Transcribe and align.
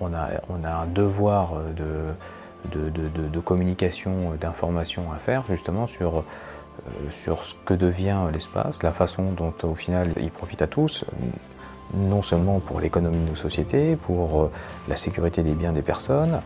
on 0.00 0.12
a, 0.14 0.72
un 0.82 0.86
devoir 0.86 1.54
de, 1.76 2.14
de, 2.70 3.40
communication, 3.40 4.32
d'information 4.40 5.12
à 5.12 5.18
faire 5.18 5.44
justement 5.46 5.86
sur, 5.86 6.24
sur 7.10 7.44
ce 7.44 7.54
que 7.64 7.74
devient 7.74 8.18
l'espace, 8.32 8.82
la 8.82 8.92
façon 8.92 9.32
dont 9.32 9.54
au 9.62 9.74
final 9.74 10.12
il 10.20 10.30
profite 10.30 10.62
à 10.62 10.66
tous, 10.66 11.04
non 11.94 12.22
seulement 12.22 12.60
pour 12.60 12.80
l'économie 12.80 13.18
de 13.18 13.30
nos 13.30 13.36
sociétés, 13.36 13.96
pour 13.96 14.42
euh, 14.42 14.50
la 14.88 14.96
sécurité 14.96 15.42
des 15.42 15.52
biens 15.52 15.72
des 15.72 15.82
personnes, 15.82 16.40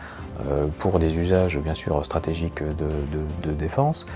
euh, 0.48 0.66
pour 0.78 0.98
des 0.98 1.18
usages 1.18 1.58
bien 1.58 1.74
sûr 1.74 2.04
stratégiques 2.04 2.62
de, 2.62 3.52
défense, 3.52 4.06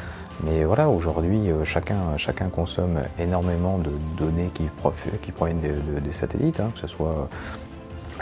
mais 0.44 0.64
voilà, 0.64 0.88
aujourd'hui, 0.88 1.50
euh, 1.50 1.64
chacun, 1.64 2.48
consomme 2.54 3.00
énormément 3.18 3.78
de 3.78 3.90
données 4.18 4.50
qui, 4.54 4.68
qui 5.22 5.32
proviennent 5.32 5.60
des, 5.60 6.12
satellites, 6.12 6.60
hein, 6.60 6.70
que 6.74 6.80
ce 6.80 6.86
soit 6.86 7.28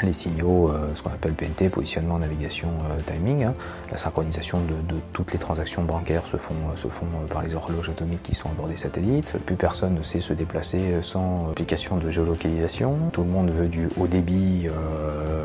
les 0.05 0.13
signaux, 0.13 0.69
euh, 0.69 0.95
ce 0.95 1.03
qu'on 1.03 1.11
appelle 1.11 1.33
PNT, 1.33 1.69
positionnement, 1.69 2.19
navigation, 2.19 2.69
euh, 2.69 3.13
timing. 3.13 3.45
Hein. 3.45 3.55
La 3.91 3.97
synchronisation 3.97 4.59
de, 4.61 4.97
toutes 5.13 5.33
les 5.33 5.39
transactions 5.39 5.83
bancaires 5.83 6.27
se 6.27 6.37
font, 6.37 6.55
euh, 6.55 7.27
par 7.33 7.43
les 7.43 7.55
horloges 7.55 7.91
atomiques 7.91 8.23
qui 8.23 8.35
sont 8.35 8.49
à 8.49 8.53
bord 8.53 8.69
des 8.69 8.77
satellites. 8.77 9.33
Plus 9.47 9.57
personne 9.57 9.95
ne 9.95 10.03
sait 10.03 10.21
se 10.21 10.33
déplacer 10.33 10.81
sans 11.03 11.51
application 11.51 11.97
de 11.97 12.11
géolocalisation. 12.11 12.97
Tout 13.13 13.23
le 13.23 13.31
monde 13.31 13.51
veut 13.51 13.69
du 13.69 13.89
haut 13.99 14.07
débit 14.07 14.67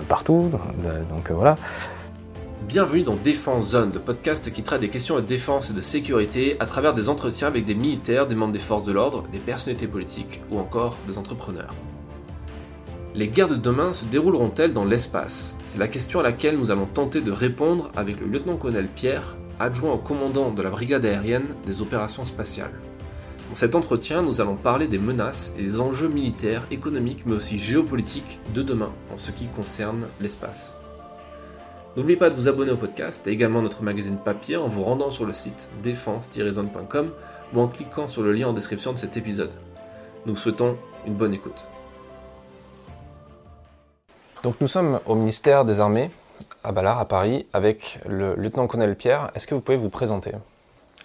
partout. 0.07 0.51
Donc 1.09 1.31
voilà. 1.31 1.55
Bienvenue 2.67 3.03
dans 3.03 3.15
Défense 3.15 3.69
Zone, 3.69 3.91
le 3.93 3.99
podcast 3.99 4.51
qui 4.51 4.63
traite 4.63 4.81
des 4.81 4.89
questions 4.89 5.15
de 5.15 5.21
défense 5.21 5.71
et 5.71 5.73
de 5.73 5.81
sécurité 5.81 6.55
à 6.59 6.65
travers 6.65 6.93
des 6.93 7.09
entretiens 7.09 7.47
avec 7.47 7.65
des 7.65 7.75
militaires, 7.75 8.27
des 8.27 8.35
membres 8.35 8.53
des 8.53 8.59
forces 8.59 8.83
de 8.83 8.91
l'ordre, 8.91 9.23
des 9.31 9.39
personnalités 9.39 9.87
politiques 9.87 10.41
ou 10.51 10.59
encore 10.59 10.97
des 11.07 11.17
entrepreneurs. 11.17 11.73
Les 13.15 13.27
guerres 13.27 13.47
de 13.47 13.55
demain 13.55 13.91
se 13.91 14.05
dérouleront-elles 14.05 14.73
dans 14.73 14.85
l'espace? 14.85 15.57
C'est 15.63 15.79
la 15.79 15.87
question 15.87 16.19
à 16.19 16.23
laquelle 16.23 16.57
nous 16.57 16.69
allons 16.69 16.85
tenter 16.85 17.21
de 17.21 17.31
répondre 17.31 17.89
avec 17.95 18.19
le 18.19 18.27
lieutenant-colonel 18.27 18.87
Pierre, 18.87 19.35
adjoint 19.57 19.93
au 19.93 19.97
commandant 19.97 20.51
de 20.51 20.61
la 20.61 20.69
brigade 20.69 21.05
aérienne 21.05 21.55
des 21.65 21.81
opérations 21.81 22.23
spatiales. 22.23 22.79
Dans 23.49 23.55
cet 23.55 23.73
entretien, 23.73 24.21
nous 24.21 24.41
allons 24.41 24.55
parler 24.55 24.87
des 24.87 24.99
menaces 24.99 25.53
et 25.57 25.63
des 25.63 25.79
enjeux 25.79 26.07
militaires, 26.07 26.67
économiques, 26.69 27.23
mais 27.25 27.33
aussi 27.33 27.57
géopolitiques 27.57 28.39
de 28.53 28.61
demain 28.61 28.91
en 29.11 29.17
ce 29.17 29.31
qui 29.31 29.47
concerne 29.47 30.05
l'espace. 30.21 30.75
N'oubliez 31.97 32.17
pas 32.17 32.29
de 32.29 32.35
vous 32.35 32.47
abonner 32.47 32.71
au 32.71 32.77
podcast 32.77 33.25
et 33.25 33.31
également 33.31 33.63
notre 33.63 33.81
magazine 33.81 34.17
papier 34.23 34.55
en 34.55 34.67
vous 34.67 34.83
rendant 34.83 35.09
sur 35.09 35.25
le 35.25 35.33
site 35.33 35.71
défense-zone.com 35.81 37.09
ou 37.55 37.59
en 37.59 37.67
cliquant 37.67 38.07
sur 38.07 38.21
le 38.21 38.33
lien 38.33 38.49
en 38.49 38.53
description 38.53 38.93
de 38.93 38.99
cet 38.99 39.17
épisode. 39.17 39.53
Nous 40.27 40.35
vous 40.35 40.39
souhaitons 40.39 40.77
une 41.07 41.15
bonne 41.15 41.33
écoute. 41.33 41.65
Donc 44.43 44.55
nous 44.61 44.69
sommes 44.69 45.01
au 45.05 45.15
ministère 45.15 45.65
des 45.65 45.81
Armées, 45.81 46.09
à 46.63 46.71
Ballard, 46.71 46.97
à 46.99 47.05
Paris, 47.05 47.45
avec 47.51 47.99
le 48.07 48.35
lieutenant-colonel 48.35 48.95
Pierre. 48.95 49.31
Est-ce 49.35 49.45
que 49.47 49.53
vous 49.53 49.59
pouvez 49.59 49.77
vous 49.77 49.89
présenter? 49.89 50.31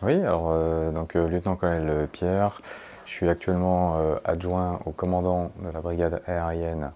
Oui, 0.03 0.15
alors 0.21 0.51
euh, 0.53 0.93
donc 0.93 1.17
euh, 1.17 1.29
lieutenant-colonel 1.29 2.07
Pierre, 2.13 2.61
je 3.07 3.11
suis 3.11 3.29
actuellement 3.29 3.97
euh, 3.97 4.15
adjoint 4.25 4.79
au 4.87 4.93
commandant 4.93 5.51
de 5.65 5.71
la 5.71 5.81
brigade 5.81 6.23
aérienne 6.29 6.93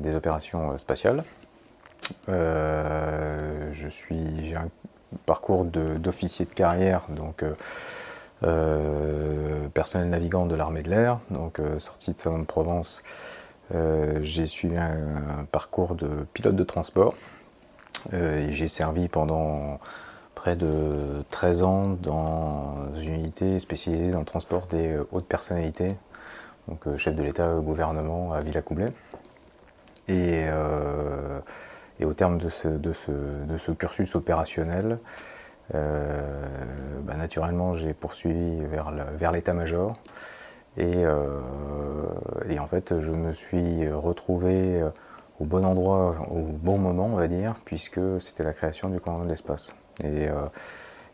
des 0.00 0.14
opérations 0.14 0.78
spatiales. 0.78 1.24
je 2.28 3.88
suis, 3.88 4.46
j'ai 4.46 4.56
un 4.56 4.68
parcours 5.26 5.64
d'officier 5.64 6.46
de, 6.46 6.54
carrière, 6.54 7.02
donc 7.10 7.44
personnel 9.74 10.08
navigant 10.08 10.46
de 10.46 10.54
l'armée 10.54 10.82
de 10.82 10.88
l'air, 10.88 11.18
donc 11.30 11.60
sorti 11.78 12.12
de 12.12 12.18
Salon 12.18 12.38
de 12.38 12.44
Provence 12.44 13.02
j'ai 13.70 14.46
suivi 14.46 14.76
un, 14.76 15.46
parcours 15.50 15.94
de 15.94 16.26
pilote 16.32 16.56
de 16.56 16.64
transport 16.64 17.14
euh, 18.12 18.48
et 18.48 18.52
j'ai 18.52 18.68
servi 18.68 19.08
pendant 19.08 19.80
près 20.34 20.56
de 20.56 21.24
13 21.30 21.62
ans 21.62 21.88
dans 22.02 22.94
une 22.96 23.14
unité 23.14 23.58
spécialisée 23.58 24.10
dans 24.10 24.18
le 24.18 24.24
transport 24.24 24.66
des 24.66 24.98
hautes 25.12 25.26
personnalités, 25.26 25.94
donc 26.68 26.86
euh, 26.86 26.96
chef 26.96 27.14
de 27.14 27.22
l'État, 27.22 27.54
gouvernement 27.54 28.32
à 28.32 28.40
Villacoublay. 28.40 28.92
Et, 30.08 30.42
et, 31.98 32.04
au 32.04 32.12
terme 32.12 32.36
de 32.36 32.50
ce, 32.50 33.72
cursus 33.72 34.14
opérationnel, 34.14 34.98
bah, 35.72 37.16
naturellement 37.16 37.74
j'ai 37.74 37.94
poursuivi 37.94 38.60
vers 38.66 39.32
l'état-major. 39.32 39.92
Euh, 39.92 40.33
et, 40.76 41.06
en 42.58 42.66
fait, 42.66 43.00
je 43.00 43.10
me 43.10 43.32
suis 43.32 43.88
retrouvé 43.90 44.82
euh, 44.82 44.90
au 45.40 45.44
bon 45.44 45.64
endroit, 45.64 46.16
au 46.30 46.40
bon 46.40 46.78
moment, 46.78 47.06
on 47.06 47.16
va 47.16 47.28
dire, 47.28 47.54
puisque 47.64 48.00
c'était 48.20 48.44
la 48.44 48.52
création 48.52 48.88
du 48.88 49.00
commandement 49.00 49.26
de 49.26 49.30
l'espace. 49.30 49.74
Et, 50.02 50.28
euh, 50.28 50.46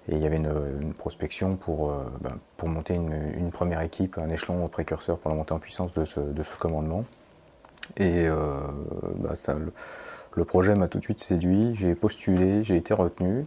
il 0.08 0.18
y 0.18 0.26
avait 0.26 0.36
une, 0.36 0.94
prospection 0.94 1.56
pour, 1.56 1.92
ben, 2.20 2.38
pour 2.56 2.68
monter 2.68 2.94
une, 2.94 3.50
première 3.52 3.80
équipe, 3.82 4.18
un 4.18 4.28
échelon 4.28 4.66
précurseur 4.66 5.18
pour 5.18 5.30
la 5.30 5.36
montée 5.36 5.52
en 5.52 5.60
puissance 5.60 5.92
de 5.92 6.04
ce, 6.04 6.18
de 6.18 6.42
ce 6.42 6.56
commandement. 6.56 7.04
Et 7.96 8.26
ça, 9.34 9.54
le, 10.34 10.44
projet 10.44 10.74
m'a 10.74 10.88
tout 10.88 10.98
de 10.98 11.04
suite 11.04 11.20
séduit, 11.20 11.76
j'ai 11.76 11.94
postulé, 11.94 12.64
j'ai 12.64 12.76
été 12.76 12.92
retenu. 12.92 13.44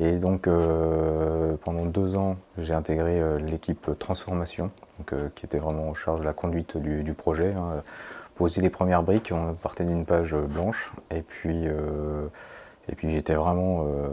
Et 0.00 0.12
donc 0.12 0.48
pendant 1.64 1.86
deux 1.86 2.16
ans, 2.16 2.36
j'ai 2.56 2.74
intégré 2.74 3.20
l'équipe 3.40 3.90
transformation 3.98 4.70
euh, 5.12 5.28
qui 5.34 5.46
était 5.46 5.58
vraiment 5.58 5.88
en 5.88 5.94
charge 5.94 6.20
de 6.20 6.24
la 6.24 6.32
conduite 6.32 6.76
du, 6.76 7.14
projet. 7.14 7.54
Hein. 7.54 7.82
Poser 8.34 8.60
les 8.60 8.70
premières 8.70 9.02
briques, 9.02 9.32
on 9.32 9.54
partait 9.54 9.84
d'une 9.84 10.04
page 10.04 10.34
blanche, 10.34 10.92
et 11.10 11.22
puis, 11.22 11.66
euh, 11.66 12.26
puis 12.96 13.10
j'étais 13.10 13.34
vraiment 13.34 13.84
euh, 13.86 14.08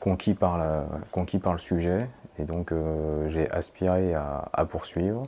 conquis, 0.00 0.34
par 0.34 0.58
la, 0.58 0.84
conquis 1.10 1.38
par 1.38 1.52
le 1.52 1.58
sujet, 1.58 2.08
et 2.38 2.44
donc 2.44 2.72
j'ai 3.28 3.50
aspiré 3.50 4.14
à, 4.14 4.64
poursuivre. 4.68 5.24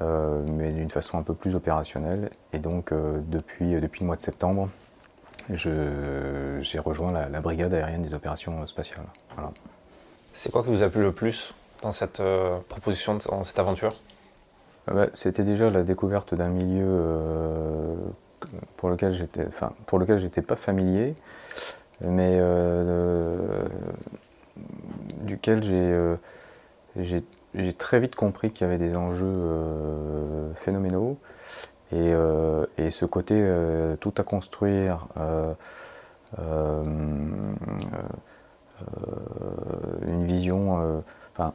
mais 0.00 0.72
d'une 0.72 0.90
façon 0.90 1.18
un 1.18 1.22
peu 1.22 1.34
plus 1.34 1.54
opérationnelle. 1.54 2.30
Et 2.52 2.58
donc, 2.58 2.92
depuis, 2.92 3.80
depuis 3.80 4.00
le 4.00 4.06
mois 4.06 4.16
de 4.16 4.20
septembre, 4.20 4.68
j'ai 5.50 6.78
rejoint 6.78 7.12
la, 7.12 7.40
brigade 7.40 7.74
aérienne 7.74 8.02
des 8.02 8.14
opérations 8.14 8.66
spatiales. 8.66 9.04
C'est 10.32 10.50
quoi 10.50 10.62
qui 10.62 10.70
vous 10.70 10.82
a 10.82 10.88
plu 10.88 11.02
le 11.02 11.12
plus 11.12 11.54
dans 11.82 11.92
cette 11.92 12.20
euh, 12.20 12.58
proposition, 12.68 13.18
dans 13.28 13.42
cette 13.42 13.58
aventure? 13.58 13.94
Ah 14.86 14.94
bah, 14.94 15.06
C'était 15.12 15.44
déjà 15.44 15.68
la 15.68 15.82
découverte 15.82 16.34
d'un 16.34 16.48
milieu 16.48 16.86
euh, 16.86 17.94
pour 18.76 18.88
lequel 18.88 19.12
j'étais, 19.12 19.46
enfin, 19.46 19.72
pour 19.86 19.98
lequel 19.98 20.18
j'étais 20.18 20.42
pas 20.42 20.56
familier, 20.56 21.14
mais 22.00 22.38
euh, 22.40 23.64
duquel 25.20 25.62
j'ai, 25.62 27.22
j'ai, 27.54 27.72
très 27.74 28.00
vite 28.00 28.14
compris 28.16 28.50
qu'il 28.50 28.66
y 28.66 28.70
avait 28.70 28.78
des 28.78 28.96
enjeux 28.96 30.52
phénoménaux. 30.56 31.18
Et, 31.92 32.14
et, 32.78 32.90
ce 32.90 33.04
côté 33.04 33.46
tout 34.00 34.14
à 34.16 34.22
construire, 34.22 35.06
une 40.06 40.24
vision, 40.24 41.02
enfin, 41.32 41.52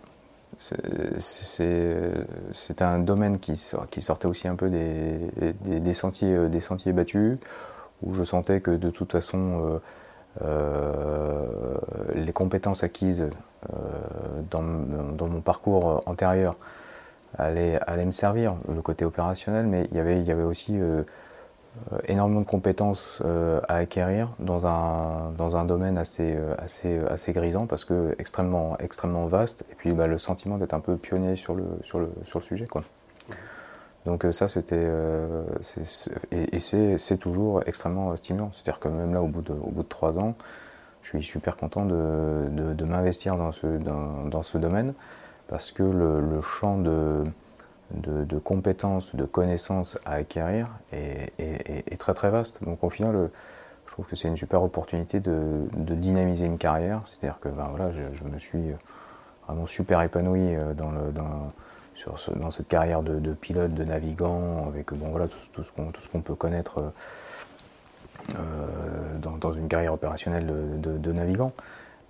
c'est 0.58 2.81
un 2.81 3.00
domaine 3.00 3.40
qui, 3.40 3.58
sortait 3.58 4.28
aussi 4.28 4.48
un 4.48 4.56
peu 4.56 4.70
des, 4.70 5.94
sentiers, 5.94 6.36
euh, 6.36 6.94
battus, 6.94 7.38
où 8.02 8.14
je 8.14 8.24
sentais 8.24 8.62
que 8.62 8.72
de 8.72 8.90
toute 8.90 9.12
façon, 9.12 9.62
euh, 9.62 9.80
euh, 10.44 11.46
les 12.16 12.34
compétences 12.34 12.84
acquises 12.84 13.25
dans, 14.50 14.62
mon 14.62 15.42
parcours 15.42 16.04
antérieur 16.06 16.56
allaient, 17.38 17.79
allaient, 17.88 18.05
me 18.05 18.11
servir, 18.11 18.55
le 18.67 18.81
côté 18.81 19.05
opérationnel, 19.05 19.65
mais 19.65 19.88
il 19.91 19.97
y 19.97 19.99
avait, 19.99 20.21
y 20.21 20.31
avait 20.31 20.43
aussi 20.43 20.79
euh, 21.93 21.99
énormément 22.07 22.41
de 22.41 22.45
compétences 22.45 23.21
euh, 23.23 23.61
à 23.67 23.75
acquérir 23.75 24.29
dans 24.39 24.65
un, 24.65 25.31
dans 25.38 25.56
un 25.56 25.63
domaine 25.63 25.97
assez, 25.97 26.33
euh, 26.35 26.56
assez, 26.57 27.00
assez 27.07 27.33
grisant 27.33 27.68
parce 27.68 27.85
que 27.85 28.15
extrêmement, 28.18 28.77
extrêmement 28.79 29.27
vaste 29.27 29.63
et 29.71 29.75
puis 29.75 29.91
bah, 29.91 30.07
le 30.07 30.18
sentiment 30.18 30.57
d'être 30.57 30.74
un 30.74 30.79
peu 30.79 30.97
pionnier 30.97 31.35
sur 31.35 31.53
le, 31.53 31.65
sur 31.83 32.00
le, 32.00 32.12
sur 32.25 32.39
le 32.39 32.44
sujet. 32.44 32.65
Quoi. 32.65 32.83
Donc 34.06 34.25
ça 34.31 34.47
c'était 34.47 34.88
et, 36.31 36.59
c'est 36.59 37.18
toujours 37.18 37.62
extrêmement 37.65 38.15
stimulant. 38.15 38.51
C'est-à-dire 38.53 38.80
que 38.80 38.88
même 38.88 39.13
là 39.13 39.21
au 39.21 39.27
bout 39.27 39.41
de 39.41 39.51
au 39.51 39.69
bout 39.69 39.83
de 39.83 39.89
trois 39.89 40.18
ans, 40.18 40.33
je 41.01 41.09
suis 41.09 41.23
super 41.23 41.57
content 41.57 41.85
de, 41.85 42.47
de, 42.50 42.73
de 42.73 42.85
m'investir 42.85 43.38
dans 43.38 43.51
ce 43.51 43.68
dans, 43.68 44.23
dans, 44.25 44.44
ce 44.44 44.57
domaine 44.57 44.94
parce 45.47 45.71
que 45.71 45.83
le, 45.83 46.41
champ 46.41 46.77
de 46.77 47.23
compétences, 48.44 49.15
de 49.15 49.25
connaissances 49.25 49.97
à 50.05 50.13
acquérir 50.13 50.67
est, 50.91 51.97
très 51.97 52.13
très 52.13 52.29
vaste. 52.29 52.63
Donc 52.63 52.83
au 52.83 52.89
final, 52.89 53.29
je 53.85 53.91
trouve 53.91 54.05
que 54.05 54.15
c'est 54.15 54.27
une 54.27 54.38
super 54.38 54.61
opportunité 54.63 55.19
de, 55.19 55.67
dynamiser 55.73 56.45
une 56.45 56.57
carrière. 56.57 57.01
C'est-à-dire 57.05 57.39
que 57.39 57.49
ben, 57.49 57.67
voilà, 57.69 57.91
je, 57.91 58.23
me 58.23 58.38
suis 58.38 58.73
vraiment 59.47 59.65
super 59.65 60.01
épanoui 60.01 60.55
euh, 60.55 60.73
dans, 60.73 62.51
cette 62.51 62.67
carrière 62.67 63.01
de, 63.01 63.33
pilote, 63.33 63.73
de 63.73 63.83
navigant, 63.83 64.67
avec 64.67 64.88
tout, 64.88 64.97
tout 65.53 65.63
ce 66.01 66.09
qu'on 66.09 66.21
peut 66.21 66.35
connaître 66.35 66.91
dans, 69.19 69.51
une 69.53 69.67
carrière 69.67 69.94
opérationnelle 69.94 70.45
de, 70.45 71.11
navigant. 71.11 71.51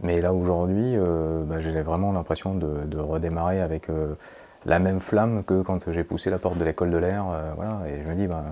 Mais 0.01 0.21
là 0.21 0.33
aujourd'hui, 0.33 0.95
bah, 1.45 1.59
j'ai 1.59 1.81
vraiment 1.81 2.11
l'impression 2.11 2.53
de, 2.55 2.97
redémarrer 2.97 3.61
avec 3.61 3.87
la 4.65 4.79
même 4.79 4.99
flamme 4.99 5.43
que 5.43 5.61
quand 5.61 5.91
j'ai 5.91 6.03
poussé 6.03 6.29
la 6.29 6.37
porte 6.37 6.57
de 6.57 6.63
l'école 6.63 6.91
de 6.91 6.97
l'air. 6.97 7.25
voilà, 7.55 7.81
et 7.87 8.03
je 8.03 8.09
me 8.09 8.15
dis, 8.15 8.27
bah, 8.27 8.43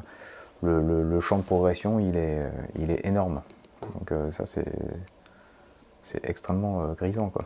le, 0.63 1.19
champ 1.19 1.37
de 1.37 1.43
progression, 1.43 1.99
il 1.99 2.17
est, 2.17 2.41
il 2.79 2.89
est 2.89 3.05
énorme. 3.05 3.41
Donc 3.93 4.11
ça, 4.31 4.45
c'est 4.45 6.25
extrêmement 6.25 6.93
grisant. 6.93 7.29
Quoi. 7.29 7.45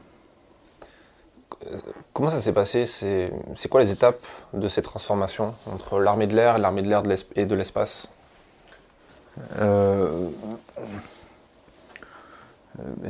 Comment 2.13 2.29
ça 2.29 2.39
s'est 2.39 2.53
passé? 2.53 2.85
C'est 2.85 3.31
quoi 3.69 3.81
les 3.81 3.91
étapes 3.91 4.23
de 4.53 4.67
ces 4.67 4.81
transformations 4.81 5.53
entre 5.71 5.99
l'armée 5.99 6.27
de 6.27 6.35
l'air 6.35 6.57
et 6.57 6.59
l'armée 6.59 6.81
de 6.81 6.87
l'air 6.87 7.03
et 7.35 7.45
de 7.45 7.55
l'espace? 7.55 8.09
Euh, 9.59 10.29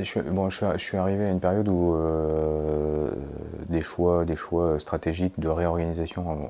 je, 0.01 0.19
bon, 0.19 0.49
je, 0.49 0.77
suis 0.77 0.97
arrivé 0.97 1.25
à 1.25 1.29
une 1.29 1.39
période 1.39 1.67
où 1.67 1.95
euh, 1.95 3.11
des, 3.67 3.81
choix, 3.81 4.25
des 4.25 4.35
choix 4.35 4.79
stratégiques 4.79 5.39
de 5.39 5.49
réorganisation 5.49 6.49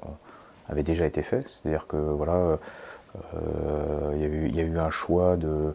avaient 0.67 0.83
déjà 0.83 1.05
été 1.05 1.21
faits. 1.21 1.47
C'est-à-dire 1.47 1.87
que 1.87 1.97
voilà, 1.97 2.33
euh, 2.33 2.57
il, 4.15 4.55
y 4.55 4.59
a 4.59 4.63
eu, 4.63 4.79
un 4.79 4.89
choix 4.89 5.37
de, 5.37 5.73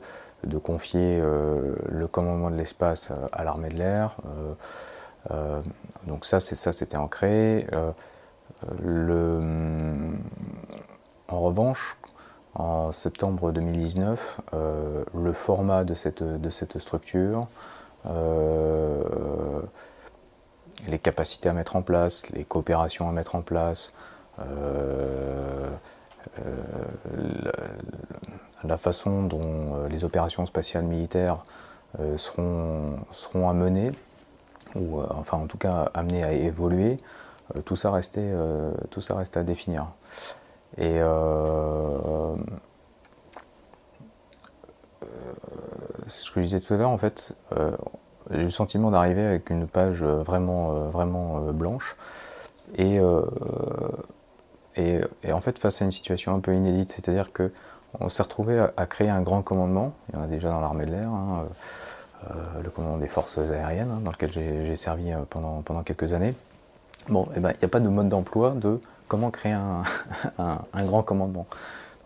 confier 0.63 1.21
le 1.21 2.07
commandement 2.07 2.51
de 2.51 2.57
l'espace 2.57 3.11
à 3.33 3.45
l'armée 3.45 3.69
de 3.69 3.77
l'air. 3.77 4.17
Euh, 5.31 5.61
donc 6.07 6.25
ça, 6.25 6.41
c'est 6.41 6.57
ça, 6.57 6.73
c'était 6.73 6.97
ancré. 6.97 7.67
Euh, 7.73 7.91
en 11.29 11.41
revanche, 11.41 11.97
en 12.55 12.93
septembre 12.93 13.53
2019, 13.53 14.41
euh, 14.55 15.05
le 15.15 15.33
format 15.33 15.85
de 15.85 15.95
cette, 15.95 16.79
structure, 16.79 17.47
les 20.87 20.99
capacités 20.99 21.49
à 21.49 21.53
mettre 21.53 21.77
en 21.77 21.83
place, 21.83 22.29
les 22.31 22.45
coopérations 22.45 23.09
à 23.09 23.13
mettre 23.13 23.35
en 23.35 23.43
place, 23.43 23.93
la, 28.65 28.77
façon 28.77 29.23
dont 29.23 29.87
les 29.89 30.05
opérations 30.05 30.45
spatiales 30.47 30.85
militaires 30.85 31.43
seront, 32.17 32.99
seront 33.13 33.49
à 33.49 33.55
mener, 33.55 33.93
ou 34.75 35.01
euh, 35.01 35.07
enfin 35.11 35.39
en 35.39 35.47
tout 35.47 35.59
cas 35.59 35.91
amené 35.95 36.25
à 36.25 36.33
évoluer, 36.33 36.99
euh, 37.55 37.61
tout, 37.63 37.77
ça 37.77 37.91
restait, 37.91 38.21
euh, 38.23 38.73
tout 38.91 39.01
ça 39.01 39.15
restait 39.15 39.41
à 39.41 39.45
définir. 39.45 39.87
Et 40.79 40.99
ce 46.07 46.31
que 46.31 46.41
je 46.41 46.47
disais 46.47 46.61
tout 46.61 46.75
à 46.75 46.77
l'heure, 46.77 46.91
en 46.91 46.99
fait, 46.99 47.35
j'ai 48.31 48.41
eu 48.41 48.45
le 48.45 48.51
sentiment 48.51 48.91
d'arriver 48.91 49.25
avec 49.25 49.51
une 49.51 49.67
page 49.67 50.03
vraiment, 50.03 50.73
vraiment 50.91 51.41
blanche. 51.53 51.97
Et, 52.77 52.99
et, 54.77 55.33
en 55.33 55.41
fait, 55.41 55.59
face 55.59 55.81
à 55.81 55.85
une 55.85 55.93
situation 55.93 56.35
un 56.35 56.41
peu 56.41 56.55
inédite, 56.55 56.93
c'est-à-dire 56.93 57.31
qu'on 57.33 58.09
s'est 58.09 58.23
retrouvé 58.23 58.67
à, 58.77 58.87
créer 58.87 59.11
un 59.11 59.23
grand 59.23 59.43
commandement, 59.43 59.93
il 60.09 60.17
y 60.17 60.19
en 60.19 60.23
a 60.23 60.27
déjà 60.27 60.51
dans 60.51 60.61
l'armée 60.61 60.87
de 60.87 60.91
l'air, 60.91 61.09
hein, 61.09 61.47
euh, 62.31 62.63
le 62.63 62.71
commandement 62.71 62.99
des 62.99 63.09
forces 63.09 63.39
aériennes, 63.39 63.91
hein, 63.91 64.01
dans 64.03 64.11
lequel 64.11 64.33
j'ai 64.33 64.77
servi 64.77 65.13
euh, 65.13 65.19
pendant, 65.29 65.61
pendant 65.63 65.83
quelques 65.83 66.13
années. 66.13 66.35
Bon, 67.09 67.29
eh 67.37 67.41
ben, 67.41 67.51
il 67.51 67.59
n'y 67.59 67.65
a 67.65 67.69
pas 67.69 67.81
de 67.81 67.89
mode 67.89 68.09
d'emploi 68.09 68.53
de 68.53 68.81
comment 69.09 69.31
créer 69.31 69.53
un, 70.39 70.85
grand 70.85 71.03
commandement. 71.03 71.47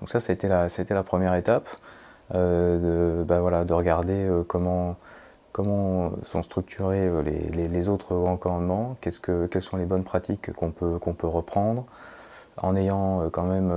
Donc 0.00 0.08
ça, 0.08 0.20
c'était 0.20 0.48
la, 0.48 1.02
première 1.02 1.34
étape, 1.34 1.68
euh, 2.34 3.20
de, 3.20 3.24
bah, 3.24 3.40
voilà, 3.40 3.64
de 3.64 3.72
regarder 3.72 4.28
comment, 4.46 4.96
comment 5.52 6.12
sont 6.24 6.42
structurés 6.42 7.10
les, 7.24 7.68
les, 7.68 7.88
autres 7.88 8.14
grands 8.14 8.36
commandements, 8.36 8.96
quelles 9.00 9.62
sont 9.62 9.76
les 9.76 9.86
bonnes 9.86 10.04
pratiques 10.04 10.52
qu'on 10.52 10.70
peut, 10.70 11.26
reprendre, 11.26 11.84
en 12.56 12.76
ayant 12.76 13.28
quand 13.30 13.44
même 13.44 13.72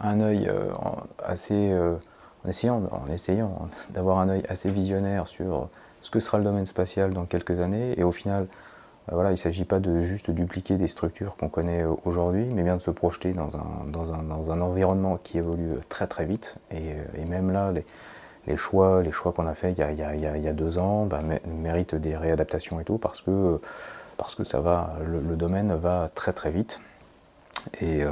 un 0.00 0.20
œil 0.20 0.50
assez 1.24 1.72
en 2.44 2.48
essayant, 2.48 2.82
en 2.90 3.12
essayant 3.12 3.68
d'avoir 3.90 4.18
un 4.18 4.28
œil 4.28 4.42
assez 4.48 4.70
visionnaire 4.70 5.28
sur 5.28 5.68
ce 6.00 6.10
que 6.10 6.20
sera 6.20 6.38
le 6.38 6.44
domaine 6.44 6.66
spatial 6.66 7.12
dans 7.12 7.24
quelques 7.24 7.60
années. 7.60 7.98
Et 7.98 8.02
au 8.02 8.12
final, 8.12 8.42
euh, 8.42 8.46
voilà, 9.10 9.30
il 9.30 9.34
ne 9.34 9.38
s'agit 9.38 9.64
pas 9.64 9.80
de 9.80 10.00
juste 10.00 10.30
dupliquer 10.30 10.76
des 10.76 10.86
structures 10.86 11.34
qu'on 11.36 11.48
connaît 11.48 11.82
euh, 11.82 11.92
aujourd'hui, 12.04 12.44
mais 12.44 12.62
bien 12.62 12.76
de 12.76 12.80
se 12.82 12.90
projeter 12.90 13.32
dans 13.32 13.56
un, 13.56 13.86
dans 13.88 14.12
un, 14.12 14.22
dans 14.22 14.52
un 14.52 14.60
environnement 14.60 15.18
qui 15.22 15.38
évolue 15.38 15.72
très 15.88 16.06
très 16.06 16.24
vite. 16.24 16.54
Et, 16.70 16.92
euh, 16.92 17.20
et 17.20 17.24
même 17.24 17.50
là, 17.50 17.72
les, 17.72 17.84
les 18.46 18.56
choix, 18.56 19.02
les 19.02 19.10
choix 19.10 19.32
qu'on 19.32 19.46
a 19.46 19.54
faits 19.54 19.76
il, 19.76 19.84
il, 19.98 20.34
il 20.36 20.42
y 20.42 20.48
a, 20.48 20.52
deux 20.52 20.78
ans 20.78 21.06
bah, 21.06 21.20
méritent 21.46 21.96
des 21.96 22.16
réadaptations 22.16 22.78
et 22.80 22.84
tout, 22.84 22.98
parce 22.98 23.22
que, 23.22 23.60
parce 24.18 24.36
que 24.36 24.44
ça 24.44 24.60
va, 24.60 24.94
le, 25.04 25.36
domaine 25.36 25.74
va 25.74 26.10
très 26.14 26.32
très 26.32 26.50
vite. 26.50 26.80
Et, 27.80 28.04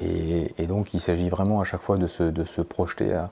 et, 0.00 0.66
donc 0.66 0.94
il 0.94 1.00
s'agit 1.00 1.28
vraiment 1.28 1.60
à 1.60 1.64
chaque 1.64 1.82
fois 1.82 1.98
de 1.98 2.06
se, 2.06 2.60
projeter 2.62 3.12
à, 3.12 3.30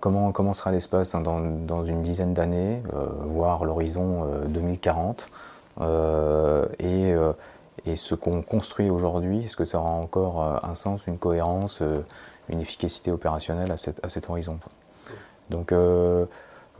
comment, 0.00 0.32
comment, 0.32 0.54
sera 0.54 0.70
l'espace 0.70 1.12
dans, 1.12 1.84
une 1.84 2.02
dizaine 2.02 2.34
d'années, 2.34 2.82
euh, 2.92 3.06
voire 3.24 3.64
l'horizon 3.64 4.26
2040. 4.48 5.20
Euh, 5.20 5.24
euh, 5.24 5.57
et, 5.80 7.14
ce 7.96 8.14
qu'on 8.14 8.42
construit 8.42 8.90
aujourd'hui, 8.90 9.44
est-ce 9.44 9.56
que 9.56 9.64
ça 9.64 9.78
aura 9.78 9.90
encore 9.90 10.64
un 10.64 10.74
sens, 10.74 11.06
une 11.06 11.18
cohérence, 11.18 11.82
une 12.48 12.60
efficacité 12.60 13.10
opérationnelle 13.10 13.72
à, 13.72 14.08
cet 14.08 14.28
horizon 14.28 14.58
Donc 15.50 15.72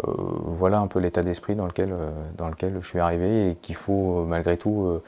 voilà 0.03 0.81
un 0.81 0.87
peu 0.87 0.99
l'état 0.99 1.23
d'esprit 1.23 1.55
dans 1.55 1.67
lequel, 1.67 1.95
dans 2.37 2.49
lequel 2.49 2.79
je 2.81 2.87
suis 2.87 3.01
arrivé 3.01 3.51
et 3.51 3.55
qu'il 3.55 3.77
faut 3.77 4.25
malgré 4.25 4.57
tout 4.57 5.01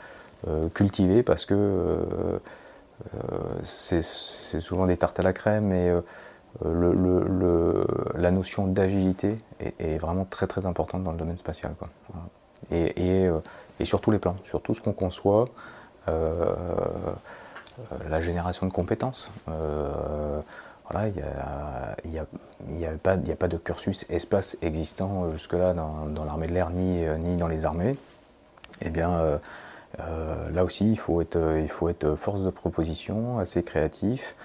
cultiver 0.75 1.23
parce 1.23 1.45
que 1.45 2.41
euh, 3.15 3.61
c'est 3.63 4.03
souvent 4.03 4.87
des 4.87 4.97
tartes 4.97 5.19
à 5.21 5.23
la 5.23 5.33
crème, 5.33 5.67
mais 5.67 5.91
euh, 6.65 7.83
la 8.15 8.31
notion 8.31 8.67
d'agilité 8.67 9.39
est, 9.79 9.99
vraiment 9.99 10.25
très 10.25 10.47
très 10.47 10.67
importante 10.67 11.05
dans 11.05 11.13
le 11.13 11.19
domaine 11.19 11.37
spatial. 11.37 11.73
Et, 12.71 12.93
euh, 13.27 13.39
et, 13.81 13.85
sur 13.85 14.01
tous 14.01 14.11
les 14.11 14.19
plans, 14.19 14.37
sur 14.45 14.63
tout 14.63 14.75
ce 14.75 14.81
qu'on 14.81 14.93
conçoit, 14.93 15.49
la 18.09 18.21
génération 18.21 18.67
de 18.67 18.73
compétences. 18.73 19.31
voilà, 19.47 21.09
il 22.05 22.11
n'y 22.11 22.87
a, 22.87 22.91
pas, 23.03 23.17
de 23.17 23.57
cursus 23.57 24.07
espace 24.09 24.57
existant 24.63 25.31
jusque-là 25.31 25.75
dans, 25.75 26.25
l'armée 26.25 26.47
de 26.47 26.53
l'air 26.53 26.71
ni, 26.71 27.37
dans 27.37 27.49
les 27.49 27.65
armées. 27.65 27.97
Eh 28.83 28.91
bien, 28.91 29.41
euh, 29.99 30.51
là 30.51 30.65
aussi, 30.65 30.91
il 30.91 30.99
faut, 30.99 31.21
être, 31.21 31.37
euh, 31.37 32.17
force 32.17 32.43
de 32.43 32.51
proposition, 32.51 33.39
assez 33.39 33.63
créatif 33.63 34.37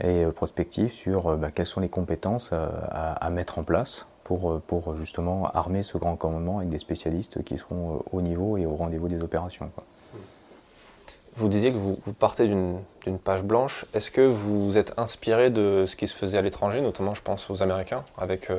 et 0.00 0.24
euh, 0.24 0.30
prospectif 0.30 0.92
sur 0.92 1.36
bah, 1.36 1.50
quelles 1.50 1.66
sont 1.66 1.80
les 1.80 1.88
compétences 1.88 2.50
à, 2.52 3.30
mettre 3.30 3.58
en 3.58 3.62
place 3.62 4.06
pour, 4.38 4.60
pour, 4.60 4.94
justement 4.96 5.50
armer 5.54 5.82
ce 5.82 5.98
grand 5.98 6.14
commandement 6.14 6.58
avec 6.58 6.68
des 6.70 6.78
spécialistes 6.78 7.42
qui 7.42 7.58
seront 7.58 8.04
au 8.12 8.22
niveau 8.22 8.56
et 8.56 8.64
au 8.64 8.76
rendez-vous 8.76 9.08
des 9.08 9.22
opérations. 9.22 9.70
Vous 11.36 11.48
disiez 11.48 11.72
que 11.72 11.76
vous, 11.76 11.96
partez 12.18 12.46
d'une 12.46 12.78
page 13.24 13.42
blanche. 13.42 13.86
Est-ce 13.92 14.12
que 14.12 14.20
vous 14.20 14.78
êtes 14.78 14.92
inspiré 14.96 15.50
de 15.50 15.84
ce 15.84 15.96
qui 15.96 16.06
se 16.06 16.14
faisait 16.14 16.38
à 16.38 16.42
l'étranger, 16.42 16.80
notamment 16.80 17.14
je 17.14 17.22
pense 17.22 17.50
aux 17.50 17.62
Américains, 17.62 18.04
avec 18.16 18.52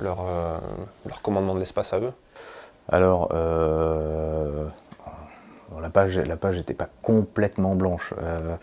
leur, 0.00 0.24
leur, 1.04 1.22
commandement 1.22 1.54
de 1.54 1.58
l'espace 1.58 1.92
à 1.92 1.98
eux? 1.98 2.12
Alors, 2.88 3.32
la 5.80 5.90
page 5.90 6.18
la 6.18 6.36
page 6.36 6.58
n'était 6.58 6.74
pas 6.74 6.88
complètement 7.02 7.74
blanche. 7.74 8.14
Euh, 8.22 8.56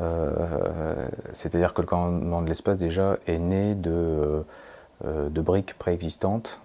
euh, 0.00 1.06
c'est-à-dire 1.34 1.72
que 1.72 1.82
le 1.82 1.86
commandement 1.86 2.42
de 2.42 2.48
l'espace 2.48 2.76
déjà 2.78 3.16
est 3.26 3.38
né 3.38 3.74
de, 3.74 3.90
euh, 3.90 4.42
de 5.04 5.40
briques 5.40 5.74
préexistantes 5.78 6.60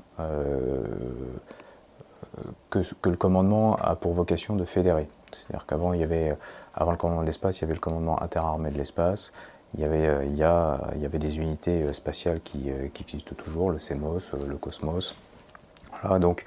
que, 2.69 2.79
que, 3.01 3.09
le 3.09 3.17
commandement 3.17 3.75
a 3.75 3.95
pour 3.95 4.13
vocation 4.13 4.55
de 4.55 4.65
fédérer. 4.65 5.07
C'est-à-dire 5.31 5.65
qu'avant 5.65 5.93
il 5.93 5.99
y 5.99 6.03
avait 6.03 6.37
avant 6.73 6.91
le 6.91 6.97
commandement 6.97 7.21
de 7.21 7.27
l'espace, 7.27 7.59
il 7.59 7.61
y 7.61 7.65
avait 7.65 7.73
le 7.73 7.79
commandement 7.79 8.21
interarmé 8.21 8.69
de 8.69 8.77
l'espace. 8.77 9.33
Il 9.75 9.81
y, 9.81 9.83
avait, 9.83 10.25
il, 10.27 10.35
y 10.35 10.43
a, 10.43 10.79
il 10.95 11.01
y 11.01 11.05
avait 11.05 11.19
des 11.19 11.37
unités 11.37 11.91
spatiales 11.93 12.41
qui, 12.41 12.71
qui 12.93 13.03
existent 13.03 13.35
toujours, 13.35 13.71
le 13.71 13.79
CEMOS, 13.79 14.31
le 14.47 14.57
Cosmos. 14.57 15.15
Donc 16.19 16.45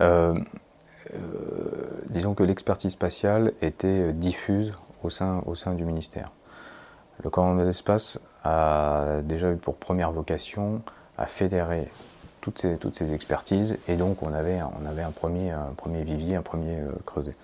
euh, 0.00 0.34
disons 2.08 2.34
que 2.34 2.42
l'expertise 2.42 2.92
spatiale 2.92 3.52
était 3.62 4.12
diffuse 4.12 4.74
au 5.02 5.10
sein, 5.10 5.42
au 5.46 5.54
sein 5.54 5.74
du 5.74 5.84
ministère. 5.84 6.30
Le 7.22 7.30
commandement 7.30 7.62
de 7.62 7.66
l'espace 7.66 8.20
a 8.44 9.20
déjà 9.22 9.50
eu 9.50 9.56
pour 9.56 9.76
première 9.76 10.12
vocation 10.12 10.82
fédérer 11.26 11.88
toutes 12.40 12.58
ces, 12.58 12.76
toutes 12.76 12.96
ces 12.96 13.12
expertises 13.12 13.78
et 13.88 13.96
donc 13.96 14.22
on 14.22 14.32
avait, 14.32 14.60
on 14.62 14.86
avait 14.86 15.02
un, 15.02 15.10
premier, 15.10 15.54
premier 15.76 16.02
vivier, 16.02 16.36
un 16.36 16.42
premier 16.42 16.78
euh, 16.78 16.90
creuset. 17.04 17.34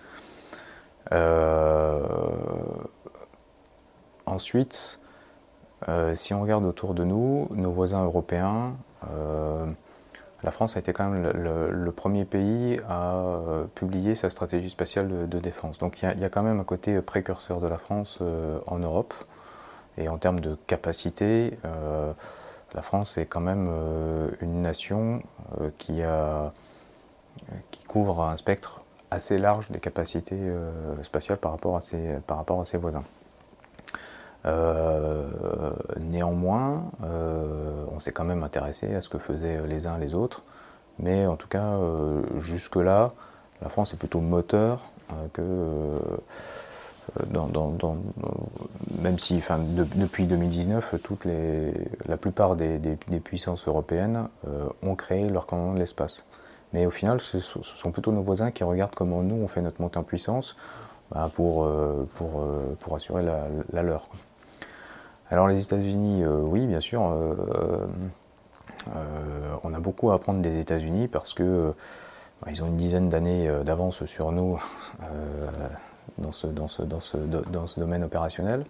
Euh, 1.12 2.00
ensuite, 4.24 4.98
si 6.14 6.34
on 6.34 6.42
regarde 6.42 6.64
autour 6.64 6.94
de 6.94 7.04
nous, 7.04 7.48
nos 7.52 7.70
voisins 7.70 8.02
européens, 8.02 8.74
la 10.42 10.50
France 10.50 10.76
a 10.76 10.80
été 10.80 10.92
quand 10.92 11.08
même 11.08 11.30
le, 11.32 11.92
premier 11.92 12.24
pays 12.24 12.80
à 12.88 13.38
publier 13.76 14.16
sa 14.16 14.28
stratégie 14.28 14.70
spatiale 14.70 15.28
de, 15.28 15.38
défense. 15.38 15.78
Donc 15.78 16.02
il 16.02 16.20
y, 16.20 16.24
a 16.24 16.28
quand 16.28 16.42
même 16.42 16.58
un 16.58 16.64
côté 16.64 17.00
précurseur 17.02 17.60
de 17.60 17.68
la 17.68 17.78
France 17.78 18.18
en 18.66 18.78
Europe. 18.78 19.14
Et 19.96 20.08
en 20.08 20.18
termes 20.18 20.40
de 20.40 20.56
capacité, 20.66 21.56
la 22.74 22.82
France 22.82 23.16
est 23.18 23.26
quand 23.26 23.40
même 23.40 23.70
une 24.40 24.60
nation 24.60 25.22
qui, 25.78 26.02
a, 26.02 26.52
qui 27.70 27.84
couvre 27.84 28.22
un 28.22 28.36
spectre 28.36 28.82
assez 29.10 29.38
large 29.38 29.70
des 29.70 29.78
capacités 29.78 30.36
euh, 30.38 31.02
spatiales 31.02 31.38
par 31.38 31.52
rapport 31.52 31.76
à 31.76 31.80
ses, 31.80 32.78
voisins. 32.78 33.04
Euh, 34.44 35.28
néanmoins, 35.98 36.84
euh, 37.04 37.84
on 37.92 38.00
s'est 38.00 38.12
quand 38.12 38.24
même 38.24 38.42
intéressé 38.42 38.94
à 38.94 39.00
ce 39.00 39.08
que 39.08 39.18
faisaient 39.18 39.60
les 39.66 39.86
uns 39.86 39.98
les 39.98 40.14
autres, 40.14 40.42
mais 40.98 41.26
en 41.26 41.36
tout 41.36 41.48
cas, 41.48 41.78
jusque-là, 42.38 43.08
la 43.60 43.68
France 43.68 43.92
est 43.92 43.96
plutôt 43.96 44.20
moteur 44.20 44.80
que. 45.32 45.42
Dans, 47.28 47.96
même 49.00 49.18
si 49.18 49.40
depuis 49.96 50.26
2019, 50.26 50.96
toutes 51.02 51.24
les, 51.24 51.72
la 52.06 52.16
plupart 52.16 52.56
des, 52.56 52.78
puissances 53.22 53.66
européennes 53.68 54.28
ont 54.82 54.94
créé 54.94 55.28
leur 55.28 55.46
commandement 55.46 55.74
de 55.74 55.78
l'espace. 55.78 56.24
Mais 56.72 56.84
au 56.84 56.90
final, 56.90 57.20
ce 57.20 57.40
sont 57.40 57.90
plutôt 57.90 58.12
nos 58.12 58.22
voisins 58.22 58.50
qui 58.50 58.64
regardent 58.64 58.94
comment 58.94 59.22
nous, 59.22 59.36
on 59.36 59.48
fait 59.48 59.62
notre 59.62 59.80
montée 59.80 59.98
en 59.98 60.02
puissance 60.02 60.56
bah, 61.10 61.30
pour, 61.34 61.64
euh, 61.64 62.06
euh, 62.20 62.94
assurer 62.94 63.22
la, 63.22 63.82
leur. 63.82 64.08
Alors 65.30 65.48
les 65.48 65.62
États-Unis, 65.62 66.22
euh, 66.24 66.40
oui, 66.40 66.66
bien 66.66 66.80
sûr, 66.80 67.00
on 69.62 69.74
a 69.74 69.78
beaucoup 69.78 70.10
à 70.10 70.14
apprendre 70.14 70.40
des 70.40 70.58
États-Unis 70.58 71.08
parce 71.08 71.32
que 71.32 71.72
bah, 72.42 72.52
ont 72.62 72.66
une 72.66 72.76
dizaine 72.76 73.08
d'années 73.08 73.50
d'avance 73.64 74.04
sur 74.04 74.32
nous 74.32 74.60
dans, 76.18 76.32
ce, 76.32 76.46
dans, 76.46 76.68
ce, 76.68 76.82
dans, 76.82 77.00
ce, 77.00 77.16
dans, 77.16 77.66
ce, 77.66 77.80
domaine 77.80 78.04
opérationnel. 78.04 78.64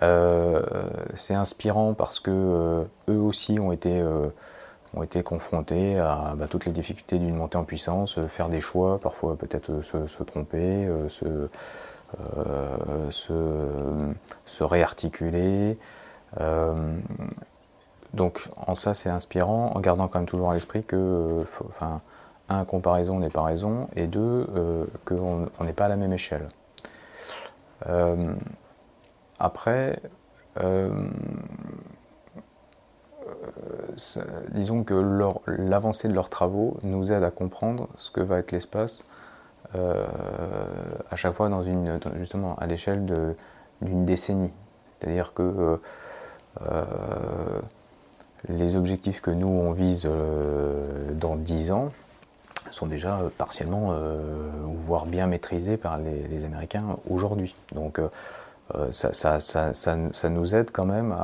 c'est 0.00 1.34
inspirant 1.34 1.94
parce 1.94 2.20
que 2.20 2.84
eux 3.08 3.18
aussi 3.20 3.58
ont 3.58 3.72
été 3.72 4.02
ont 4.94 5.02
été 5.02 5.22
confrontés 5.22 5.98
à 5.98 6.34
bah, 6.36 6.46
toutes 6.48 6.66
les 6.66 6.72
difficultés 6.72 7.18
d'une 7.18 7.36
montée 7.36 7.56
en 7.56 7.64
puissance, 7.64 8.18
euh, 8.18 8.26
faire 8.26 8.48
des 8.48 8.60
choix, 8.60 8.98
parfois 8.98 9.36
peut-être 9.36 9.70
euh, 9.70 10.06
se, 10.08 10.22
tromper, 10.24 10.86
euh, 10.86 11.08
se, 11.08 11.48
se, 14.44 14.64
réarticuler. 14.64 15.78
donc 18.14 18.48
en 18.56 18.74
ça 18.74 18.94
c'est 18.94 19.10
inspirant, 19.10 19.72
en 19.74 19.80
gardant 19.80 20.08
quand 20.08 20.18
même 20.18 20.26
toujours 20.26 20.50
à 20.50 20.54
l'esprit 20.54 20.82
que, 20.82 21.44
enfin, 21.68 22.00
un, 22.50 22.64
comparaison 22.64 23.18
n'est 23.18 23.30
pas 23.30 23.42
raison, 23.42 23.88
et 23.96 24.06
deux, 24.06 24.46
qu'on 25.06 25.48
n'est 25.60 25.72
pas 25.72 25.86
à 25.86 25.88
la 25.88 25.96
même 25.96 26.12
échelle. 26.12 26.48
après, 29.38 30.00
euh, 33.98 34.30
disons 34.50 34.84
que 34.84 34.94
l'avancée 35.46 36.08
de 36.08 36.14
leurs 36.14 36.28
travaux 36.28 36.78
nous 36.82 37.12
aide 37.12 37.22
à 37.22 37.30
comprendre 37.30 37.88
ce 37.96 38.10
que 38.10 38.20
va 38.20 38.38
être 38.38 38.52
l'espace 38.52 39.04
euh, 39.74 40.06
à 41.10 41.16
chaque 41.16 41.34
fois 41.34 41.48
dans 41.48 41.62
une, 41.62 41.98
justement 42.16 42.56
à 42.56 42.66
l'échelle 42.66 43.06
d'une 43.80 44.04
décennie. 44.04 44.52
C'est-à-dire 44.98 45.32
que 45.34 45.78
euh, 46.62 46.84
les 48.48 48.76
objectifs 48.76 49.20
que 49.20 49.30
nous 49.30 49.48
on 49.48 49.72
vise 49.72 50.08
dans 51.12 51.36
10 51.36 51.72
ans 51.72 51.88
sont 52.70 52.86
déjà 52.86 53.18
partiellement, 53.38 53.94
voire 54.86 55.06
bien 55.06 55.26
maîtrisés 55.26 55.76
par 55.76 55.98
les, 55.98 56.44
Américains 56.44 56.96
aujourd'hui. 57.08 57.54
Donc 57.72 58.00
ça, 58.92 60.30
nous 60.30 60.54
aide 60.54 60.70
quand 60.72 60.86
même 60.86 61.14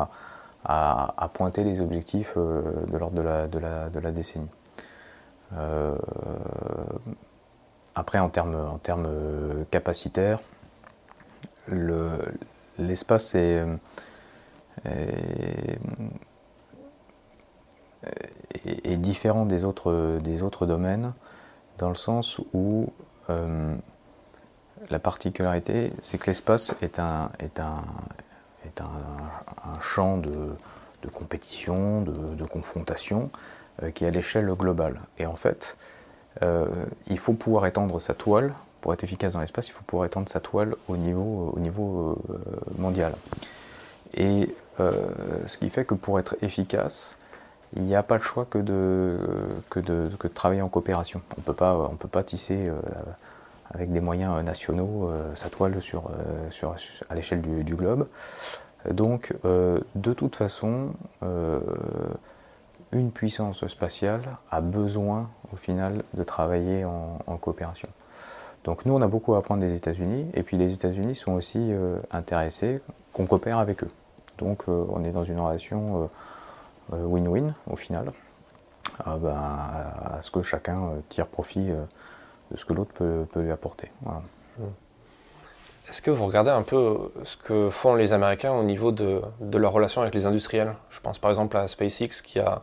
à, 0.69 1.31
pointer 1.33 1.65
les 1.65 1.81
objectifs 1.81 2.35
euh, 2.37 2.63
de 2.87 2.97
l'ordre 2.97 3.17
de 3.17 3.23
la, 3.23 3.47
de, 3.47 3.59
la, 3.59 3.89
de 3.89 4.01
la, 4.01 4.11
décennie. 4.11 4.49
Euh, 5.57 5.95
après, 7.95 8.19
en 8.19 8.29
termes 8.29 8.57
en 8.57 8.81
capacitaires, 9.71 10.41
l'espace 12.79 13.35
est, 13.35 13.65
est, 14.85 15.79
différent 18.97 19.47
des 19.47 19.65
autres, 19.65 20.19
des 20.23 20.43
autres 20.43 20.67
domaines 20.67 21.13
dans 21.79 21.89
le 21.89 21.95
sens 21.95 22.41
où 22.53 22.93
euh, 23.31 23.75
la 24.91 24.99
particularité, 24.99 25.93
c'est 26.03 26.19
que 26.19 26.27
l'espace 26.27 26.75
est 26.81 26.99
un, 26.99 27.31
champ 29.81 30.17
de, 30.19 30.57
compétition, 31.13 32.03
de, 32.03 32.45
confrontation 32.45 33.31
euh, 33.83 33.91
qui 33.91 34.05
est 34.05 34.09
à 34.09 34.11
l'échelle 34.11 34.47
globale. 34.47 35.01
Et 35.19 35.27
en 35.27 35.37
fait, 35.37 35.77
euh, 36.43 36.67
il 37.09 37.19
faut 37.19 37.33
pouvoir 37.33 37.67
étendre 37.67 38.01
sa 38.01 38.15
toile, 38.15 38.53
pour 38.81 38.93
être 38.93 39.05
efficace 39.05 39.33
dans 39.33 39.41
l'espace, 39.41 39.69
il 39.69 39.73
faut 39.73 39.83
pouvoir 39.85 40.07
étendre 40.07 40.29
sa 40.29 40.41
toile 40.41 40.77
au 40.89 40.97
niveau, 40.97 41.53
au 41.57 41.59
niveau 41.59 42.23
mondial. 42.79 43.15
Et 44.15 44.55
ce 44.79 45.57
qui 45.59 45.71
fait 45.71 45.85
que 45.85 45.95
pour 45.95 46.21
être 46.21 46.37
efficace, 46.41 47.17
il 47.77 47.83
n'y 47.83 47.95
a 47.95 48.03
pas 48.03 48.17
le 48.17 48.23
choix 48.23 48.45
que 48.45 48.59
de, 48.59 49.19
que 49.71 49.81
de, 49.81 50.11
que 50.19 50.29
de 50.29 50.33
travailler 50.33 50.63
en 50.63 50.69
coopération. 50.69 51.21
On 51.37 51.41
ne 51.41 51.97
peut 51.97 52.09
pas 52.09 52.23
tisser 52.23 52.71
avec 53.73 53.93
des 53.93 54.01
moyens 54.01 54.43
nationaux 54.43 55.11
sa 55.35 55.49
toile 55.49 55.81
sur, 55.81 56.11
sur, 56.51 56.75
à 57.09 57.15
l'échelle 57.15 57.43
du, 57.43 57.75
globe. 57.75 58.07
Donc, 58.91 59.35
euh, 59.45 59.81
de 59.95 60.13
toute 60.13 60.37
façon, 60.37 60.91
euh, 61.23 61.61
une 62.93 63.11
puissance 63.11 63.67
spatiale 63.67 64.23
a 64.51 64.61
besoin, 64.61 65.29
au 65.53 65.57
final, 65.57 66.03
de 66.15 66.23
travailler 66.23 66.85
en, 66.85 67.37
coopération. 67.39 67.89
Donc, 68.65 68.85
nous, 68.85 68.95
on 68.95 69.03
a 69.03 69.09
beaucoup 69.09 69.35
à 69.35 69.39
apprendre 69.39 69.61
des 69.61 69.75
États-Unis, 69.75 70.27
et 70.35 70.43
puis 70.43 70.57
les 70.57 70.73
États-Unis 70.73 71.15
sont 71.15 71.33
aussi 71.33 71.59
euh, 71.59 71.99
intéressés 72.11 72.81
qu'on 73.13 73.27
coopère 73.27 73.59
avec 73.59 73.83
eux. 73.83 73.91
Donc, 74.39 74.65
on 74.69 75.03
est 75.03 75.13
dans 75.13 75.25
une 75.25 75.41
relation 75.41 76.11
win-win, 76.91 77.55
au 77.69 77.77
final, 77.77 78.13
ben, 79.05 79.37
à 79.37 80.19
ce 80.23 80.31
que 80.31 80.43
chacun 80.43 80.93
tire 81.09 81.27
profit 81.27 81.69
de 81.71 82.57
ce 82.57 82.65
que 82.65 82.73
l'autre 82.73 82.93
peut, 82.93 83.27
lui 83.37 83.51
apporter. 83.51 83.91
Voilà. 84.03 84.23
Mmh. 84.59 84.65
Est-ce 85.89 86.03
que 86.03 86.11
vous 86.11 86.27
regardez 86.27 86.51
un 86.51 86.63
peu 86.63 87.13
ce 87.23 87.37
que 87.37 87.69
font 87.71 87.95
les 87.95 88.13
Américains 88.13 88.53
au 88.53 88.65
niveau 88.65 88.91
de, 88.91 89.23
leur 89.55 89.73
relation 89.73 90.03
avec 90.03 90.15
les 90.15 90.27
industriels? 90.27 90.75
Je 90.91 91.01
pense 91.01 91.19
par 91.19 91.31
exemple 91.31 91.57
à 91.57 91.69
SpaceX 91.69 92.23
qui, 92.25 92.41
a, 92.41 92.63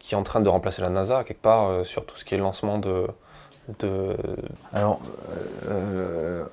qui 0.00 0.14
est 0.14 0.18
en 0.18 0.24
train 0.24 0.40
de 0.40 0.48
remplacer 0.48 0.82
la 0.82 0.88
NASA 0.88 1.22
quelque 1.22 1.42
part 1.42 1.68
euh, 1.68 1.84
sur 1.84 2.04
tout 2.04 2.16
ce 2.16 2.24
qui 2.24 2.34
est 2.34 2.38
lancement 2.38 2.78
de. 2.78 3.06
de... 3.78 4.16
Alors, 4.72 5.00
euh, 5.68 6.44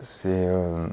c'est. 0.00 0.28
Euh, 0.28 0.86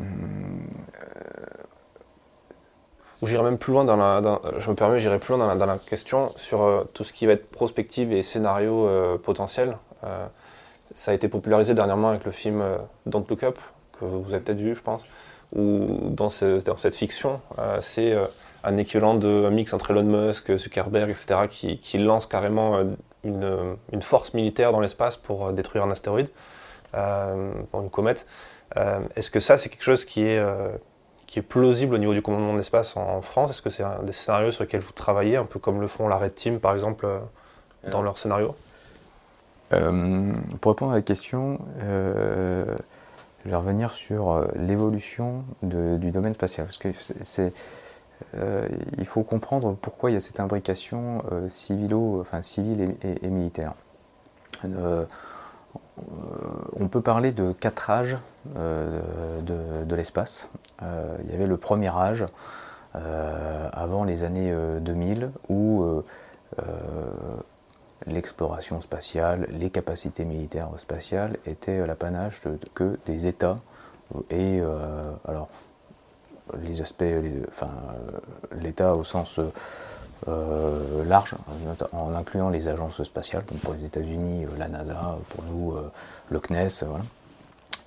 j'irai 3.24 3.44
même 3.44 3.58
plus 3.58 3.74
loin 3.74 3.84
dans 3.84 3.96
la. 3.96 4.22
je 4.58 4.70
me 4.70 4.76
permets, 4.76 5.00
j'irai 5.00 5.20
plus 5.20 5.36
loin 5.36 5.56
dans 5.56 5.66
la, 5.66 5.78
question 5.78 6.32
sur 6.36 6.86
tout 6.94 7.04
ce 7.04 7.14
qui 7.14 7.26
va 7.26 7.34
être 7.34 7.50
prospective 7.50 8.12
et 8.12 8.24
scénario 8.24 8.90
potentiel. 9.24 9.78
ça 10.94 11.12
a 11.12 11.14
été 11.14 11.28
popularisé 11.28 11.74
dernièrement 11.74 12.10
avec 12.10 12.26
le 12.26 12.32
film 12.32 12.64
Don't 13.06 13.26
Look 13.30 13.44
Up, 13.44 13.60
que 14.00 14.06
vous 14.06 14.34
avez 14.34 14.44
peut-être 14.44 14.62
vu, 14.62 14.76
je 14.76 14.82
pense, 14.82 15.06
où 15.56 15.88
dans, 16.10 16.30
cette 16.30 16.96
fiction, 16.96 17.42
euh, 17.58 17.80
c'est 17.82 18.12
euh, 18.12 18.26
un 18.64 18.78
équivalent 18.78 19.16
de 19.16 19.46
un 19.46 19.50
mix 19.50 19.74
entre 19.74 19.92
Elon 19.92 20.04
Musk, 20.04 20.56
Zuckerberg, 20.56 21.10
etc., 21.10 21.48
qui, 21.50 21.98
lance 21.98 22.26
carrément 22.26 22.84
euh, 23.26 23.76
une, 23.92 24.02
force 24.02 24.34
militaire 24.34 24.72
dans 24.72 24.80
l'espace 24.80 25.18
pour 25.18 25.52
détruire 25.54 25.84
un 25.84 25.92
astéroïde, 25.92 26.30
pour 26.92 27.82
une 27.82 27.90
comète. 27.90 28.26
Est-ce 29.16 29.32
que 29.32 29.40
ça, 29.40 29.58
c'est 29.58 29.70
quelque 29.70 29.84
chose 29.84 30.06
qui 30.06 30.24
est, 30.24 30.42
qui 31.30 31.40
est 31.40 31.44
plausible 31.44 31.94
au 31.94 32.00
niveau 32.00 32.14
du 32.14 32.22
commandement 32.22 32.54
de 32.54 32.58
l'espace 32.58 32.98
en, 32.98 33.22
France 33.22 33.52
Est-ce 33.52 33.62
que 33.62 33.70
c'est 33.70 33.84
un 33.84 34.02
des 34.02 34.12
scénarios 34.12 34.52
sur 34.52 34.64
lesquels 34.64 34.82
vous 34.82 34.92
travaillez, 34.92 35.38
un 35.38 35.46
peu 35.46 35.60
comme 35.60 35.80
le 35.80 35.88
font 35.88 36.08
la 36.08 36.18
Red 36.18 36.34
Team, 36.34 36.60
par 36.60 36.74
exemple, 36.74 37.08
dans 37.90 38.02
leur 38.02 38.18
scénario? 38.18 38.56
Pour 39.70 40.72
répondre 40.72 40.92
à 40.92 40.96
la 40.96 41.02
question, 41.04 41.60
je 43.46 43.50
vais 43.50 43.56
revenir 43.56 43.94
sur 43.94 44.32
euh, 44.32 44.48
l'évolution 44.56 45.44
du 45.64 46.12
domaine 46.12 46.34
spatial. 46.34 46.66
Parce 46.66 46.78
que 46.78 46.90
c'est, 47.24 47.54
euh, 48.36 48.68
il 48.98 49.06
faut 49.06 49.24
comprendre 49.24 49.76
pourquoi 49.82 50.12
il 50.12 50.16
y 50.16 50.18
a 50.18 50.22
cette 50.22 50.40
imbrication 50.40 51.24
euh, 51.32 51.50
civilo, 51.50 52.20
enfin, 52.22 52.42
civile 52.42 52.96
et, 53.02 53.28
militaire. 53.28 53.74
on 54.64 55.08
peut 56.90 57.02
parler 57.02 57.32
de 57.32 57.52
quatre 57.54 57.90
âges 57.90 58.18
de, 58.56 59.96
l'espace. 59.96 60.48
Il 60.82 61.32
y 61.32 61.34
avait 61.34 61.48
le 61.48 61.58
premier 61.58 61.90
âge 61.90 62.26
avant 62.94 64.04
les 64.04 64.24
années 64.24 64.54
2000 64.82 65.32
où 65.50 66.04
l'exploration 68.08 68.82
spatiale, 68.82 69.48
les 69.52 69.70
capacités 69.70 70.26
militaires 70.26 70.70
spatiales 70.78 71.38
étaient 71.46 71.86
l'apanage 71.86 72.42
que 72.74 72.98
des 73.06 73.28
États. 73.28 73.58
Et 74.32 74.62
alors 75.28 75.50
les 76.62 76.82
aspects, 76.82 77.04
enfin 77.52 77.72
l'État 78.60 78.96
au 78.96 79.04
sens 79.04 79.40
euh, 80.28 81.06
large, 81.06 81.36
en 81.94 82.14
incluant 82.14 82.50
les 82.50 82.68
agences 82.68 83.02
spatiales, 83.04 83.44
comme 83.46 83.58
pour 83.60 83.74
les 83.74 83.86
États-Unis, 83.86 84.44
euh, 84.44 84.50
la 84.58 84.68
NASA, 84.68 85.18
pour 85.30 85.46
nous, 85.46 85.72
euh, 85.72 85.90
le 86.30 86.40
CNES, 86.40 86.84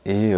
Et, 0.07 0.35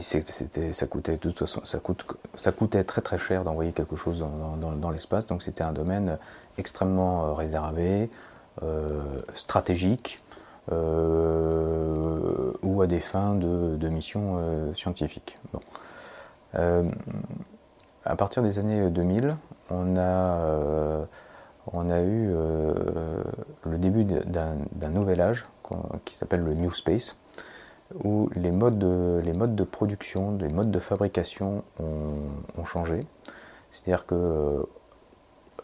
ça 0.00 0.86
coûtait 0.86 1.12
de 1.12 1.16
toute 1.18 1.38
façon, 1.38 1.64
ça, 1.64 1.78
coûte, 1.78 2.06
ça 2.34 2.52
coûtait 2.52 2.84
très 2.84 3.02
très 3.02 3.18
cher 3.18 3.44
d'envoyer 3.44 3.72
quelque 3.72 3.96
chose 3.96 4.18
dans, 4.18 4.90
l'espace, 4.90 5.26
donc 5.26 5.42
c'était 5.42 5.64
un 5.64 5.72
domaine 5.72 6.18
extrêmement 6.58 7.34
réservé, 7.34 8.08
stratégique, 9.34 10.22
ou 10.70 10.74
à 12.80 12.86
des 12.86 13.00
fins 13.00 13.34
de, 13.34 13.76
de 13.76 13.88
missions 13.88 14.72
scientifiques. 14.74 15.38
Bon. 15.52 15.60
À 18.04 18.16
partir 18.16 18.42
des 18.42 18.58
années 18.58 18.90
2000, 18.90 19.36
on 19.70 19.96
a, 19.96 20.00
euh, 20.00 21.04
on 21.72 21.88
a 21.88 22.00
eu 22.00 22.30
euh, 22.32 22.74
le 23.64 23.78
début 23.78 24.04
d'un 24.04 24.88
nouvel 24.88 25.20
âge 25.20 25.46
qui 26.04 26.16
s'appelle 26.16 26.42
le 26.42 26.54
New 26.54 26.72
Space, 26.72 27.16
où 28.04 28.30
les 28.34 28.50
modes, 28.50 28.78
de, 28.78 29.20
les 29.24 29.32
modes 29.32 29.54
de 29.54 29.64
production, 29.64 30.36
les 30.38 30.48
modes 30.48 30.70
de 30.70 30.78
fabrication 30.78 31.62
ont, 31.80 32.64
changé. 32.64 33.04
C'est-à-dire 33.72 34.06
que 34.06 34.14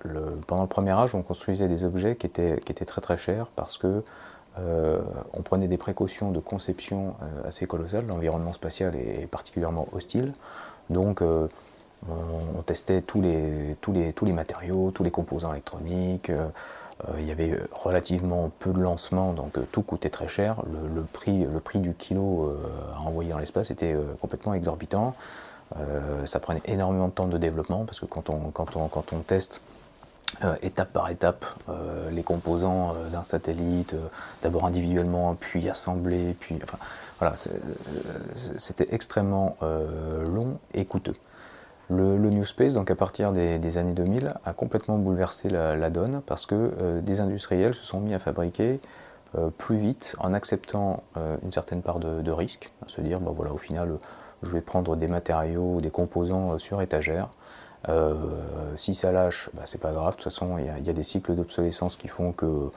euh, 0.06 0.36
pendant 0.46 0.62
le 0.62 0.68
premier 0.68 0.90
âge, 0.90 1.14
on 1.14 1.22
construisait 1.22 1.68
des 1.68 1.84
objets 1.84 2.16
qui 2.16 2.26
étaient, 2.26 2.58
très 2.86 3.00
très 3.00 3.16
chers 3.16 3.46
parce 3.48 3.78
que 3.78 4.02
on 5.34 5.42
prenait 5.42 5.68
des 5.68 5.76
précautions 5.78 6.32
de 6.32 6.40
conception 6.40 7.14
assez 7.46 7.68
colossales. 7.68 8.04
L'environnement 8.08 8.52
spatial 8.52 8.96
est, 8.96 9.28
particulièrement 9.28 9.86
hostile. 9.92 10.32
Donc, 10.90 11.22
on, 11.22 12.62
testait 12.62 13.02
tous 13.02 13.20
les, 13.20 13.76
tous, 13.80 13.92
les, 13.92 14.12
tous 14.12 14.24
les 14.24 14.32
matériaux, 14.32 14.90
tous 14.90 15.04
les 15.04 15.12
composants 15.12 15.52
électroniques. 15.52 16.32
Euh, 17.06 17.12
euh, 17.12 17.20
il 17.20 17.26
y 17.26 17.30
avait 17.30 17.58
relativement 17.72 18.50
peu 18.58 18.72
de 18.72 18.80
lancements, 18.80 19.32
donc 19.32 19.56
euh, 19.58 19.66
tout 19.72 19.82
coûtait 19.82 20.10
très 20.10 20.28
cher. 20.28 20.62
Le, 20.94 21.02
prix, 21.02 21.44
le 21.44 21.60
prix 21.60 21.78
du 21.78 21.94
kilo 21.94 22.56
à 22.96 23.00
envoyer 23.00 23.30
dans 23.30 23.38
l'espace 23.38 23.70
était 23.70 23.96
complètement 24.20 24.54
exorbitant. 24.54 25.14
ça 26.24 26.40
prenait 26.40 26.62
énormément 26.64 27.08
de 27.08 27.12
temps 27.12 27.26
de 27.26 27.38
développement 27.38 27.84
parce 27.84 28.00
que 28.00 28.06
quand 28.06 28.30
on 28.30 29.18
teste 29.26 29.60
étape 30.62 30.92
par 30.92 31.08
étape 31.10 31.44
les 32.10 32.22
composants 32.22 32.94
d'un 33.10 33.24
satellite, 33.24 33.94
d'abord 34.42 34.66
individuellement, 34.66 35.36
puis 35.38 35.68
assemblés, 35.68 36.34
puis 36.38 36.58
enfin 36.62 36.78
voilà, 37.18 37.34
c'était 38.56 38.88
extrêmement 38.94 39.56
long 39.60 40.58
et 40.74 40.84
coûteux. 40.84 41.16
Le, 41.90 42.18
New 42.18 42.44
Space, 42.44 42.74
donc 42.74 42.90
à 42.90 42.94
partir 42.94 43.32
des, 43.32 43.78
années 43.78 43.94
2000, 43.94 44.34
a 44.44 44.52
complètement 44.52 44.98
bouleversé 44.98 45.48
la, 45.48 45.90
donne 45.90 46.20
parce 46.26 46.44
que 46.44 46.54
euh, 46.54 47.00
des 47.00 47.20
industriels 47.20 47.74
se 47.74 47.84
sont 47.84 48.00
mis 48.00 48.12
à 48.12 48.18
fabriquer 48.18 48.80
euh, 49.36 49.48
plus 49.48 49.78
vite 49.78 50.14
en 50.18 50.34
acceptant 50.34 51.02
euh, 51.16 51.36
une 51.42 51.52
certaine 51.52 51.80
part 51.80 51.98
de, 51.98 52.30
risque, 52.30 52.72
à 52.84 52.88
se 52.88 53.00
dire, 53.00 53.20
bon 53.20 53.32
voilà, 53.32 53.54
au 53.54 53.58
final, 53.58 53.98
je 54.42 54.50
vais 54.50 54.60
prendre 54.60 54.96
des 54.96 55.08
matériaux, 55.08 55.80
des 55.80 55.90
composants 55.90 56.58
sur 56.58 56.82
étagère. 56.82 57.30
si 58.76 58.94
ça 58.94 59.10
lâche, 59.10 59.48
bah, 59.54 59.62
c'est 59.64 59.80
pas 59.80 59.92
grave, 59.92 60.10
de 60.10 60.16
toute 60.16 60.24
façon, 60.24 60.58
il 60.58 60.86
y, 60.86 60.90
a 60.90 60.92
des 60.92 61.04
cycles 61.04 61.34
d'obsolescence 61.34 61.96
qui 61.96 62.08
font 62.08 62.32
que 62.32 62.70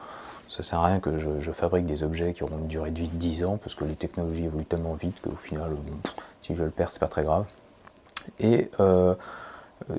ça 0.48 0.64
sert 0.64 0.80
à 0.80 0.86
rien 0.86 1.02
que 1.02 1.18
je, 1.18 1.52
fabrique 1.52 1.86
des 1.86 2.04
objets 2.04 2.34
qui 2.34 2.44
auront 2.44 2.60
une 2.60 2.68
durée 2.68 2.92
de 2.92 3.00
vie 3.00 3.10
de 3.10 3.18
10 3.18 3.44
ans 3.44 3.58
parce 3.58 3.76
que 3.76 3.84
les 3.84 3.96
technologies 3.96 4.46
évoluent 4.46 4.66
tellement 4.66 4.94
vite 4.94 5.20
qu'au 5.22 5.36
final, 5.36 5.72
si 6.42 6.56
je 6.56 6.64
le 6.64 6.70
perds, 6.70 6.92
c'est 6.92 7.00
pas 7.00 7.10
très 7.10 7.24
grave. 7.24 7.46
Et 8.40 8.70
euh, 8.80 9.16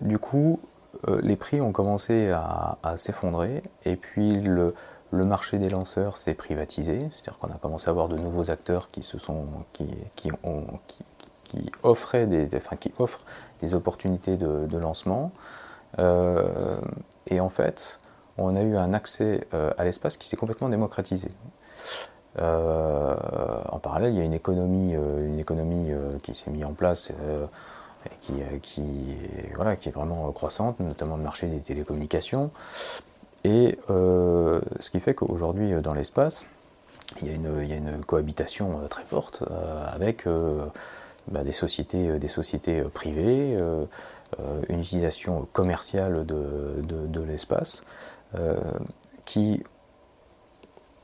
du 0.00 0.18
coup, 0.18 0.61
euh, 1.08 1.20
les 1.22 1.37
prix 1.37 1.61
ont 1.61 1.72
commencé 1.72 2.30
à, 2.30 2.76
s'effondrer 2.96 3.62
et 3.85 3.96
puis 3.96 4.40
le, 4.40 4.74
marché 5.12 5.58
des 5.58 5.68
lanceurs 5.70 6.16
s'est 6.16 6.35
privatisé, 6.35 7.08
c'est-à-dire 7.11 7.38
qu'on 7.38 7.48
a 7.48 7.58
commencé 7.58 7.88
à 7.88 7.90
avoir 7.90 8.08
de 8.08 8.16
nouveaux 8.16 8.50
acteurs 8.50 8.90
qui 8.90 9.02
se 9.02 9.18
sont 9.18 9.46
qui, 9.72 9.90
offraient 11.82 12.26
des, 12.26 12.48
enfin, 12.56 12.76
qui 12.76 12.92
offrent 12.98 13.24
des 13.61 13.74
opportunités 13.74 14.37
de, 14.37 14.78
lancement. 14.78 15.32
Euh, 15.98 16.76
et 17.26 17.40
en 17.40 17.50
fait, 17.50 17.98
on 18.38 18.56
a 18.56 18.62
eu 18.62 18.76
un 18.76 18.94
accès 18.94 19.46
à 19.76 19.85
l'espace 19.85 20.16
qui 20.16 20.28
s'est 20.28 20.37
complètement 20.37 20.70
démocratisé. 20.70 21.28
en 22.38 23.78
parallèle, 23.82 24.14
il 24.14 24.18
y 24.18 24.22
a 24.22 24.24
une 24.24 24.32
économie, 24.32 24.94
une 24.94 25.38
économie 25.38 25.90
qui 26.22 26.35
s'est 26.35 26.50
mise 26.50 26.64
en 26.64 26.72
place 26.72 27.12
qui, 28.21 28.33
euh, 28.43 28.59
qui, 28.61 29.17
voilà, 29.55 29.77
qui 29.77 29.88
est 29.88 29.93
vraiment 29.93 30.31
croissante, 30.33 30.81
notamment 30.81 31.17
le 31.17 31.23
marché 31.23 31.47
des 31.47 31.61
télécommunications. 31.61 32.51
Et 33.45 33.79
euh, 33.91 34.61
ce 34.81 34.91
qui 34.91 35.01
fait 35.01 35.15
qu'aujourd'hui, 35.15 35.73
euh, 35.73 35.81
dans 35.81 35.95
l'espace, 35.95 36.45
il, 37.21 37.29
y 37.29 37.31
a 37.31 37.35
une, 37.35 37.61
il 37.62 37.69
y 37.69 37.73
a 37.73 37.77
une 37.77 38.05
cohabitation 38.05 38.81
très 38.88 39.05
forte 39.05 39.43
avec 39.93 40.25
bah, 41.31 41.45
des 41.45 41.53
sociétés, 41.53 42.19
des 42.19 42.29
sociétés 42.29 42.81
privées, 42.85 43.59
une 44.71 44.81
utilisation 44.81 45.47
commerciale 45.53 46.25
de, 46.25 46.77
de, 46.79 47.07
de 47.07 47.21
l'espace, 47.21 47.83
qui, 49.27 49.62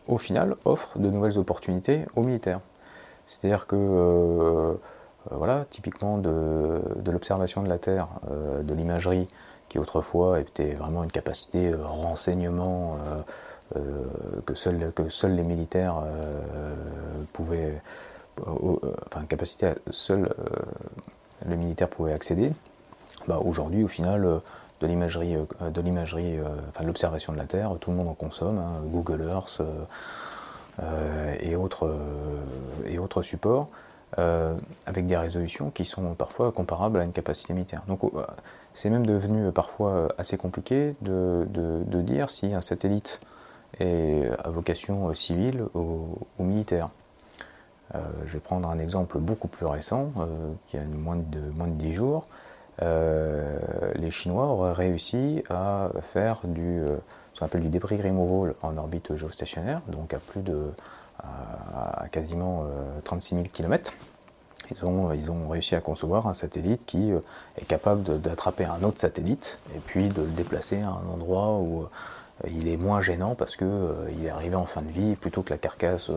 au 0.07 0.17
final, 0.17 0.57
offre 0.65 0.99
de 0.99 1.11
nouvelles 1.11 1.39
opportunités 1.39 2.07
aux 2.17 2.23
militaires. 2.23 2.61
C'est-à-dire 3.27 3.67
que 3.67 4.79
voilà, 5.31 5.67
typiquement 5.71 6.19
de, 6.19 6.81
l'observation 7.07 7.63
de 7.63 7.69
la 7.69 7.79
Terre, 7.79 8.09
euh, 8.31 8.63
de 8.63 8.75
l'imagerie, 8.75 9.29
qui 9.69 9.79
autrefois 9.79 10.41
était 10.41 10.73
vraiment 10.73 11.05
une 11.05 11.13
capacité 11.13 11.71
euh, 11.71 11.85
renseignement 11.85 12.97
que, 14.47 14.55
seuls 14.55 15.35
les 15.35 15.43
militaires 15.43 16.03
pouvaient, 17.35 17.83
enfin 19.07 19.25
capacité 19.29 19.75
les 21.47 21.57
militaires 21.57 21.89
pouvaient 21.89 22.15
accéder. 22.15 22.53
Bah, 23.27 23.41
aujourd'hui, 23.45 23.85
au 23.85 23.89
final, 23.89 24.41
de 24.81 24.87
l'imagerie, 24.87 25.35
de 25.35 26.87
l'observation 26.87 27.35
de 27.35 27.39
la 27.39 27.45
Terre, 27.45 27.75
tout 27.79 27.91
le 27.91 27.97
monde 27.99 28.09
en 28.09 28.15
consomme, 28.15 28.57
hein, 28.57 28.81
Google 28.87 29.29
Earth 29.31 29.61
et 31.41 31.57
autres 31.57 31.93
supports. 33.23 33.69
Euh, 34.19 34.57
avec 34.87 35.07
des 35.07 35.17
résolutions 35.17 35.71
qui 35.71 35.85
sont 35.85 36.15
parfois 36.15 36.51
comparables 36.51 36.99
à 36.99 37.05
une 37.05 37.13
capacité 37.13 37.53
militaire. 37.53 37.83
Donc 37.87 38.03
euh, 38.03 38.25
c'est 38.75 38.91
même 38.91 39.07
devenu 39.07 39.53
parfois 39.53 40.09
assez 40.19 40.37
compliqué 40.37 40.97
de, 41.03 41.47
dire 42.03 42.29
si 42.29 42.53
un 42.53 42.61
satellite 42.61 43.21
est 43.79 44.29
à 44.43 44.49
vocation 44.49 45.15
civile 45.15 45.63
ou, 45.75 46.19
militaire. 46.41 46.89
Euh, 47.95 48.01
je 48.27 48.33
vais 48.33 48.41
prendre 48.41 48.69
un 48.69 48.81
exemple 48.81 49.19
beaucoup 49.19 49.47
plus 49.47 49.67
récent, 49.67 50.11
qui 50.69 50.79
a 50.79 50.85
moins 50.85 51.17
de, 51.17 51.39
moins 51.57 51.69
de 51.69 51.75
10 51.75 51.93
jours. 51.93 52.25
les 52.81 54.11
Chinois 54.11 54.47
auraient 54.47 54.73
réussi 54.73 55.45
à 55.49 55.91
faire 56.03 56.41
du, 56.43 56.81
ce 57.35 57.39
qu'on 57.39 57.47
appelle 57.47 57.63
du 57.63 57.69
débris 57.69 58.03
removal 58.03 58.55
en 58.63 58.77
orbite 58.79 59.15
géostationnaire, 59.15 59.81
donc 59.87 60.13
à 60.13 60.19
plus 60.19 60.43
de 60.43 60.73
à, 61.23 62.09
quasiment 62.11 62.65
36 63.05 63.35
000 63.35 63.47
km. 63.53 63.93
Ils 64.71 64.85
ont, 64.85 65.13
ils 65.13 65.31
ont 65.31 65.49
réussi 65.49 65.75
à 65.75 65.81
concevoir 65.81 66.27
un 66.27 66.35
satellite 66.35 66.85
qui 66.85 67.13
euh, 67.13 67.21
est 67.61 67.65
capable 67.65 68.21
d'attraper 68.21 68.65
un 68.65 68.83
autre 68.83 69.01
satellite 69.01 69.59
et 69.75 69.79
puis 69.79 70.09
de 70.09 70.23
le 70.23 70.29
déplacer 70.29 70.81
à 70.81 70.89
un 70.89 71.13
endroit 71.13 71.59
où 71.59 71.83
euh, 71.83 72.49
il 72.51 72.69
est 72.69 72.77
moins 72.77 73.01
gênant 73.01 73.35
parce 73.35 73.57
qu'il 73.57 73.67
euh, 73.67 74.25
est 74.25 74.29
arrivé 74.29 74.57
en 74.57 74.67
fin 74.67 74.83
de 74.83 74.91
vie 74.91 75.17
plutôt 75.17 75.43
que 75.43 75.51
la 75.51 75.59
carcasse 75.59 76.11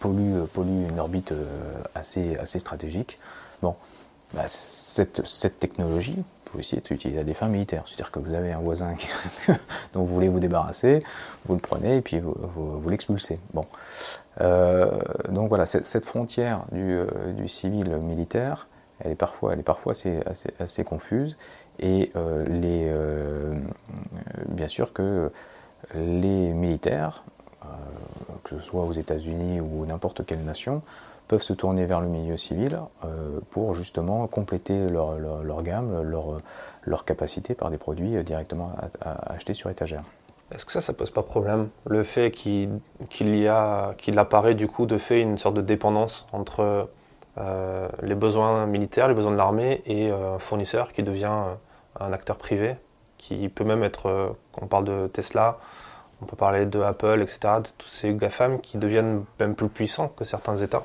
pollue, 0.00 0.42
une 0.56 0.98
orbite 0.98 1.32
assez, 1.94 2.36
stratégique. 2.58 3.18
Bon, 3.62 3.76
bah, 4.32 4.44
cette, 4.48 5.26
cette, 5.26 5.60
technologie 5.60 6.22
peut 6.44 6.58
aussi 6.58 6.76
être 6.76 6.90
utilisée 6.90 7.20
à 7.20 7.24
des 7.24 7.34
fins 7.34 7.48
militaires. 7.48 7.84
C'est-à-dire 7.86 8.10
que 8.10 8.18
vous 8.18 8.34
avez 8.34 8.52
un 8.52 8.58
voisin 8.58 8.94
dont 9.92 10.04
vous 10.04 10.14
voulez 10.14 10.28
vous 10.28 10.40
débarrasser, 10.40 11.02
vous 11.46 11.54
le 11.54 11.60
prenez 11.60 11.98
et 11.98 12.00
puis 12.00 12.20
vous, 12.20 12.34
vous, 12.54 12.88
l'expulsez. 12.88 13.38
Bon. 13.52 13.66
Euh, 14.40 14.90
donc 15.28 15.48
voilà, 15.48 15.66
cette, 15.66 16.04
frontière 16.04 16.64
du, 16.72 17.00
du, 17.36 17.48
civil 17.48 17.96
militaire, 17.98 18.68
elle 19.00 19.12
est 19.12 19.14
parfois, 19.14 19.54
assez, 20.58 20.84
confuse. 20.84 21.36
Et 21.78 22.12
euh, 22.16 22.44
euh, 22.48 23.54
bien 24.48 24.68
sûr 24.68 24.92
que 24.92 25.30
les 25.94 26.52
militaires, 26.52 27.24
que 28.44 28.56
ce 28.56 28.60
soit 28.60 28.84
aux 28.84 28.92
États-Unis 28.92 29.60
ou 29.60 29.86
n'importe 29.86 30.24
quelle 30.24 30.44
nation, 30.44 30.82
peuvent 31.28 31.42
se 31.42 31.54
tourner 31.54 31.86
vers 31.86 32.00
le 32.00 32.08
milieu 32.08 32.36
civil 32.36 32.78
pour 33.50 33.74
justement 33.74 34.26
compléter 34.26 34.88
leur, 34.88 35.62
gamme, 35.62 36.02
leur, 36.84 37.04
capacité 37.04 37.54
par 37.54 37.70
des 37.70 37.78
produits 37.78 38.22
directement 38.22 38.72
achetés 39.02 39.54
sur 39.54 39.70
étagère. 39.70 40.04
Est-ce 40.54 40.64
que 40.64 40.72
ça, 40.72 40.80
ça 40.80 40.92
pose 40.92 41.10
pas 41.10 41.22
problème 41.22 41.68
Le 41.86 42.04
fait 42.04 42.30
qu'il 42.30 42.80
y 43.20 43.48
a, 43.48 43.94
qu'il 43.98 44.18
apparaît 44.18 44.54
du 44.54 44.68
coup 44.68 44.86
de 44.86 44.98
fait 44.98 45.20
une 45.20 45.36
sorte 45.36 45.56
de 45.56 45.60
dépendance 45.60 46.26
entre 46.32 46.88
euh, 47.38 47.88
les 48.02 48.14
besoins 48.14 48.66
militaires, 48.66 49.08
les 49.08 49.14
besoins 49.14 49.32
de 49.32 49.36
l'armée 49.36 49.82
et 49.86 50.12
euh, 50.12 50.36
un 50.36 50.38
fournisseur 50.38 50.92
qui 50.92 51.02
devient 51.02 51.26
euh, 51.26 51.54
un 51.98 52.12
acteur 52.12 52.36
privé, 52.36 52.76
qui 53.18 53.48
peut 53.48 53.64
même 53.64 53.82
être, 53.82 54.36
on 54.60 54.66
parle 54.66 54.84
de 54.84 55.08
Tesla, 55.08 55.58
on 56.22 56.26
peut 56.26 56.36
parler 56.36 56.66
de 56.66 56.80
Apple, 56.80 57.20
etc., 57.20 57.38
de 57.58 57.68
tous 57.76 57.88
ces 57.88 58.14
GAFAM 58.14 58.60
qui 58.60 58.78
deviennent 58.78 59.24
même 59.40 59.56
plus 59.56 59.68
puissants 59.68 60.08
que 60.08 60.24
certains 60.24 60.56
États 60.56 60.84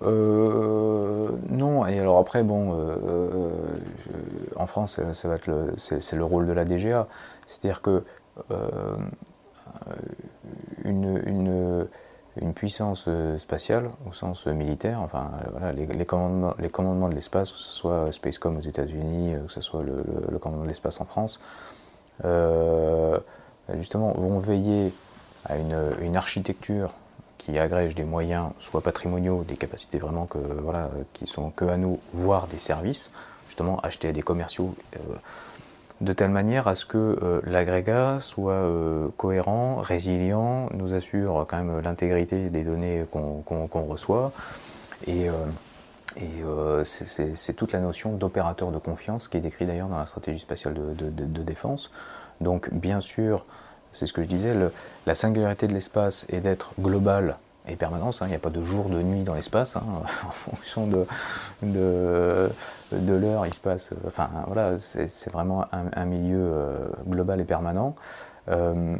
non, 0.00 1.86
et 1.86 1.98
alors 1.98 2.18
après, 2.18 2.44
bon, 2.44 2.78
en 4.56 4.66
France, 4.66 5.00
ça 5.12 5.28
va 5.28 5.34
être 5.34 5.50
c'est, 5.76 6.12
le 6.12 6.24
rôle 6.24 6.46
de 6.46 6.52
la 6.52 6.64
DGA. 6.64 7.08
C'est-à-dire 7.46 7.82
que 7.82 8.04
une, 10.84 11.88
une 12.40 12.54
puissance 12.54 13.04
euh, 13.08 13.38
spatiale 13.38 13.90
au 14.08 14.12
sens 14.12 14.46
militaire, 14.46 15.00
enfin 15.00 15.30
voilà, 15.50 15.72
les, 15.72 16.06
commandements, 16.06 16.54
les 16.58 16.70
commandements 16.70 17.08
de 17.08 17.14
l'espace, 17.14 17.52
que 17.52 17.58
ce 17.58 17.72
soit 17.72 18.12
Spacecom 18.12 18.56
aux 18.56 18.62
États-Unis, 18.62 19.34
euh, 19.34 19.46
que 19.46 19.52
ce 19.52 19.60
soit 19.60 19.82
le, 19.82 20.38
commandement 20.38 20.64
de 20.64 20.68
l'espace 20.68 21.00
en 21.00 21.04
France, 21.04 21.40
euh, 22.24 23.18
justement 23.74 24.12
vont 24.12 24.38
veiller 24.38 24.92
à 25.44 25.56
une, 25.56 26.16
architecture 26.16 26.94
qui 27.36 27.58
agrège 27.58 27.94
des 27.94 28.04
moyens, 28.04 28.50
soit 28.60 28.80
patrimoniaux, 28.80 29.44
des 29.44 29.56
capacités 29.56 29.98
vraiment 29.98 30.26
que 30.26 30.38
voilà, 30.38 30.88
qui 31.12 31.26
sont 31.26 31.50
que 31.50 31.64
à 31.64 31.76
nous, 31.76 31.98
voire 32.12 32.46
des 32.46 32.58
services, 32.58 33.10
justement 33.48 33.80
acheter 33.80 34.08
à 34.08 34.12
des 34.12 34.22
commerciaux 34.22 34.74
de 36.02 36.12
telle 36.12 36.30
manière 36.30 36.66
à 36.66 36.74
ce 36.74 36.84
que 36.84 36.98
euh, 36.98 37.40
l'agrégat 37.44 38.18
soit 38.18 38.52
euh, 38.52 39.08
cohérent, 39.16 39.76
résilient, 39.76 40.68
nous 40.74 40.94
assure 40.94 41.46
quand 41.48 41.62
même 41.62 41.80
l'intégrité 41.80 42.50
des 42.50 42.64
données 42.64 43.04
qu'on 43.10 43.84
reçoit. 43.84 44.32
Et, 45.06 45.28
euh, 45.28 46.84
c'est 46.84 47.54
toute 47.54 47.72
la 47.72 47.78
notion 47.78 48.12
d'opérateur 48.12 48.70
de 48.70 48.78
confiance 48.78 49.28
qui 49.28 49.38
est 49.38 49.40
décrite 49.40 49.68
d'ailleurs 49.68 49.88
dans 49.88 49.98
la 49.98 50.06
stratégie 50.06 50.40
spatiale 50.40 50.74
de, 50.74 51.42
défense. 51.42 51.90
Donc 52.40 52.68
bien 52.72 53.00
sûr, 53.00 53.44
c'est 53.92 54.06
ce 54.06 54.12
que 54.12 54.22
je 54.22 54.28
disais, 54.28 54.54
la 55.06 55.14
singularité 55.14 55.68
de 55.68 55.72
l'espace 55.72 56.26
est 56.28 56.40
d'être 56.40 56.72
global 56.78 57.38
et 57.68 57.76
permanence. 57.76 58.22
Hein. 58.22 58.26
Il 58.26 58.30
n'y 58.30 58.36
a 58.36 58.40
pas 58.40 58.50
de 58.50 58.62
jour, 58.62 58.88
de 58.88 59.00
nuit 59.02 59.22
dans 59.22 59.34
l'espace. 59.34 59.76
Hein. 59.76 59.82
En 60.26 60.30
fonction 60.30 60.86
de, 60.86 61.06
de, 61.62 63.14
l'heure, 63.14 63.46
il 63.46 63.54
se 63.54 63.60
passe. 63.60 63.90
Enfin, 64.06 64.28
voilà, 64.46 64.78
c'est 64.78 65.30
vraiment 65.30 65.66
un, 65.72 66.04
milieu 66.04 66.40
euh, 66.40 66.78
global 67.06 67.40
et 67.40 67.44
permanent. 67.44 67.94
Euh, 68.48 68.96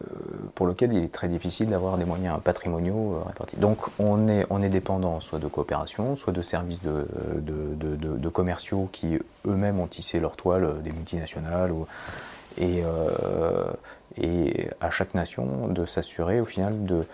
euh, 0.00 0.14
pour 0.54 0.66
lequel 0.66 0.92
il 0.92 1.02
est 1.02 1.12
très 1.12 1.26
difficile 1.26 1.70
d'avoir 1.70 1.98
des 1.98 2.04
moyens 2.04 2.40
patrimoniaux 2.40 3.20
répartis. 3.26 3.56
Donc 3.56 3.78
on 3.98 4.28
est, 4.28 4.46
on 4.48 4.62
est 4.62 4.68
dépendant 4.68 5.18
soit 5.18 5.40
de 5.40 5.48
coopération, 5.48 6.14
soit 6.14 6.32
de 6.32 6.40
services 6.40 6.80
de, 6.82 7.04
de, 7.34 8.28
commerciaux 8.28 8.88
qui 8.92 9.18
eux-mêmes 9.44 9.80
ont 9.80 9.88
tissé 9.88 10.20
leur 10.20 10.36
toile, 10.36 10.82
des 10.84 10.92
multinationales, 10.92 11.72
et, 12.58 12.84
et 14.18 14.70
à 14.80 14.90
chaque 14.90 15.14
nation 15.14 15.66
de 15.66 15.84
s'assurer 15.84 16.40
au 16.40 16.44
final 16.44 16.84
de, 16.84 17.04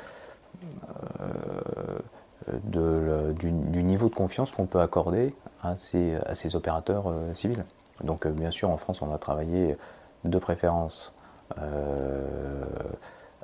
euh, 2.78 3.32
du, 3.32 3.82
niveau 3.82 4.08
de 4.08 4.14
confiance 4.14 4.50
qu'on 4.50 4.66
peut 4.66 4.80
accorder 4.80 5.34
à 5.62 5.76
ces, 5.76 6.16
à 6.26 6.34
ces 6.34 6.56
opérateurs 6.56 7.04
euh, 7.06 7.32
civils. 7.32 7.64
Donc 8.02 8.26
euh, 8.26 8.30
bien 8.30 8.50
sûr 8.50 8.70
en 8.70 8.76
France 8.76 9.00
on 9.00 9.06
va 9.06 9.18
travailler 9.18 9.76
de 10.24 10.38
préférence 10.38 11.14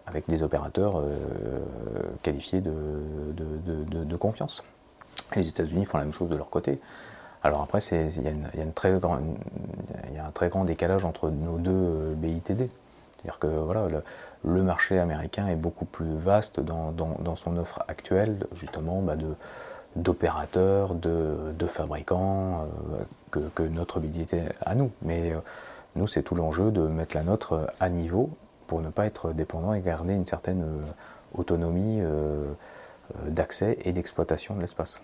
avec 0.07 0.29
des 0.29 0.43
opérateurs 0.43 1.03
qualifiés 2.23 2.61
de, 2.61 2.73
de, 3.33 4.17
confiance. 4.17 4.65
Les 5.37 5.49
États-Unis 5.49 5.85
font 5.85 5.99
la 5.99 6.05
même 6.05 6.13
chose 6.13 6.29
de 6.31 6.37
leur 6.37 6.51
côté. 6.51 6.81
Alors 7.45 7.63
après, 7.63 7.79
il 7.81 8.23
y, 8.23 8.29
a 8.61 10.27
un 10.27 10.31
très 10.33 10.49
grand 10.49 10.65
décalage 10.65 11.05
entre 11.05 11.31
nos 11.31 11.59
deux 11.59 12.15
BITD. 12.17 12.71
C'est-à-dire 13.17 13.39
que 13.39 13.47
voilà, 13.47 13.87
marché 14.45 14.99
américain 14.99 15.49
est 15.49 15.57
beaucoup 15.57 15.85
plus 15.85 16.17
vaste 16.17 16.61
dans, 16.61 17.37
son 17.37 17.57
offre 17.57 17.83
actuelle, 17.89 18.47
justement, 18.55 19.03
bah, 19.03 19.17
d'opérateurs, 19.97 20.95
de, 20.95 21.67
fabricants, 21.67 22.67
euh, 23.37 23.41
que, 23.55 23.63
notre 23.63 23.99
habilité 23.99 24.43
à 24.65 24.75
nous. 24.75 24.91
Mais 25.03 25.33
euh, 25.33 25.41
nous, 25.97 26.07
c'est 26.07 26.23
tout 26.23 26.35
l'enjeu 26.35 26.71
de 26.71 26.83
mettre 26.83 27.17
la 27.17 27.23
nôtre 27.23 27.73
à 27.81 27.89
niveau 27.89 28.31
pour 28.67 28.81
ne 28.81 28.89
pas 28.89 29.07
être 29.07 29.33
dépendant 29.33 29.75
et 29.75 29.81
garder 29.81 30.15
une 30.15 30.27
certaine 30.27 30.63
euh, 30.63 30.83
autonomie 31.35 32.01
d'accès 33.25 33.79
et 33.85 33.93
d'exploitation 33.93 34.55
de 34.57 34.61
l'espace. 34.61 35.01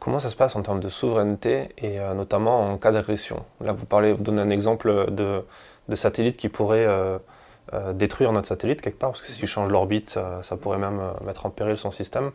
Comment 0.00 0.20
ça 0.20 0.28
se 0.28 0.36
passe 0.36 0.54
en 0.54 0.62
termes 0.62 0.80
de 0.80 0.88
souveraineté 0.88 1.70
et 1.78 1.98
notamment 2.14 2.72
en 2.72 2.76
cas 2.76 2.92
d'agression? 2.92 3.42
Là, 3.62 3.72
vous 3.72 3.86
parlez, 3.86 4.12
vous 4.12 4.22
donnez 4.22 4.42
un 4.42 4.50
exemple 4.50 5.10
de 5.10 5.42
de 5.88 5.96
satellites 5.96 6.36
qui 6.36 6.48
pourraient 6.48 6.86
euh, 7.72 7.76
euh, 7.76 7.92
détruire 7.92 8.32
notre 8.32 8.48
satellite 8.48 8.80
quelque 8.80 8.98
part, 8.98 9.10
parce 9.10 9.22
que 9.22 9.28
s'il 9.28 9.46
change 9.46 9.70
l'orbite, 9.70 10.10
ça, 10.10 10.56
pourrait 10.56 10.78
même 10.78 11.00
euh, 11.00 11.12
mettre 11.24 11.46
en 11.46 11.50
péril 11.50 11.76
son 11.76 11.90
système. 11.90 12.32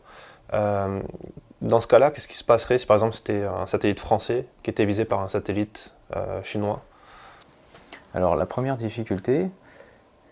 dans 0.51 1.79
ce 1.79 1.87
cas-là, 1.87 2.11
qu'est-ce 2.11 2.27
qui 2.27 2.37
se 2.37 2.43
passerait 2.43 2.77
si 2.77 2.85
par 2.85 2.95
exemple 2.95 3.15
c'était 3.15 3.43
un 3.43 3.65
satellite 3.67 3.99
français 3.99 4.45
qui 4.63 4.69
était 4.69 4.85
visé 4.85 5.05
par 5.05 5.21
un 5.21 5.27
satellite 5.27 5.93
chinois? 6.43 6.81
Alors 8.13 8.35
la 8.35 8.45
première 8.45 8.77
difficulté, 8.77 9.47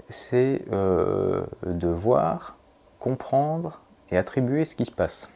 c'est 0.10 0.66
de 0.70 1.88
voir, 1.88 2.58
comprendre 3.00 3.80
et 4.12 4.18
attribuer 4.18 4.66
ce 4.66 4.76
qui 4.76 4.86
se 4.86 4.92
passe. 4.92 5.30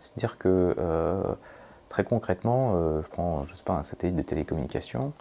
C'est-à-dire 0.00 0.38
que 0.38 0.74
très 1.88 2.02
concrètement, 2.02 3.00
je 3.02 3.08
prends 3.08 3.44
je 3.46 3.54
sais 3.54 3.62
pas, 3.62 3.74
un 3.74 3.84
satellite 3.84 4.16
de 4.16 4.22
télécommunication, 4.22 5.12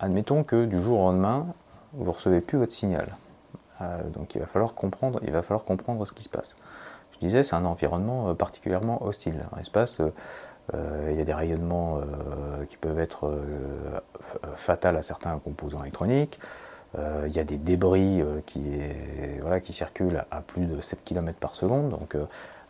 admettons 0.00 0.44
que 0.44 0.64
du 0.64 0.80
jour 0.82 1.00
au 1.00 1.04
lendemain, 1.04 1.46
vous 1.92 2.04
ne 2.04 2.10
recevez 2.10 2.40
plus 2.40 2.58
votre 2.58 2.72
signal. 2.72 3.16
Euh, 3.80 4.02
donc 4.10 4.34
il 4.34 4.40
va, 4.40 4.46
falloir 4.46 4.74
comprendre, 4.74 5.20
ce 6.06 6.12
qui 6.12 6.22
se 6.22 6.28
passe. 6.28 6.54
Je 7.12 7.18
disais, 7.18 7.42
c'est 7.42 7.56
un 7.56 7.64
environnement 7.64 8.28
euh, 8.28 8.34
particulièrement 8.34 9.04
hostile. 9.04 9.44
Euh, 10.74 11.08
il 11.10 11.16
y 11.16 11.20
a 11.20 11.24
des 11.24 11.34
rayonnements 11.34 12.00
qui 12.68 12.76
peuvent 12.76 13.00
être 13.00 13.32
fatals 14.56 14.98
à 14.98 15.02
certains 15.02 15.38
composants 15.38 15.80
électroniques. 15.80 16.38
il 16.98 17.32
y 17.34 17.38
a 17.38 17.44
des 17.44 17.56
débris 17.56 18.22
qui, 18.44 19.72
circulent 19.72 20.24
à 20.30 20.42
plus 20.42 20.66
de 20.66 20.82
7 20.82 21.02
km 21.04 21.38
par 21.38 21.54
seconde. 21.54 21.98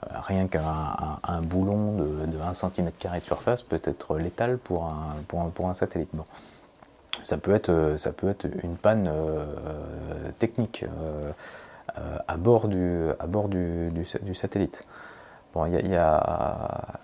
Rien 0.07 0.47
qu'un 0.47 1.19
boulon 1.43 1.93
de, 1.93 2.39
1 2.39 2.55
cm 2.55 2.91
de 3.03 3.21
surface 3.25 3.63
peut 3.63 3.81
être 3.85 4.19
létal 4.19 4.59
pour 4.59 4.85
un, 4.85 5.75
satellite. 5.75 6.11
Bon. 6.13 6.25
Ça, 7.25 7.37
peut 7.37 7.55
être, 7.55 8.47
une 8.63 8.77
panne 8.77 9.09
euh, 9.09 9.45
technique 10.39 10.85
euh, 10.85 11.33
à 12.27 12.37
bord 12.37 12.69
du, 12.69 14.05
satellite. 14.35 14.85
Bon, 15.55 15.67
il 15.67 15.89
y, 15.91 15.97
a, 15.97 17.01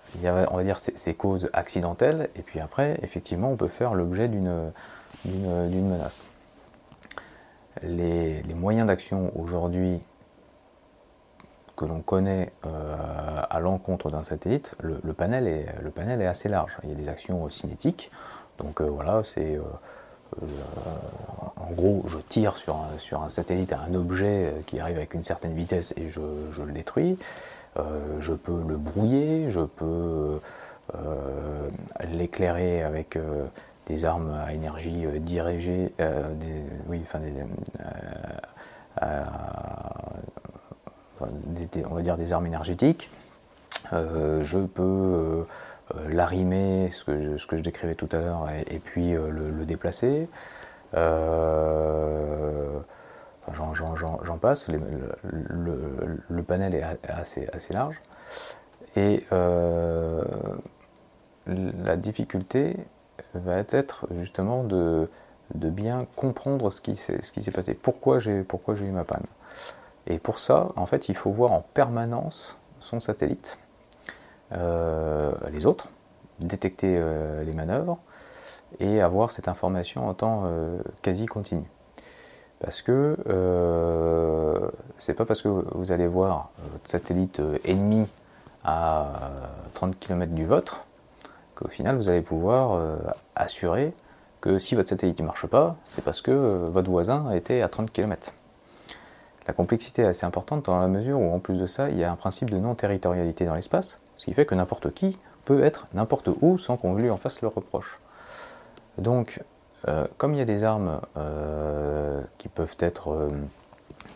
on 0.51 0.57
va 0.57 0.63
dire, 0.63 0.77
ces, 0.77 1.13
causes 1.13 1.49
accidentelles, 1.51 2.29
et 2.35 2.41
puis 2.41 2.59
après, 2.59 2.97
effectivement, 3.01 3.51
on 3.51 3.55
peut 3.55 3.67
faire 3.67 3.93
l'objet 3.93 4.29
d'une 4.29 4.71
menace. 5.25 6.23
Les 7.83 8.41
moyens 8.53 8.87
d'action 8.87 9.31
aujourd'hui 9.35 9.99
que 11.75 11.85
l'on 11.85 12.01
connaît 12.01 12.51
euh, 12.65 13.41
à 13.49 13.59
l'encontre 13.59 14.09
d'un 14.09 14.23
satellite, 14.23 14.75
le, 14.81 15.13
panel 15.13 15.47
est, 15.47 16.25
assez 16.25 16.49
large. 16.49 16.77
Il 16.83 16.89
y 16.89 16.93
a 16.93 16.95
des 16.95 17.09
actions 17.09 17.49
cinétiques, 17.49 18.11
donc 18.57 18.81
euh, 18.81 18.85
voilà, 18.85 19.21
c'est 19.23 19.55
euh, 19.55 20.45
en 21.55 21.71
gros, 21.71 22.03
je 22.07 22.17
tire 22.17 22.57
sur 22.57 22.75
un, 23.21 23.29
satellite 23.29 23.73
un 23.73 23.93
objet 23.93 24.53
qui 24.65 24.79
arrive 24.79 24.97
avec 24.97 25.13
une 25.13 25.23
certaine 25.23 25.53
vitesse 25.53 25.93
et 25.97 26.09
je, 26.09 26.19
le 26.21 26.71
détruis. 26.73 27.17
je 28.19 28.33
peux 28.33 28.61
le 28.67 28.75
brouiller, 28.75 29.49
je 29.49 29.61
peux 29.61 30.41
l'éclairer 32.11 32.83
avec 32.83 33.17
des 33.87 34.03
armes 34.03 34.33
à 34.45 34.53
énergie 34.53 35.05
dirigée, 35.21 35.93
oui, 36.89 36.99
enfin 37.05 37.19
des, 37.19 37.31
on 41.21 41.93
va 41.93 42.01
dire 42.01 42.17
des 42.17 42.33
armes 42.33 42.45
énergétiques. 42.45 43.09
Euh, 43.93 44.43
je 44.43 44.59
peux 44.59 44.83
euh, 44.83 45.45
l'arrimer, 46.09 46.89
ce 46.93 47.03
que, 47.05 47.37
je, 47.37 47.61
décrivais 47.61 47.95
tout 47.95 48.09
à 48.11 48.17
l'heure, 48.17 48.47
et, 48.67 48.79
puis 48.79 49.15
euh, 49.15 49.29
le, 49.29 49.65
déplacer. 49.65 50.27
j'en 53.53 54.37
passe, 54.39 54.67
le, 54.69 56.43
panel 56.43 56.75
est 56.75 56.83
assez, 57.07 57.47
assez 57.53 57.73
large. 57.73 57.99
Et 58.95 59.23
la 61.47 61.97
difficulté 61.97 62.77
va 63.33 63.57
être 63.71 64.07
justement 64.19 64.63
de, 64.63 65.09
de 65.53 65.69
bien 65.69 66.07
comprendre 66.15 66.71
ce 66.71 66.81
qui 66.81 66.95
s'est 66.95 67.51
passé, 67.51 67.73
pourquoi 67.73 68.19
j'ai 68.19 68.31
eu 68.31 68.91
ma 68.91 69.03
panne? 69.03 69.25
Et 70.07 70.19
pour 70.19 70.39
ça, 70.39 70.69
en 70.75 70.85
fait, 70.85 71.09
il 71.09 71.15
faut 71.15 71.31
voir 71.31 71.51
en 71.51 71.61
permanence 71.73 72.57
son 72.79 72.99
satellite, 72.99 73.57
euh, 74.51 75.31
les 75.51 75.65
autres, 75.65 75.87
détecter 76.39 76.95
euh, 76.97 77.43
les 77.43 77.53
manœuvres 77.53 77.97
et 78.79 79.01
avoir 79.01 79.31
cette 79.31 79.47
information 79.47 80.07
en 80.07 80.13
temps 80.13 80.43
euh, 80.45 80.77
quasi 81.01 81.25
continu. 81.25 81.63
Parce 82.59 82.81
que 82.81 83.17
c'est 84.97 85.13
pas 85.13 85.25
parce 85.25 85.41
que 85.41 85.49
vous 85.49 85.91
allez 85.91 86.07
voir 86.07 86.51
votre 86.71 86.89
satellite 86.89 87.41
ennemi 87.65 88.07
à 88.63 89.29
30 89.73 89.99
km 89.99 90.31
du 90.31 90.45
vôtre 90.45 90.81
qu'au 91.53 91.67
final 91.67 91.97
vous 91.97 92.07
allez 92.07 92.21
pouvoir 92.21 92.81
assurer 93.35 93.93
que 94.39 94.57
si 94.57 94.73
votre 94.73 94.87
satellite 94.87 95.19
ne 95.19 95.25
marche 95.25 95.47
pas, 95.47 95.75
c'est 95.83 96.03
parce 96.03 96.21
que 96.21 96.69
votre 96.71 96.89
voisin 96.89 97.29
été 97.31 97.61
à 97.61 97.67
30 97.67 97.91
km. 97.91 98.31
La 99.47 99.53
complexité 99.53 100.01
est 100.01 100.07
assez 100.07 100.25
importante 100.25 100.65
dans 100.65 100.79
la 100.79 100.87
mesure 100.87 101.19
où, 101.19 101.33
en 101.33 101.39
plus 101.39 101.57
de 101.57 101.67
ça, 101.67 101.89
il 101.89 101.97
y 101.97 102.03
a 102.03 102.11
un 102.11 102.15
principe 102.15 102.49
de 102.49 102.57
non-territorialité 102.57 103.45
dans 103.45 103.55
l'espace, 103.55 103.99
ce 104.17 104.25
qui 104.25 104.33
fait 104.33 104.45
que 104.45 104.55
n'importe 104.55 104.93
qui 104.93 105.17
peut 105.45 105.63
être 105.63 105.85
n'importe 105.93 106.29
où 106.41 106.57
sans 106.57 106.77
qu'on 106.77 106.95
lui 106.95 107.09
en 107.09 107.17
fasse 107.17 107.41
le 107.41 107.47
reproche. 107.47 107.99
Donc, 108.97 109.41
euh, 109.87 110.07
comme 110.17 110.33
il 110.33 110.37
y 110.37 110.41
a 110.41 110.45
des 110.45 110.63
armes 110.63 110.99
euh, 111.17 112.21
qui 112.39 112.47
peuvent 112.47 112.75
être, 112.79 113.11
euh, 113.11 113.29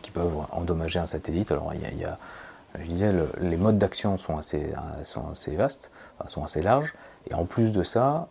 qui 0.02 0.10
peuvent 0.10 0.34
endommager 0.52 1.00
un 1.00 1.06
satellite, 1.06 1.52
alors 1.52 1.74
il 1.74 2.00
y 2.00 2.06
a, 2.06 2.18
je 2.80 2.88
disais, 2.88 3.14
les 3.40 3.58
modes 3.58 3.78
d'action 3.78 4.18
sont 4.18 4.38
assez, 4.38 4.74
sont 5.04 5.30
assez 5.32 5.56
vastes, 5.56 5.92
sont 6.28 6.44
assez 6.44 6.62
larges, 6.62 6.94
et 7.30 7.34
en 7.34 7.46
plus 7.46 7.74
de 7.74 7.84
ça, 7.84 8.28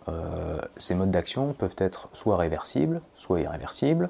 ces 0.76 0.94
modes 0.94 1.10
d'action 1.10 1.52
peuvent 1.52 1.74
être 1.78 2.08
soit 2.12 2.36
réversibles, 2.36 3.00
soit 3.16 3.40
irréversibles, 3.40 4.08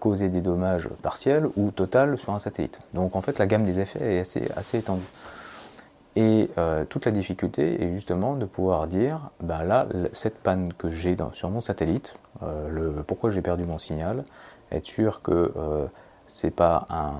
causer 0.00 0.28
des 0.28 0.40
dommages 0.40 0.88
partiels 1.02 1.46
ou 1.56 1.70
total 1.70 2.16
sur 2.18 2.32
un 2.32 2.38
satellite. 2.38 2.78
Donc 2.94 3.14
en 3.14 3.20
fait 3.20 3.38
la 3.38 3.46
gamme 3.46 3.64
des 3.64 3.78
effets 3.78 4.16
est 4.16 4.20
assez, 4.20 4.50
assez 4.56 4.78
étendue. 4.78 5.02
Et 6.16 6.48
euh, 6.56 6.84
toute 6.86 7.04
la 7.04 7.12
difficulté 7.12 7.84
est 7.84 7.92
justement 7.92 8.36
de 8.36 8.46
pouvoir 8.46 8.86
dire, 8.86 9.20
ben 9.40 9.62
là, 9.62 9.86
cette 10.12 10.38
panne 10.38 10.72
que 10.72 10.88
j'ai 10.88 11.14
sur 11.32 11.50
mon 11.50 11.60
satellite, 11.60 12.14
euh, 12.42 13.02
pourquoi 13.06 13.28
j'ai 13.28 13.42
perdu 13.42 13.64
mon 13.64 13.76
signal, 13.76 14.24
être 14.72 14.86
sûr 14.86 15.20
que 15.20 15.52
c'est 16.26 16.50
pas 16.50 16.86
un 16.90 17.12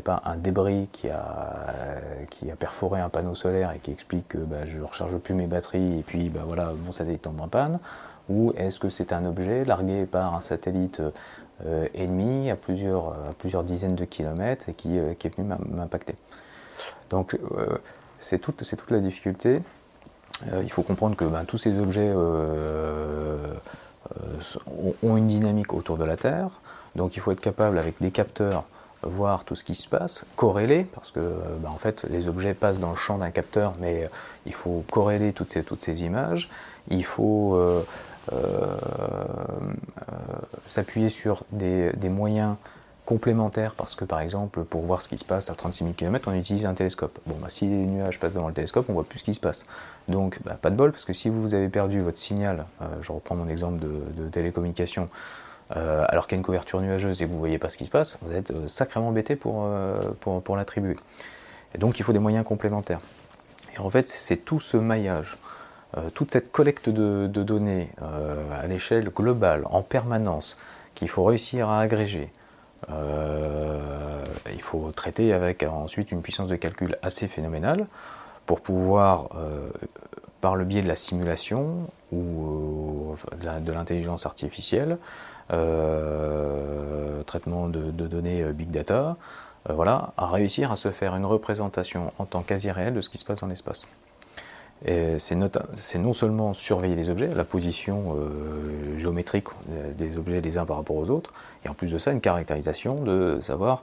pas 0.00 0.22
un 0.24 0.36
débris 0.36 0.88
qui 0.92 1.10
a 1.10 1.66
qui 2.30 2.50
a 2.50 2.56
perforé 2.56 3.00
un 3.00 3.08
panneau 3.08 3.34
solaire 3.34 3.72
et 3.72 3.78
qui 3.78 3.90
explique 3.90 4.28
que 4.28 4.38
ben, 4.38 4.66
je 4.66 4.82
recharge 4.82 5.16
plus 5.18 5.34
mes 5.34 5.46
batteries 5.46 5.98
et 5.98 6.02
puis 6.02 6.30
ben, 6.30 6.42
voilà 6.46 6.72
mon 6.84 6.92
satellite 6.92 7.22
tombe 7.22 7.40
en 7.40 7.48
panne 7.48 7.78
ou 8.28 8.52
est-ce 8.56 8.78
que 8.78 8.88
c'est 8.88 9.12
un 9.12 9.26
objet 9.26 9.64
largué 9.64 10.06
par 10.06 10.34
un 10.34 10.40
satellite 10.40 11.02
euh, 11.64 11.86
ennemi 11.94 12.50
à 12.50 12.56
plusieurs, 12.56 13.08
à 13.08 13.32
plusieurs 13.38 13.62
dizaines 13.62 13.94
de 13.94 14.04
kilomètres 14.04 14.68
et 14.68 14.74
qui, 14.74 14.98
euh, 14.98 15.14
qui 15.14 15.28
est 15.28 15.36
venu 15.36 15.48
m'impacter. 15.70 16.16
Donc 17.10 17.34
euh, 17.34 17.78
c'est 18.18 18.38
toute, 18.40 18.56
toute 18.56 18.90
la 18.90 18.98
difficulté. 18.98 19.60
il 20.62 20.72
faut 20.72 20.82
comprendre 20.82 21.14
que 21.14 21.24
ben, 21.24 21.44
tous 21.44 21.58
ces 21.58 21.78
objets 21.78 22.12
ont 25.02 25.16
une 25.16 25.28
dynamique 25.28 25.72
autour 25.72 25.96
de 25.96 26.04
la 26.04 26.16
Terre, 26.16 26.48
donc 26.96 27.16
il 27.16 27.20
faut 27.20 27.30
être 27.30 27.40
capable 27.40 27.78
avec 27.78 27.94
des 28.00 28.10
capteurs 28.10 28.64
voir 29.02 29.44
tout 29.44 29.54
ce 29.54 29.62
qui 29.64 29.74
se 29.74 29.86
passe, 29.86 30.24
corréler, 30.34 30.86
parce 30.94 31.10
que 31.10 31.20
ben, 31.60 31.70
en 31.70 31.78
fait 31.78 32.04
les 32.10 32.26
objets 32.26 32.54
passent 32.54 32.80
dans 32.80 32.90
le 32.90 32.96
champ 32.96 33.18
d'un 33.18 33.30
capteur, 33.30 33.74
mais 33.78 34.08
il 34.46 34.54
faut 34.54 34.84
corréler 34.90 35.32
toutes 35.32 35.52
ces, 35.52 35.62
toutes 35.62 35.82
ces 35.82 36.02
images. 36.02 36.48
Il 36.88 37.04
faut 37.04 37.54
euh, 37.54 37.64
euh, 37.64 37.82
s'appuyer 40.66 41.08
sur 41.08 41.44
des, 41.52 41.92
moyens 42.08 42.56
complémentaires 43.04 43.74
parce 43.74 43.94
que 43.94 44.06
par 44.06 44.20
exemple 44.20 44.64
pour 44.64 44.80
voir 44.80 45.02
ce 45.02 45.08
qui 45.08 45.18
se 45.18 45.24
passe 45.24 45.50
à 45.50 45.54
36 45.54 45.84
000 45.84 45.94
km 45.94 46.28
on 46.28 46.34
utilise 46.34 46.64
un 46.64 46.72
télescope. 46.72 47.18
Bon 47.26 47.36
bah, 47.40 47.48
si 47.50 47.66
les 47.66 47.86
nuages 47.86 48.18
passent 48.18 48.32
devant 48.32 48.48
le 48.48 48.54
télescope 48.54 48.86
on 48.88 48.94
voit 48.94 49.04
plus 49.04 49.18
ce 49.18 49.24
qui 49.24 49.34
se 49.34 49.40
passe. 49.40 49.66
Donc 50.08 50.38
bah, 50.42 50.56
pas 50.60 50.70
de 50.70 50.76
bol 50.76 50.90
parce 50.90 51.04
que 51.04 51.12
si 51.12 51.28
vous 51.28 51.52
avez 51.52 51.68
perdu 51.68 52.00
votre 52.00 52.18
signal, 52.18 52.64
euh, 52.80 52.86
je 53.02 53.12
reprends 53.12 53.34
mon 53.34 53.48
exemple 53.48 53.78
de, 53.78 54.28
télécommunication, 54.28 55.08
alors 55.70 56.26
qu'il 56.26 56.36
y 56.36 56.38
a 56.38 56.40
une 56.40 56.44
couverture 56.44 56.80
nuageuse 56.80 57.20
et 57.20 57.26
que 57.26 57.30
vous 57.30 57.38
voyez 57.38 57.58
pas 57.58 57.68
ce 57.68 57.76
qui 57.76 57.84
se 57.84 57.90
passe, 57.90 58.16
vous 58.22 58.32
êtes 58.32 58.52
sacrément 58.68 59.08
embêté 59.08 59.34
pour, 59.34 59.68
pour, 60.20 60.40
pour 60.40 60.56
l'attribuer. 60.56 60.96
Et 61.74 61.78
donc 61.78 61.98
il 61.98 62.04
faut 62.04 62.12
des 62.12 62.20
moyens 62.20 62.44
complémentaires. 62.44 63.00
Et 63.74 63.80
en 63.80 63.90
fait 63.90 64.08
c'est 64.08 64.36
tout 64.36 64.60
ce 64.60 64.76
maillage 64.76 65.36
euh, 65.36 65.43
toute 66.14 66.32
cette 66.32 66.50
collecte 66.50 66.88
de, 66.88 67.26
données 67.26 67.90
euh, 68.02 68.62
à 68.62 68.66
l'échelle 68.66 69.10
globale, 69.10 69.62
en 69.66 69.82
permanence, 69.82 70.56
qu'il 70.94 71.08
faut 71.08 71.24
réussir 71.24 71.68
à 71.68 71.80
agréger, 71.80 72.30
euh, 72.90 74.24
il 74.52 74.60
faut 74.60 74.90
traiter 74.92 75.32
avec 75.32 75.62
ensuite 75.62 76.12
une 76.12 76.22
puissance 76.22 76.48
de 76.48 76.56
calcul 76.56 76.98
assez 77.02 77.28
phénoménale 77.28 77.86
pour 78.46 78.60
pouvoir, 78.60 79.30
par 80.42 80.54
le 80.54 80.66
biais 80.66 80.82
de 80.82 80.88
la 80.88 80.96
simulation 80.96 81.88
ou 82.12 83.16
de 83.40 83.72
l'intelligence 83.72 84.26
artificielle, 84.26 84.98
traitement 87.26 87.68
de, 87.68 87.90
données 87.90 88.44
big 88.52 88.70
data, 88.70 89.16
voilà, 89.70 90.12
réussir 90.18 90.70
à 90.72 90.76
se 90.76 90.90
faire 90.90 91.16
une 91.16 91.24
représentation 91.24 92.12
en 92.18 92.26
temps 92.26 92.42
quasi 92.42 92.70
réel 92.70 92.92
de 92.92 93.00
ce 93.00 93.08
qui 93.08 93.16
se 93.16 93.24
passe 93.24 93.40
dans 93.40 93.46
l'espace 93.46 93.86
c'est 94.86 95.98
non 95.98 96.12
seulement 96.12 96.54
surveiller 96.54 96.94
les 96.94 97.08
objets, 97.08 97.28
la 97.34 97.44
position 97.44 98.16
euh, 98.16 98.98
géométrique 98.98 99.48
des 99.96 100.16
objets 100.18 100.40
les 100.40 100.58
uns 100.58 100.66
par 100.66 100.76
rapport 100.76 100.96
aux 100.96 101.08
autres, 101.08 101.32
et 101.64 101.68
en 101.68 101.74
plus 101.74 101.90
de 101.90 101.98
ça, 101.98 102.12
une 102.12 102.20
caractérisation 102.20 103.02
de 103.02 103.40
savoir 103.42 103.82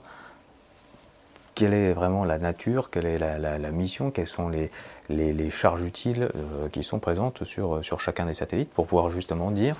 quelle 1.54 1.74
est 1.74 1.92
vraiment 1.92 2.24
la 2.24 2.38
nature, 2.38 2.88
quelle 2.90 3.06
est 3.06 3.18
la, 3.18 3.70
mission, 3.70 4.10
quelles 4.10 4.28
sont 4.28 4.48
les, 4.48 5.50
charges 5.50 5.82
utiles 5.82 6.30
euh, 6.34 6.68
qui 6.70 6.82
sont 6.82 6.98
présentes 6.98 7.44
sur, 7.44 7.84
sur 7.84 8.00
chacun 8.00 8.26
des 8.26 8.34
satellites 8.34 8.70
pour 8.70 8.86
pouvoir 8.86 9.10
justement 9.10 9.50
dire, 9.50 9.76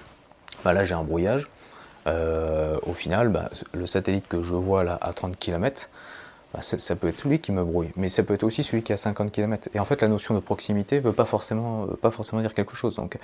bah 0.64 0.72
là 0.72 0.84
j'ai 0.84 0.94
un 0.94 1.04
brouillage, 1.04 1.48
euh, 2.06 2.78
au 2.82 2.92
final, 2.92 3.28
bah, 3.28 3.48
le 3.72 3.86
satellite 3.86 4.26
que 4.28 4.42
je 4.42 4.54
vois 4.54 4.84
là 4.84 4.98
à 5.00 5.12
30 5.12 5.38
km, 5.38 5.88
bah, 6.52 6.60
ça 6.60 6.96
peut 6.96 7.08
être 7.08 7.26
lui 7.26 7.40
qui 7.40 7.50
me 7.50 7.64
brouille, 7.64 7.90
mais 7.96 8.10
ça 8.10 8.22
peut 8.22 8.34
être 8.34 8.42
aussi 8.42 8.62
celui 8.62 8.82
qui 8.82 8.92
est 8.92 8.96
à 8.96 8.98
50 8.98 9.32
km. 9.32 9.70
Et 9.74 9.80
en 9.80 9.86
fait, 9.86 10.02
la 10.02 10.08
notion 10.08 10.34
de 10.34 10.40
proximité 10.40 10.96
ne 10.96 11.00
veut 11.00 11.12
pas 11.14 11.24
forcément, 11.24 11.86
pas 12.02 12.10
forcément 12.10 12.42
dire 12.42 12.52
quelque 12.52 12.74
chose. 12.74 12.94
Donc, 12.96 13.18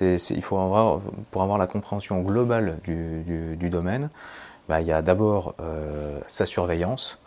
il 0.00 0.42
faut 0.42 0.58
avoir, 0.58 1.00
pour 1.30 1.42
avoir 1.42 1.58
la 1.58 1.68
compréhension 1.68 2.20
globale 2.20 2.78
du, 2.82 3.68
domaine, 3.70 4.10
bah, 4.68 4.80
il 4.80 4.88
y 4.88 4.92
a 4.92 5.02
d'abord 5.02 5.54
euh, 5.60 6.18
sa 6.26 6.46
surveillance, 6.46 7.20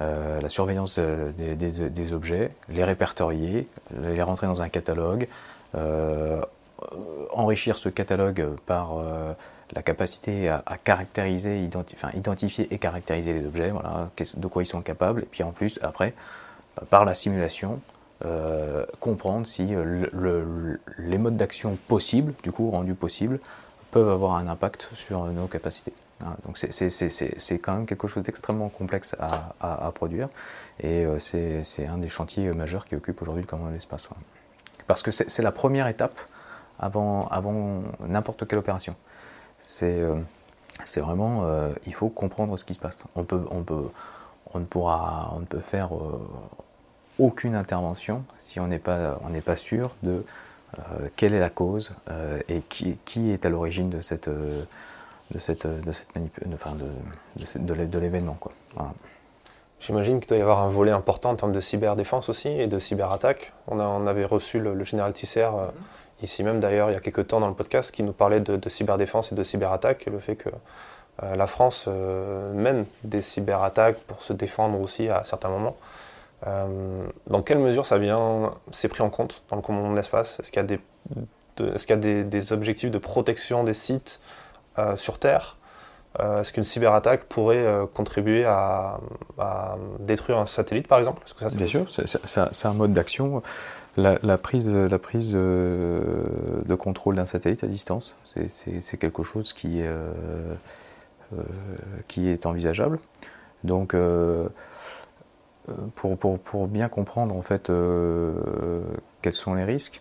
euh, 0.00 0.38
la 0.42 0.50
surveillance 0.50 0.98
des, 0.98 2.12
objets, 2.12 2.50
les 2.68 2.84
répertorier, 2.84 3.66
les 4.02 4.22
rentrer 4.22 4.46
dans 4.46 4.60
un 4.60 4.68
catalogue, 4.68 5.28
euh, 5.76 6.42
enrichir 7.32 7.78
ce 7.78 7.88
catalogue 7.88 8.48
par 8.66 8.98
la 9.74 9.82
capacité 9.82 10.48
à, 10.48 10.62
caractériser, 10.82 11.68
identifier 12.14 12.72
et 12.72 12.78
caractériser 12.78 13.32
les 13.32 13.46
objets, 13.46 13.72
de 14.36 14.46
quoi 14.46 14.62
ils 14.62 14.66
sont 14.66 14.82
capables, 14.82 15.22
et 15.22 15.26
puis 15.26 15.42
en 15.42 15.50
plus, 15.50 15.78
après, 15.82 16.14
euh, 16.80 16.84
par 16.86 17.04
la 17.04 17.14
simulation, 17.14 17.80
euh, 18.24 18.86
comprendre 19.00 19.46
si 19.46 19.74
euh, 19.74 20.76
les 20.98 21.18
modes 21.18 21.36
d'action 21.36 21.76
possibles, 21.88 22.34
du 22.42 22.52
coup 22.52 22.70
rendus 22.70 22.94
possibles, 22.94 23.40
peuvent 23.90 24.08
avoir 24.08 24.36
un 24.36 24.46
impact 24.46 24.88
sur 24.94 25.24
nos 25.26 25.46
capacités. 25.46 25.92
Hein, 26.20 26.36
donc 26.46 26.56
c'est 26.56 27.58
quand 27.58 27.74
même 27.74 27.86
quelque 27.86 28.06
chose 28.06 28.22
d'extrêmement 28.22 28.68
complexe 28.68 29.16
à, 29.18 29.90
produire, 29.92 30.28
et 30.80 31.04
c'est 31.18 31.86
un 31.86 31.98
des 31.98 32.08
chantiers 32.08 32.50
majeurs 32.52 32.84
qui 32.84 32.94
occupe 32.94 33.20
aujourd'hui 33.22 33.42
le 33.42 33.48
commandement 33.48 33.70
de 33.70 33.76
l'espace. 33.76 34.08
Parce 34.86 35.02
que 35.02 35.10
c'est 35.10 35.42
la 35.42 35.52
première 35.52 35.88
étape 35.88 36.18
avant 36.78 37.28
n'importe 38.06 38.46
quelle 38.46 38.58
opération. 38.58 38.94
Euh, 39.82 40.16
c'est 40.84 41.00
vraiment, 41.00 41.44
euh, 41.44 41.72
il 41.86 41.94
faut 41.94 42.08
comprendre 42.08 42.56
ce 42.58 42.64
qui 42.64 42.74
se 42.74 42.80
passe. 42.80 42.98
On, 43.14 43.24
peut, 43.24 43.44
on, 43.50 43.62
peut, 43.62 43.88
on, 44.52 44.60
ne, 44.60 44.64
pourra, 44.64 45.32
on 45.34 45.40
ne 45.40 45.44
peut 45.44 45.60
faire 45.60 45.94
euh, 45.94 46.20
aucune 47.18 47.54
intervention 47.54 48.24
si 48.40 48.60
on 48.60 48.66
n'est 48.66 48.78
pas, 48.78 49.18
on 49.24 49.40
pas 49.40 49.56
sûr 49.56 49.90
de 50.02 50.24
quelle 51.14 51.34
est 51.34 51.40
la 51.40 51.50
cause 51.50 51.92
et 52.48 52.60
qui, 52.62 52.98
qui, 53.04 53.30
est 53.30 53.46
à 53.46 53.48
l'origine 53.48 53.90
de 53.90 54.00
cette, 54.00 54.28
de 54.28 55.38
cette, 55.38 55.68
de 55.68 55.92
cette 55.92 56.08
enfin 56.52 56.72
de, 56.74 57.84
de, 57.84 57.98
l'événement. 58.00 58.36
J'imagine 59.78 60.18
qu'il 60.18 60.26
doit 60.26 60.38
y 60.38 60.40
avoir 60.40 60.62
un 60.62 60.68
volet 60.68 60.90
important 60.90 61.30
en 61.30 61.36
termes 61.36 61.52
de 61.52 61.60
cyberdéfense 61.60 62.28
aussi 62.28 62.48
et 62.48 62.66
de 62.66 62.80
cyberattaque. 62.80 63.52
On, 63.68 63.78
on 63.78 64.06
avait 64.08 64.24
reçu 64.24 64.58
le, 64.58 64.82
général 64.82 65.14
Tisser 65.14 65.48
ici 66.22 66.42
même 66.42 66.60
d'ailleurs 66.60 66.90
il 66.90 66.94
y 66.94 66.96
a 66.96 67.00
quelques 67.00 67.26
temps 67.28 67.40
dans 67.40 67.48
le 67.48 67.54
podcast 67.54 67.90
qui 67.90 68.02
nous 68.02 68.12
parlait 68.12 68.40
de, 68.40 68.68
cyberdéfense 68.68 69.32
et 69.32 69.34
de 69.34 69.42
cyberattaque 69.42 70.06
et 70.06 70.10
le 70.10 70.18
fait 70.18 70.36
que 70.36 70.50
la 71.22 71.46
France 71.46 71.86
mène 71.86 72.86
des 73.04 73.22
cyberattaques 73.22 73.98
pour 74.00 74.22
se 74.22 74.32
défendre 74.32 74.80
aussi 74.80 75.08
à 75.08 75.22
certains 75.24 75.48
moments. 75.48 75.76
dans 76.44 77.42
quelle 77.44 77.58
mesure 77.58 77.86
ça 77.86 77.98
vient, 77.98 78.52
c'est 78.72 78.88
pris 78.88 79.02
en 79.02 79.10
compte 79.10 79.44
dans 79.48 79.56
le 79.56 79.62
commandement 79.62 79.92
de 79.92 79.96
l'espace? 79.96 80.40
Est-ce 80.40 80.50
qu'il 80.50 80.60
y 80.60 81.92
a, 81.92 81.96
des, 82.24 82.52
objectifs 82.52 82.90
de 82.90 82.98
protection 82.98 83.62
des 83.62 83.74
sites 83.74 84.18
sur 84.96 85.20
Terre? 85.20 85.56
Est-ce 86.18 86.52
qu'une 86.52 86.64
cyberattaque 86.64 87.24
pourrait 87.24 87.86
contribuer 87.94 88.44
à, 88.44 88.98
détruire 90.00 90.38
un 90.38 90.46
satellite, 90.46 90.88
par 90.88 90.98
exemple? 90.98 91.22
Bien 91.52 91.66
sûr, 91.66 91.86
c'est, 91.88 92.66
un 92.66 92.74
mode 92.74 92.92
d'action. 92.92 93.42
La, 93.96 94.38
prise, 94.38 94.74
la 94.74 94.98
prise 94.98 95.32
euh, 95.34 96.24
de 96.66 96.74
contrôle 96.74 97.14
d'un 97.14 97.26
satellite 97.26 97.62
à 97.62 97.68
distance, 97.68 98.16
c'est 98.24 98.96
quelque 98.96 99.22
chose 99.22 99.52
qui, 99.52 99.82
euh, 99.82 100.10
euh, 101.32 101.42
qui 102.08 102.28
est 102.28 102.44
envisageable. 102.44 102.98
Donc, 103.62 103.94
pour, 105.94 106.66
bien 106.66 106.88
comprendre 106.88 107.36
en 107.36 107.42
fait 107.42 107.70
quels 109.22 109.32
sont 109.32 109.54
les 109.54 109.64
risques, 109.64 110.00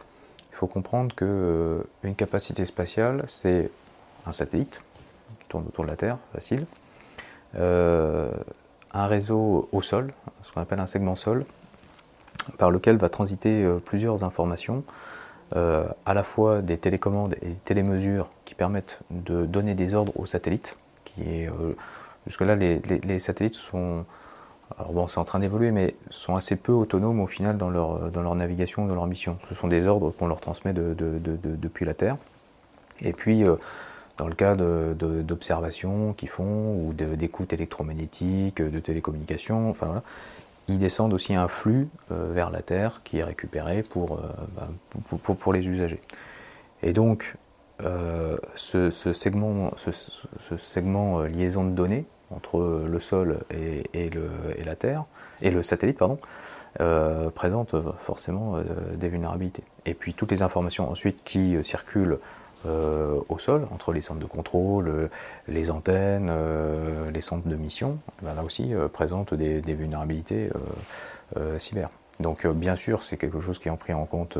il 0.51 0.56
faut 0.56 0.67
comprendre 0.67 1.13
que 1.15 1.86
une 2.03 2.15
capacité 2.15 2.65
spatiale, 2.65 3.25
c'est 3.27 3.69
un 4.25 4.32
satellite 4.32 4.82
qui 5.39 5.47
tourne 5.49 5.65
autour 5.67 5.86
de 5.86 5.89
la 5.91 5.97
Terre, 5.97 6.17
facile, 6.34 6.65
un 7.56 9.08
réseau 9.08 9.69
au 9.71 9.82
sol, 9.84 10.13
ce 10.41 10.51
qu'on 10.51 10.62
appelle 10.62 10.79
un 10.79 10.88
segment 10.88 11.15
sol, 11.15 11.45
par 12.58 12.71
lequel 12.71 12.97
va 12.97 13.10
transiter 13.10 13.63
euh, 13.63 13.79
plusieurs 13.79 14.23
informations, 14.23 14.84
euh, 15.56 15.86
à 16.06 16.13
la 16.13 16.23
fois 16.23 16.62
des 16.62 16.77
télécommandes 16.77 17.36
et 17.41 17.53
télémesures 17.65 18.29
qui 18.45 18.56
permettent 18.56 18.99
de 19.12 19.45
donner 19.45 19.75
des 19.75 19.93
ordres 19.93 20.13
aux 20.15 20.25
satellites. 20.25 20.75
Qui 21.06 21.45
euh, 21.45 21.51
jusque-là, 22.25 22.56
les, 22.56 23.19
satellites 23.19 23.56
sont, 23.56 24.06
alors 24.77 24.93
bon, 24.93 25.08
c'est 25.08 25.19
en 25.19 25.25
train 25.25 25.39
d'évoluer, 25.39 25.71
mais 25.71 25.95
sont 26.10 26.36
assez 26.36 26.56
peu 26.56 26.71
autonomes 26.71 27.19
au 27.19 27.27
final 27.27 27.58
dans 27.58 27.69
leur, 27.69 28.12
dans 28.12 28.21
leur 28.21 28.36
navigation, 28.36 28.86
dans 28.86 28.95
leur 28.95 29.08
mission. 29.08 29.38
Ce 29.47 29.53
sont 29.53 29.67
des 29.67 29.88
ordres 29.88 30.12
qu'on 30.12 30.27
leur 30.27 30.39
transmet 30.39 30.73
depuis 30.73 31.86
la 31.86 31.93
Terre. 31.93 32.17
Et 33.01 33.13
puis, 33.13 33.43
dans 34.17 34.27
le 34.27 34.36
cas 34.36 34.56
d'observations 34.56 36.13
qu'ils 36.13 36.29
font 36.29 36.75
ou 36.75 36.93
d'écoute 36.93 37.53
électromagnétique, 37.53 38.62
de 38.62 38.79
télécommunications, 38.79 39.69
enfin 39.69 39.88
voilà, 39.88 40.03
ils 40.67 40.78
descendent 40.78 41.13
aussi 41.13 41.36
un 41.36 41.47
flux 41.47 41.88
euh, 42.12 42.32
vers 42.32 42.49
la 42.49 42.62
Terre 42.62 43.02
qui 43.04 43.19
est 43.19 43.23
récupéré 43.23 43.84
pour, 43.84 44.13
euh, 44.13 44.21
bah, 44.56 44.69
pour, 45.39 45.54
les 45.54 45.67
usagers. 45.67 46.02
Et 46.82 46.93
donc, 46.93 47.36
euh, 47.84 48.38
ce, 48.56 48.89
segment, 48.89 49.71
ce, 49.78 50.58
segment 50.58 51.21
liaison 51.21 51.65
de 51.65 51.71
données 51.71 52.06
entre 52.30 52.86
le 52.88 52.99
sol 52.99 53.39
et, 53.52 53.84
et, 53.93 54.10
le, 54.10 54.30
la 54.63 54.76
Terre, 54.76 55.06
et 55.41 55.52
le 55.52 55.62
satellite, 55.62 55.97
pardon, 55.97 56.17
présente 57.36 57.76
forcément 57.99 58.58
des 58.95 59.08
vulnérabilités. 59.08 59.63
Et 59.86 59.93
puis 59.93 60.15
toutes 60.15 60.32
les 60.32 60.41
informations 60.41 60.89
ensuite 60.89 61.23
qui 61.23 61.56
circulent 61.63 62.17
euh, 62.65 63.19
au 63.28 63.39
sol, 63.39 63.67
entre 63.71 63.91
les 63.91 63.99
centres 63.99 64.21
de 64.21 64.26
contrôle, 64.26 64.88
euh, 64.88 65.08
les 65.49 65.69
antennes, 65.69 66.30
euh, 66.32 67.12
les 67.12 67.19
centres 67.19 67.45
de 67.47 67.56
mission, 67.58 67.97
ben 68.21 68.34
là 68.34 68.43
aussi 68.43 68.73
présentent 68.93 69.34
des, 69.34 69.60
vulnérabilités 69.73 70.49
cyber. 71.58 71.89
Donc 72.19 72.47
bien 72.47 72.76
sûr, 72.76 73.04
c'est 73.04 73.17
quelque 73.17 73.41
chose 73.41 73.60
qui 73.60 73.67
est 73.67 73.76
pris 73.76 73.93
en 73.93 74.06
compte 74.06 74.38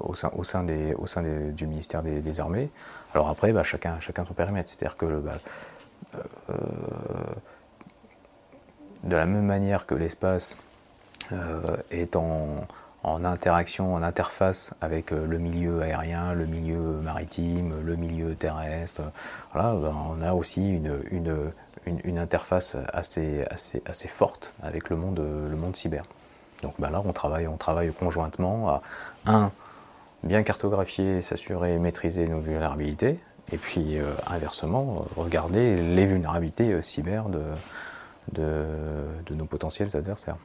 au 0.00 0.14
sein, 0.14 0.64
du 0.64 1.66
ministère 1.66 2.02
des, 2.02 2.40
Armées. 2.40 2.70
Alors 3.14 3.28
après, 3.28 3.52
bah, 3.52 3.64
chacun, 3.64 3.98
chacun 4.00 4.24
son 4.24 4.34
périmètre. 4.34 4.70
C'est-à-dire 4.70 4.96
que 4.96 5.06
bah, 5.06 5.38
de 9.02 9.16
la 9.16 9.26
même 9.26 9.46
manière 9.46 9.86
que 9.86 9.94
l'espace 9.94 10.56
est 11.90 12.16
en, 12.16 12.66
en 13.04 13.24
interaction, 13.24 13.94
en 13.94 14.02
interface 14.02 14.70
avec 14.80 15.12
euh, 15.12 15.26
le 15.26 15.38
milieu 15.38 15.82
aérien, 15.82 16.32
le 16.32 16.46
milieu 16.46 16.78
maritime, 16.78 17.74
le 17.84 17.96
milieu 17.96 18.34
terrestre. 18.34 19.02
Voilà, 19.52 19.74
ben, 19.74 19.94
on 20.10 20.22
a 20.22 20.32
aussi 20.32 20.80
une, 21.86 22.18
interface 22.18 22.76
assez, 22.92 23.44
forte 24.08 24.54
avec 24.62 24.88
le 24.88 24.96
monde, 24.96 25.20
monde 25.20 25.76
cyber. 25.76 26.04
Donc 26.62 26.74
ben 26.78 26.88
là, 26.88 27.02
on 27.04 27.12
travaille, 27.12 27.46
on 27.46 27.58
travaille 27.58 27.92
conjointement 27.92 28.70
à, 28.70 28.82
un, 29.26 29.52
bien 30.22 30.42
cartographier, 30.42 31.20
s'assurer, 31.20 31.78
maîtriser 31.78 32.26
nos 32.26 32.40
vulnérabilités, 32.40 33.18
et 33.52 33.58
puis 33.58 33.98
euh, 33.98 34.12
inversement, 34.26 35.04
regarder 35.16 35.76
les 35.76 36.06
vulnérabilités 36.06 36.72
euh, 36.72 36.80
cyber 36.80 37.26
de 38.32 39.34
nos 39.34 39.44
potentiels 39.44 39.94
adversaires. 39.94 40.36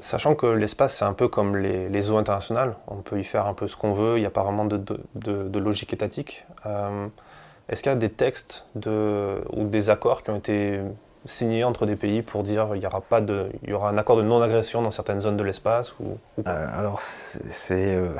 Sachant 0.00 0.34
que 0.34 0.46
l'espace, 0.46 0.98
c'est 0.98 1.04
un 1.04 1.14
peu 1.14 1.28
comme 1.28 1.56
les, 1.56 2.10
eaux 2.10 2.18
internationales, 2.18 2.76
on 2.86 2.96
peut 2.96 3.18
y 3.18 3.24
faire 3.24 3.46
un 3.46 3.54
peu 3.54 3.66
ce 3.66 3.76
qu'on 3.76 3.92
veut, 3.92 4.18
il 4.18 4.20
n'y 4.20 4.26
a 4.26 4.30
pas 4.30 4.42
vraiment 4.42 4.66
de, 4.66 5.58
logique 5.58 5.94
étatique. 5.94 6.44
Euh, 6.66 7.08
est-ce 7.68 7.82
qu'il 7.82 7.90
y 7.90 7.94
a 7.94 7.98
des 7.98 8.10
textes 8.10 8.66
ou 8.76 9.64
des 9.64 9.90
accords 9.90 10.22
qui 10.22 10.30
ont 10.30 10.36
été 10.36 10.80
signés 11.24 11.64
entre 11.64 11.86
des 11.86 11.96
pays 11.96 12.22
pour 12.22 12.42
dire 12.42 12.68
qu'il 12.72 12.82
y 12.82 12.86
aura 12.86 13.00
pas 13.00 13.20
de, 13.20 13.48
il 13.62 13.70
y 13.70 13.72
aura 13.72 13.88
un 13.88 13.98
accord 13.98 14.16
de 14.16 14.22
non-agression 14.22 14.82
dans 14.82 14.90
certaines 14.90 15.20
zones 15.20 15.36
de 15.36 15.42
l'espace 15.42 15.98
ou, 15.98 16.18
euh, 16.46 16.78
Alors 16.78 17.00
c'est 17.00 17.96
euh, 17.96 18.10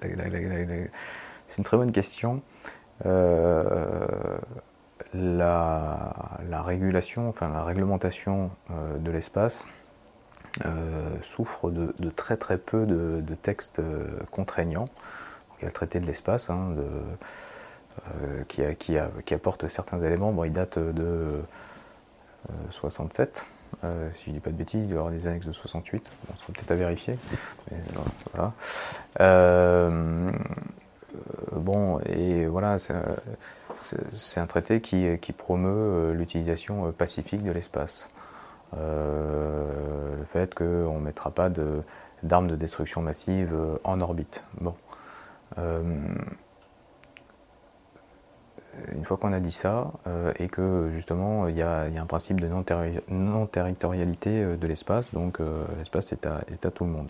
c'est 0.00 1.58
une 1.58 1.64
très 1.64 1.76
bonne 1.76 1.92
question. 1.92 2.40
La, 5.14 6.12
la, 6.50 6.62
régulation, 6.62 7.28
enfin 7.28 7.48
la 7.48 7.64
réglementation 7.64 8.50
de 8.70 9.10
l'espace 9.10 9.66
souffre 11.22 11.70
de, 11.70 12.10
très 12.10 12.36
très 12.36 12.58
peu 12.58 12.86
de, 12.86 13.34
textes 13.34 13.78
euh, 13.78 14.06
contraignants. 14.30 14.88
il 15.58 15.62
y 15.62 15.64
a 15.64 15.68
le 15.68 15.72
traité 15.72 16.00
de 16.00 16.06
l'espace 16.06 16.50
hein, 16.50 16.74
euh, 18.22 18.42
qui, 18.48 19.34
apporte 19.34 19.68
certains 19.68 20.02
éléments. 20.02 20.32
Bon, 20.32 20.44
il 20.44 20.52
date 20.52 20.78
de 20.78 21.40
67. 22.70 23.44
si 23.82 24.24
je 24.24 24.30
ne 24.30 24.34
dis 24.34 24.40
pas 24.40 24.50
de 24.50 24.56
bêtises, 24.56 24.84
il 24.84 24.88
doit 24.88 24.96
y 24.96 24.98
avoir 24.98 25.12
des 25.12 25.26
annexes 25.26 25.46
de 25.46 25.52
68, 25.52 26.10
on 26.32 26.36
sera 26.36 26.52
peut-être 26.52 26.70
à 26.70 26.74
vérifier. 26.74 27.18
bon, 31.52 32.00
et 32.00 32.46
voilà, 32.46 32.78
c'est 33.78 34.40
un 34.40 34.46
traité 34.46 34.80
qui 34.80 35.32
promeut 35.36 36.12
l'utilisation 36.12 36.92
pacifique 36.92 37.42
de 37.42 37.52
l'espace. 37.52 38.08
Euh, 38.74 40.16
le 40.16 40.24
fait 40.24 40.54
qu'on 40.54 40.98
ne 40.98 41.04
mettra 41.04 41.30
pas 41.30 41.48
d'armes 42.22 42.48
de, 42.48 42.56
destruction 42.56 43.02
massive 43.02 43.52
euh, 43.54 43.76
en 43.84 44.00
orbite. 44.00 44.42
Bon. 44.60 44.74
Euh, 45.58 45.82
une 48.92 49.04
fois 49.04 49.16
qu'on 49.16 49.32
a 49.32 49.40
dit 49.40 49.52
ça, 49.52 49.90
et 50.38 50.48
que 50.48 50.90
justement 50.92 51.48
il 51.48 51.56
y, 51.56 51.62
a 51.62 51.84
un 51.84 52.04
principe 52.04 52.40
de 52.40 52.48
non-territorialité 53.08 54.44
de 54.44 54.66
l'espace, 54.66 55.06
donc 55.14 55.38
l'espace 55.78 56.12
est, 56.12 56.26
à, 56.26 56.42
tout 56.70 56.84
le 56.84 56.90
monde. 56.90 57.08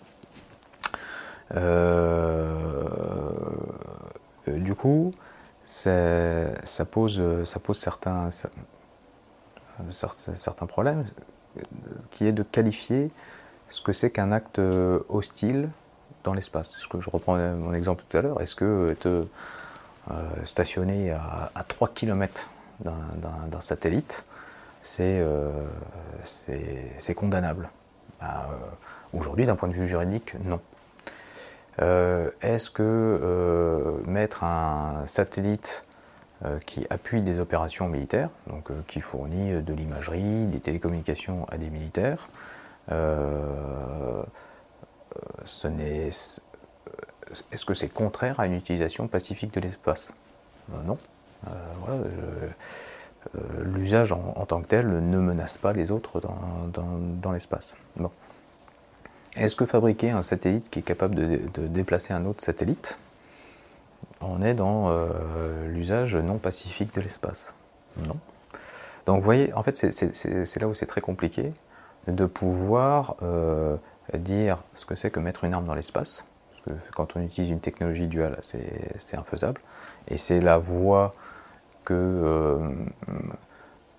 du 4.47 4.75
coup, 4.77 5.11
ça 5.65 6.85
pose, 6.89 7.21
certains 7.75 8.31
problèmes 10.69 11.05
qui 12.11 12.27
est 12.27 12.33
de 12.33 12.43
qualifier 12.43 13.11
ce 13.69 13.81
que 13.81 13.93
c'est 13.93 14.11
qu'un 14.11 14.33
acte 14.33 14.59
euh, 14.59 15.01
hostile 15.09 15.69
dans 16.25 16.35
l'espace. 16.35 16.71
Ce 16.71 16.89
que 16.89 17.01
je 17.01 17.11
reprends 17.11 17.37
mon 17.37 17.73
exemple 17.73 18.05
tout 18.09 18.17
à 18.17 18.23
l'heure. 18.23 18.41
Est-ce 18.41 18.55
que 18.55 18.89
être 18.91 19.07
euh, 19.07 19.25
stationné 20.45 21.11
à, 21.13 21.65
3 21.67 21.89
km 21.89 22.49
d'un 22.81 23.61
satellite, 23.61 24.25
euh, 25.01 25.51
c'est 26.99 27.15
condamnable? 27.15 27.71
Bah, 28.21 28.49
Aujourd'hui, 29.13 29.47
d'un 29.47 29.57
point 29.57 29.69
de 29.69 29.75
vue 29.75 29.89
juridique, 29.89 30.35
non. 30.45 30.61
Est-ce 31.79 32.71
que 32.71 34.03
mettre 34.07 34.45
un 34.45 35.05
satellite 35.07 35.86
euh, 35.86 35.86
qui 36.67 36.87
appuie 36.91 37.23
des 37.23 37.41
opérations 37.41 37.89
militaires, 37.89 38.29
donc 38.49 38.71
euh, 38.71 38.75
qui 38.87 39.01
fournit 39.01 39.63
de 39.63 39.73
l'imagerie, 39.73 40.47
des 40.47 40.61
télécommunications 40.61 41.47
à 41.49 41.57
des 41.57 41.71
militaires. 41.71 42.29
Euh, 42.93 44.23
est-ce 47.51 47.65
que 47.65 47.75
c'est 47.75 47.89
contraire 47.89 48.39
à 48.39 48.47
une 48.47 48.55
utilisation 48.55 49.09
pacifique 49.09 49.53
de 49.55 49.61
l'espace? 49.61 50.09
Non. 50.85 50.99
L'usage 53.61 54.13
en, 54.13 54.45
tant 54.47 54.61
que 54.61 54.67
tel 54.67 54.87
ne 54.87 55.19
menace 55.19 55.57
pas 55.57 55.73
les 55.73 55.91
autres 55.91 56.21
dans, 56.21 57.33
l'espace. 57.33 57.77
Est-ce 59.37 59.57
que 59.57 59.65
fabriquer 59.65 60.11
un 60.11 60.23
satellite 60.23 60.71
qui 60.71 60.81
est 60.81 60.83
capable 60.83 61.15
de 61.15 61.67
déplacer 61.67 62.13
un 62.13 62.27
autre 62.27 62.45
satellite? 62.45 62.99
On 64.21 64.43
est 64.43 64.55
dans 64.55 64.91
l'usage 65.67 66.17
non 66.17 66.39
pacifique 66.39 66.95
de 66.95 67.01
l'espace. 67.01 67.55
Non. 67.99 68.17
Donc 69.07 69.19
vous 69.19 69.25
voyez, 69.25 69.53
en 69.53 69.63
fait, 69.63 69.77
c'est 69.77 70.61
là 70.61 70.69
où 70.69 70.75
c'est 70.75 70.87
très 70.87 71.01
compliqué 71.01 71.53
de 72.09 72.27
pouvoir 72.27 73.17
dire 74.15 74.59
ce 74.75 74.87
que 74.87 74.95
c'est 74.95 75.11
que 75.11 75.21
mettre 75.21 75.45
une 75.45 75.55
arme 75.55 75.67
dans 75.67 75.75
l'espace. 75.75 76.25
Parce 76.51 76.79
que 76.79 76.93
quand 76.95 77.17
on 77.17 77.21
utilise 77.21 77.51
une 77.51 77.61
technologie 77.61 78.09
duale, 78.09 78.39
c'est 78.43 79.17
infaisable. 79.17 79.61
Et 80.09 80.17
c'est 80.17 80.41
la 80.41 80.59
voie 80.59 81.15
que, 81.85 82.61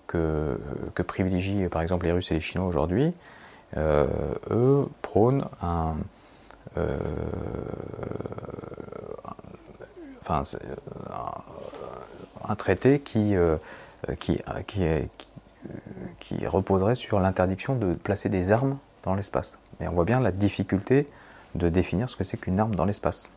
que, 0.07 1.03
privilégient 1.03 1.69
par 1.69 1.81
exemple 1.81 2.05
les 2.05 2.11
Russes 2.11 2.31
et 2.31 2.35
les 2.35 2.41
Chinois 2.41 2.67
aujourd'hui. 2.67 3.13
eux 3.77 4.89
prônent 5.01 5.45
un, 5.61 5.95
euh, 6.77 6.97
enfin, 10.27 10.43
un, 12.47 12.55
traité 12.55 12.99
qui, 12.99 13.35
euh, 13.35 13.57
qui, 14.19 14.39
qui, 14.67 14.83
qui, 16.19 16.47
reposerait 16.47 16.95
sur 16.95 17.19
l'interdiction 17.19 17.75
de 17.75 17.93
placer 17.93 18.29
des 18.29 18.51
armes 18.51 18.77
dans 19.03 19.15
l'espace. 19.15 19.57
Et 19.81 19.87
on 19.87 19.91
voit 19.91 20.05
bien 20.05 20.19
la 20.19 20.31
difficulté 20.31 21.07
de 21.55 21.69
définir 21.69 22.09
ce 22.09 22.15
que 22.15 22.23
c'est 22.23 22.37
qu'une 22.37 22.59
arme 22.59 22.75
dans 22.75 22.85
l'espace. 22.85 23.29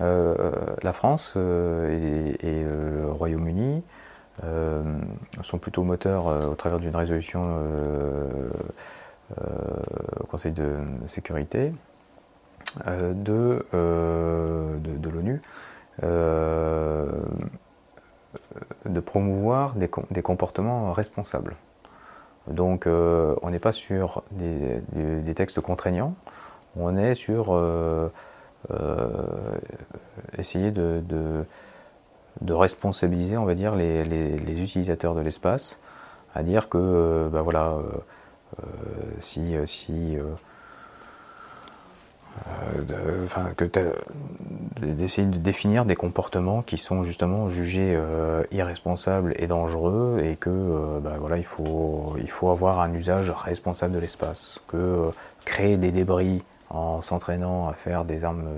Euh, 0.00 0.52
la 0.82 0.92
France 0.92 1.34
et, 1.36 2.36
le 2.42 3.10
Royaume-Uni 3.10 3.82
sont 5.42 5.58
plutôt 5.58 5.84
moteurs 5.84 6.26
au 6.50 6.54
travers 6.54 6.80
d'une 6.80 6.96
résolution 6.96 7.58
au 10.20 10.26
Conseil 10.26 10.52
de 10.52 10.76
sécurité 11.06 11.72
euh, 12.86 13.12
euh, 13.74 14.78
de, 14.78 14.98
de, 14.98 15.10
l'ONU 15.10 15.42
euh, 16.02 17.06
de 18.86 19.00
promouvoir 19.00 19.74
des, 19.74 19.90
des, 20.10 20.22
comportements 20.22 20.92
responsables. 20.92 21.56
Donc 22.48 22.86
on 22.86 23.50
n'est 23.50 23.60
pas 23.60 23.72
sur 23.72 24.22
des, 24.32 24.80
des, 24.92 25.34
textes 25.34 25.60
contraignants, 25.60 26.14
on 26.76 26.96
est 26.96 27.14
sur 27.14 27.56
essayer 30.36 30.70
de, 30.72 31.02
de, 32.40 32.52
responsabiliser, 32.52 33.36
on 33.36 33.44
va 33.44 33.54
dire, 33.54 33.76
les, 33.76 34.04
les, 34.04 34.60
utilisateurs 34.60 35.14
de 35.14 35.20
l'espace, 35.20 35.78
à 36.34 36.42
dire 36.42 36.68
que, 36.68 37.28
ben 37.32 37.42
voilà, 37.42 37.78
si, 39.20 39.54
si 39.66 40.16
euh, 40.16 40.24
que 43.56 43.64
d'essayer 44.80 45.26
de 45.26 45.36
définir 45.36 45.84
des 45.84 45.96
comportements 45.96 46.62
qui 46.62 46.78
sont 46.78 47.04
justement 47.04 47.48
jugés 47.48 47.94
euh, 47.94 48.42
irresponsables 48.50 49.34
et 49.36 49.46
dangereux 49.46 50.20
et 50.24 50.36
que 50.36 50.50
euh, 50.50 51.00
bah, 51.00 51.16
voilà, 51.18 51.38
il, 51.38 51.44
faut, 51.44 52.16
il 52.20 52.30
faut 52.30 52.50
avoir 52.50 52.80
un 52.80 52.92
usage 52.94 53.30
responsable 53.30 53.94
de 53.94 53.98
l'espace, 53.98 54.60
que 54.68 55.10
créer 55.44 55.76
des 55.76 55.90
débris 55.90 56.42
en 56.70 57.02
s'entraînant 57.02 57.68
à 57.68 57.74
faire 57.74 58.04
des 58.04 58.24
armes 58.24 58.48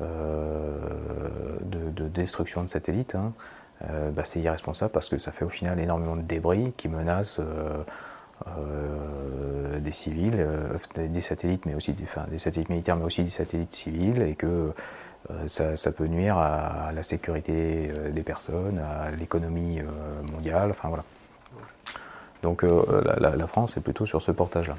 de, 0.00 2.08
destruction 2.08 2.64
de 2.64 2.68
satellites, 2.68 3.14
hein, 3.14 3.32
bah, 4.12 4.22
c'est 4.24 4.40
irresponsable 4.40 4.90
parce 4.90 5.08
que 5.08 5.18
ça 5.18 5.30
fait 5.30 5.44
au 5.44 5.48
final 5.48 5.78
énormément 5.78 6.16
de 6.16 6.22
débris 6.22 6.72
qui 6.76 6.88
menacent 6.88 7.40
euh, 8.46 9.80
des 9.80 9.92
civils, 9.92 10.36
euh, 10.38 11.08
des 11.08 11.20
satellites, 11.20 11.66
mais 11.66 11.74
aussi 11.74 11.92
des, 11.92 12.38
satellites 12.38 12.68
militaires, 12.68 12.96
mais 12.96 13.04
aussi 13.04 13.24
des 13.24 13.30
satellites 13.30 13.72
civils, 13.72 14.22
et 14.22 14.34
que 14.34 14.72
euh, 15.30 15.46
ça, 15.76 15.92
peut 15.92 16.06
nuire 16.06 16.38
à, 16.38 16.90
la 16.94 17.02
sécurité 17.02 17.90
des 18.12 18.22
personnes, 18.22 18.78
à 18.78 19.10
l'économie 19.10 19.80
mondiale, 20.32 20.70
enfin 20.70 20.88
voilà. 20.88 21.04
Donc 22.42 22.62
la, 22.62 23.46
France 23.48 23.76
est 23.76 23.80
plutôt 23.80 24.06
sur 24.06 24.22
ce 24.22 24.30
portage-là. 24.30 24.76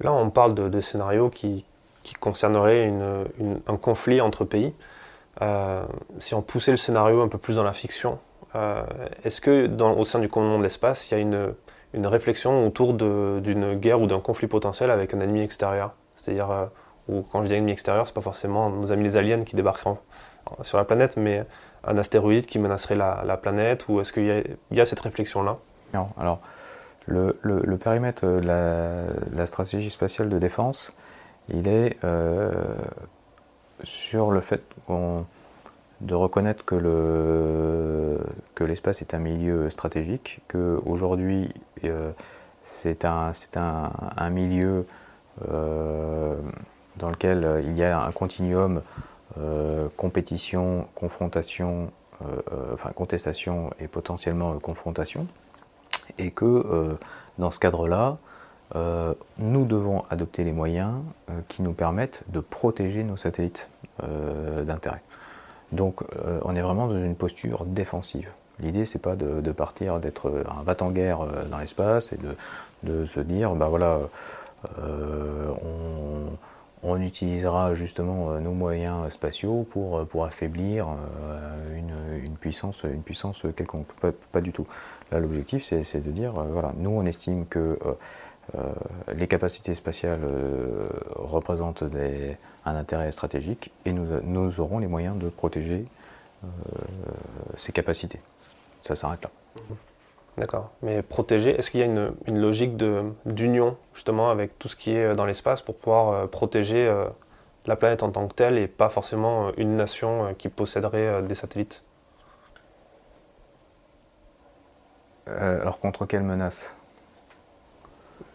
Là, 0.00 0.12
on 0.12 0.30
parle 0.30 0.54
de, 0.54 0.80
scénarios 0.80 1.28
qui, 1.28 1.64
qui 2.04 2.14
concerneraient 2.14 2.92
un 3.66 3.76
conflit 3.76 4.20
entre 4.20 4.44
pays. 4.44 4.72
si 6.20 6.34
on 6.34 6.42
poussait 6.42 6.70
le 6.70 6.76
scénario 6.76 7.22
un 7.22 7.28
peu 7.28 7.38
plus 7.38 7.56
dans 7.56 7.64
la 7.64 7.72
fiction, 7.72 8.20
est-ce 9.24 9.40
que 9.40 9.68
au 9.82 10.04
sein 10.04 10.20
du 10.20 10.28
commandement 10.28 10.58
de 10.58 10.62
l'espace, 10.62 11.10
il 11.10 11.14
y 11.14 11.16
a 11.16 11.20
une, 11.20 11.54
une 11.94 12.06
réflexion 12.06 12.66
autour 12.66 12.94
d'une 12.94 13.74
guerre 13.74 14.00
ou 14.00 14.06
d'un 14.06 14.20
conflit 14.20 14.46
potentiel 14.46 14.90
avec 14.90 15.14
un 15.14 15.20
ennemi 15.20 15.42
extérieur. 15.42 15.94
C'est-à-dire, 16.14 16.50
euh, 16.50 16.66
ou 17.08 17.22
quand 17.22 17.42
je 17.42 17.48
dis 17.48 17.54
ennemi 17.54 17.72
extérieur, 17.72 18.06
c'est 18.06 18.14
pas 18.14 18.20
forcément 18.20 18.70
nos 18.70 18.92
amis 18.92 19.04
les 19.04 19.16
aliens 19.16 19.40
qui 19.40 19.56
débarqueront 19.56 19.98
sur 20.62 20.78
la 20.78 20.84
planète, 20.84 21.16
mais 21.16 21.44
un 21.84 21.96
astéroïde 21.98 22.46
qui 22.46 22.58
menacerait 22.58 22.96
la, 22.96 23.36
planète, 23.36 23.88
ou 23.88 24.00
est-ce 24.00 24.12
qu'il 24.12 24.56
y, 24.70 24.80
a 24.80 24.86
cette 24.86 25.00
réflexion-là? 25.00 25.58
Non, 25.94 26.08
alors 26.18 26.40
le, 27.06 27.76
périmètre 27.76 28.26
de 28.26 28.46
la, 29.36 29.46
stratégie 29.46 29.90
spatiale 29.90 30.28
de 30.28 30.38
défense, 30.38 30.92
il 31.48 31.68
est 31.68 31.96
euh, 32.04 32.52
sur 33.82 34.30
le 34.30 34.40
fait 34.40 34.62
qu'on 34.86 35.26
de 36.00 36.14
reconnaître 36.14 36.64
que, 36.64 36.74
le, 36.74 38.18
que 38.54 38.64
l'espace 38.64 39.02
est 39.02 39.14
un 39.14 39.18
milieu 39.18 39.70
stratégique, 39.70 40.40
qu'aujourd'hui 40.48 41.52
euh, 41.84 42.12
c'est 42.64 43.04
un, 43.04 43.32
milieu 44.30 44.86
euh, 45.50 46.36
dans 46.96 47.10
lequel 47.10 47.64
il 47.66 47.76
y 47.76 47.82
a 47.82 48.02
un 48.02 48.12
continuum 48.12 48.82
euh, 49.38 49.88
compétition, 49.96 50.88
confrontation, 50.94 51.90
enfin 52.74 52.90
contestation 52.90 53.70
et 53.80 53.88
potentiellement 53.88 54.58
confrontation, 54.58 55.26
et 56.18 56.30
que 56.30 56.98
dans 57.38 57.50
ce 57.50 57.58
cadre-là, 57.58 58.18
nous 59.38 59.64
devons 59.64 60.04
adopter 60.10 60.44
les 60.44 60.52
moyens 60.52 60.92
qui 61.48 61.62
nous 61.62 61.72
permettent 61.72 62.22
de 62.28 62.40
protéger 62.40 63.04
nos 63.04 63.16
satellites 63.16 63.70
d'intérêt. 64.02 65.00
Donc 65.72 66.02
euh, 66.02 66.40
on 66.44 66.56
est 66.56 66.60
vraiment 66.60 66.88
dans 66.88 66.98
une 66.98 67.14
posture 67.14 67.64
défensive. 67.64 68.28
L'idée 68.60 68.86
c'est 68.86 69.00
pas 69.00 69.16
de, 69.16 69.52
partir, 69.52 70.00
d'être 70.00 70.44
un 70.50 70.62
va 70.62 70.76
en 70.80 70.90
guerre 70.90 71.22
euh, 71.22 71.44
dans 71.50 71.58
l'espace 71.58 72.12
et 72.12 72.18
de, 72.82 73.06
se 73.06 73.20
dire 73.20 73.54
bah 73.54 73.68
voilà 73.68 73.98
euh, 74.78 75.50
on, 76.82 77.00
utilisera 77.00 77.74
justement 77.74 78.34
nos 78.40 78.52
moyens 78.52 79.10
spatiaux 79.10 79.66
pour, 79.70 80.06
pour 80.06 80.24
affaiblir 80.26 80.86
une, 81.74 82.36
puissance, 82.36 82.82
une 82.84 83.02
puissance 83.02 83.42
quelconque. 83.56 83.86
Pas, 84.32 84.40
du 84.40 84.52
tout. 84.52 84.66
Là 85.10 85.18
l'objectif 85.18 85.64
c'est 85.64 86.04
de 86.04 86.10
dire 86.10 86.32
voilà 86.32 86.72
nous 86.76 86.90
on 86.90 87.04
estime 87.04 87.46
que 87.46 87.78
les 89.12 89.28
capacités 89.28 89.74
spatiales 89.74 90.20
représentent 91.14 91.84
des, 91.84 92.36
un 92.64 92.76
intérêt 92.76 93.12
stratégique 93.12 93.72
et 93.84 93.92
nous, 93.92 94.06
nous 94.22 94.60
aurons 94.60 94.78
les 94.78 94.86
moyens 94.86 95.16
de 95.18 95.28
protéger 95.28 95.84
euh, 96.44 96.48
ces 97.56 97.72
capacités. 97.72 98.20
Ça 98.82 98.96
s'arrête 98.96 99.22
là. 99.22 99.30
D'accord. 100.38 100.70
Mais 100.82 101.02
protéger, 101.02 101.50
est-ce 101.50 101.70
qu'il 101.70 101.80
y 101.80 101.82
a 101.82 101.86
une, 101.86 102.12
une 102.26 102.40
logique 102.40 102.76
d'union 103.26 103.76
justement 103.94 104.30
avec 104.30 104.58
tout 104.58 104.68
ce 104.68 104.76
qui 104.76 104.92
est 104.92 105.14
dans 105.14 105.26
l'espace 105.26 105.60
pour 105.62 105.76
pouvoir 105.76 106.08
euh, 106.08 106.26
protéger 106.26 106.86
euh, 106.86 107.06
la 107.66 107.76
planète 107.76 108.02
en 108.02 108.10
tant 108.10 108.26
que 108.26 108.34
telle 108.34 108.58
et 108.58 108.68
pas 108.68 108.88
forcément 108.88 109.52
une 109.56 109.76
nation 109.76 110.34
qui 110.38 110.48
posséderait 110.48 111.22
des 111.22 111.34
satellites? 111.34 111.82
Alors 115.26 115.78
contre 115.78 116.06
quelle 116.06 116.22
menace? 116.22 116.74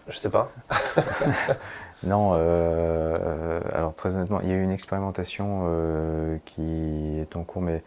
Je 0.08 0.18
sais 0.18 0.30
pas. 0.30 0.52
Non, 2.06 2.34
euh, 2.36 3.60
alors 3.74 3.96
très 3.96 4.16
honnêtement, 4.16 4.40
il 4.42 4.50
y 4.50 4.52
a 4.52 4.56
eu 4.56 4.62
une 4.62 4.72
expérimentation 4.72 5.64
euh, 5.66 6.38
qui 6.46 7.20
est 7.20 7.36
en 7.36 7.44
cours, 7.44 7.64
mais 7.64 7.84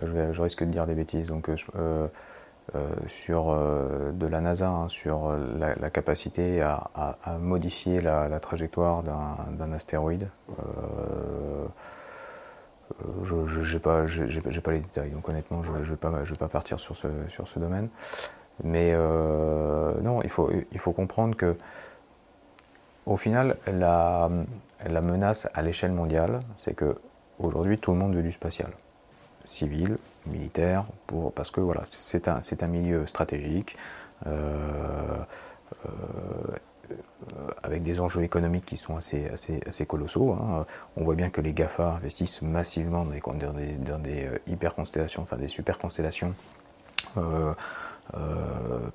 là, 0.00 0.32
je, 0.32 0.40
risque 0.40 0.62
de 0.62 0.70
dire 0.70 0.86
des 0.86 0.94
bêtises. 0.94 1.26
Donc, 1.26 1.48
euh, 1.48 2.06
sur 3.08 3.56
de 4.12 4.26
la 4.26 4.40
NASA, 4.40 4.68
hein, 4.68 4.88
sur 4.88 5.34
la, 5.58 5.90
capacité 5.90 6.62
à, 6.62 6.88
modifier 7.40 8.00
la, 8.00 8.38
trajectoire 8.40 9.02
d'un 9.02 9.72
astéroïde. 9.72 10.28
je 13.24 13.72
n'ai 13.72 13.80
pas, 14.60 14.72
les 14.72 14.80
détails, 14.80 15.10
donc 15.10 15.28
honnêtement, 15.28 15.62
je 15.64 15.72
ne 15.72 15.78
vais, 15.78 15.96
pas, 15.96 16.48
partir 16.48 16.78
sur 16.78 16.96
ce 16.96 17.58
domaine. 17.58 17.88
Mais 18.64 18.92
non, 18.94 20.22
il 20.22 20.30
faut, 20.30 20.50
il 20.72 20.78
faut 20.78 20.92
comprendre 20.92 21.36
que 21.36 21.56
au 23.08 23.16
final, 23.16 23.56
la, 23.66 24.28
menace 25.00 25.48
à 25.54 25.62
l'échelle 25.62 25.92
mondiale, 25.92 26.40
c'est 26.58 26.74
que 26.74 26.96
aujourd'hui 27.38 27.78
tout 27.78 27.92
le 27.92 27.98
monde 27.98 28.14
veut 28.14 28.22
du 28.22 28.32
spatial, 28.32 28.70
civil, 29.46 29.96
militaire, 30.26 30.84
pour, 31.06 31.32
parce 31.32 31.50
que 31.50 31.60
voilà, 31.60 31.82
c'est 31.84 32.28
un, 32.28 32.66
milieu 32.66 33.06
stratégique. 33.06 33.76
Euh, 34.26 35.16
euh, 35.86 35.90
avec 37.62 37.82
des 37.82 38.00
enjeux 38.00 38.22
économiques 38.22 38.64
qui 38.64 38.76
sont 38.78 38.96
assez, 38.96 39.28
assez, 39.28 39.60
assez 39.66 39.84
colossaux. 39.84 40.32
Hein. 40.32 40.64
On 40.96 41.04
voit 41.04 41.14
bien 41.14 41.28
que 41.28 41.42
les 41.42 41.52
GAFA 41.52 41.92
investissent 41.96 42.40
massivement 42.40 43.04
dans 43.04 43.52
des, 43.52 43.76
dans 43.76 43.98
des, 43.98 44.28
hyper 44.46 44.74
constellations, 44.74 45.22
enfin 45.22 45.36
des 45.36 45.48
super 45.48 45.76
constellations. 45.76 46.34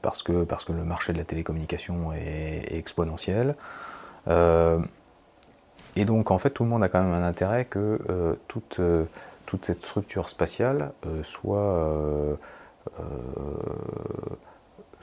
Parce, 0.02 0.24
que, 0.24 0.44
parce 0.44 0.66
que 0.66 0.74
le 0.74 0.84
marché 0.84 1.14
de 1.14 1.18
la 1.18 1.24
télécommunication 1.24 2.14
est, 2.14 2.68
exponentiel. 2.72 3.56
et 4.28 6.06
donc 6.06 6.32
en 6.32 6.38
fait 6.38 6.50
tout 6.50 6.64
le 6.64 6.70
monde 6.70 6.84
a 6.84 6.90
quand 6.90 7.02
même 7.02 7.14
un 7.14 7.28
intérêt 7.28 7.66
que 7.66 8.38
toute, 8.48 8.82
toute 9.46 9.66
cette 9.66 9.84
structure 9.84 10.30
spatiale 10.30 10.92
soit 11.22 12.38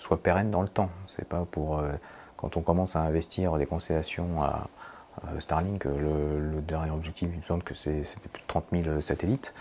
soit 0.00 0.22
pérenne 0.22 0.50
dans 0.50 0.62
le 0.62 0.68
temps. 0.68 0.90
C'est 1.06 1.28
pas 1.28 1.46
pour 1.50 1.78
euh, 1.78 1.92
quand 2.36 2.56
on 2.56 2.62
commence 2.62 2.96
à 2.96 3.00
investir 3.00 3.56
des 3.58 3.66
constellations 3.66 4.42
à, 4.42 4.66
Starlink, 5.38 5.84
le, 5.84 6.62
dernier 6.62 6.90
objectif, 6.90 7.28
il 7.30 7.40
me 7.40 7.44
semble 7.44 7.62
que 7.62 7.74
c'était 7.74 8.28
plus 8.32 8.40
de 8.40 8.46
30 8.46 8.64
000 8.72 9.00
satellites. 9.02 9.52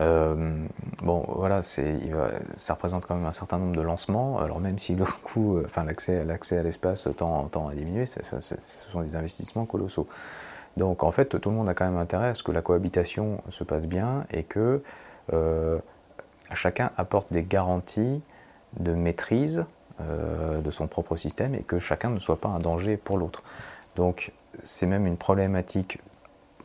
Euh, 0.00 0.64
bon, 1.02 1.24
voilà, 1.28 1.62
ça 1.62 2.74
représente 2.74 3.06
quand 3.06 3.16
même 3.16 3.26
un 3.26 3.32
certain 3.32 3.58
nombre 3.58 3.76
de 3.76 3.82
lancements. 3.82 4.38
Alors 4.38 4.60
même 4.60 4.78
si 4.78 4.94
le 4.94 5.04
coût, 5.22 5.56
euh, 5.56 5.64
enfin 5.66 5.84
l'accès, 5.84 6.58
à 6.58 6.62
l'espace 6.62 7.08
tend, 7.16 7.50
à 7.68 7.74
diminuer, 7.74 8.06
ce 8.06 8.20
sont 8.90 9.02
des 9.02 9.16
investissements 9.16 9.66
colossaux. 9.66 10.06
Donc 10.76 11.02
en 11.02 11.10
fait, 11.10 11.40
tout 11.40 11.50
le 11.50 11.56
monde 11.56 11.68
a 11.68 11.74
quand 11.74 11.86
même 11.86 11.98
intérêt 11.98 12.28
à 12.28 12.34
ce 12.34 12.42
que 12.42 12.52
la 12.52 12.62
cohabitation 12.62 13.42
se 13.48 13.64
passe 13.64 13.84
bien 13.86 14.24
et 14.30 14.44
que 14.44 14.82
chacun 16.54 16.90
apporte 16.96 17.32
des 17.32 17.42
garanties 17.42 18.22
de 18.78 18.92
maîtrise 18.92 19.64
euh, 20.00 20.60
de 20.60 20.70
son 20.70 20.86
propre 20.86 21.16
système 21.16 21.56
et 21.56 21.62
que 21.62 21.80
chacun 21.80 22.10
ne 22.10 22.20
soit 22.20 22.40
pas 22.40 22.48
un 22.48 22.60
danger 22.60 22.96
pour 22.96 23.18
l'autre. 23.18 23.42
Donc 23.96 24.30
c'est 24.62 24.86
même 24.86 25.06
une 25.06 25.16
problématique 25.16 25.98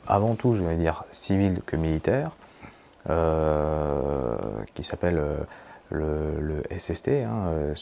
avant 0.08 0.36
tout, 0.36 0.54
je 0.54 0.64
vais 0.64 0.76
dire, 0.76 1.04
civile 1.12 1.62
que 1.66 1.76
militaire, 1.76 2.30
euh, 2.30 2.43
qui 3.06 4.84
s'appelle 4.84 5.20
euh, 5.20 5.44
le, 5.92 6.64
SST, 6.78 7.10
hein, 7.10 7.74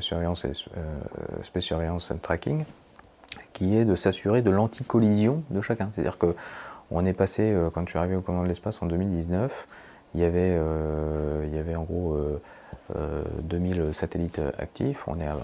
Surveillance, 0.00 0.46
Space 1.42 1.64
Surveillance 1.64 2.10
and 2.10 2.18
Tracking, 2.22 2.64
qui 3.52 3.76
est 3.76 3.84
de 3.84 3.94
s'assurer 3.94 4.42
de 4.42 4.50
l'anti-collision 4.50 5.42
de 5.50 5.60
chacun. 5.60 5.90
C'est-à-dire 5.94 6.18
que 6.18 6.34
on 6.90 7.06
est 7.06 7.12
passé, 7.12 7.56
quand 7.72 7.82
je 7.86 7.90
suis 7.90 7.98
arrivé 7.98 8.14
au 8.16 8.20
commandement 8.20 8.44
de 8.44 8.48
l'espace 8.48 8.82
en 8.82 8.86
2019, 8.86 9.66
il 10.14 10.20
y 10.20 10.24
avait, 10.24 10.58
il 11.44 11.54
y 11.54 11.58
avait 11.58 11.74
en 11.74 11.82
gros 11.82 12.16
2000 13.42 13.80
euh, 13.80 13.92
satellites 13.92 14.40
actifs, 14.58 15.04
on 15.06 15.18
est, 15.20 15.26
à, 15.26 15.36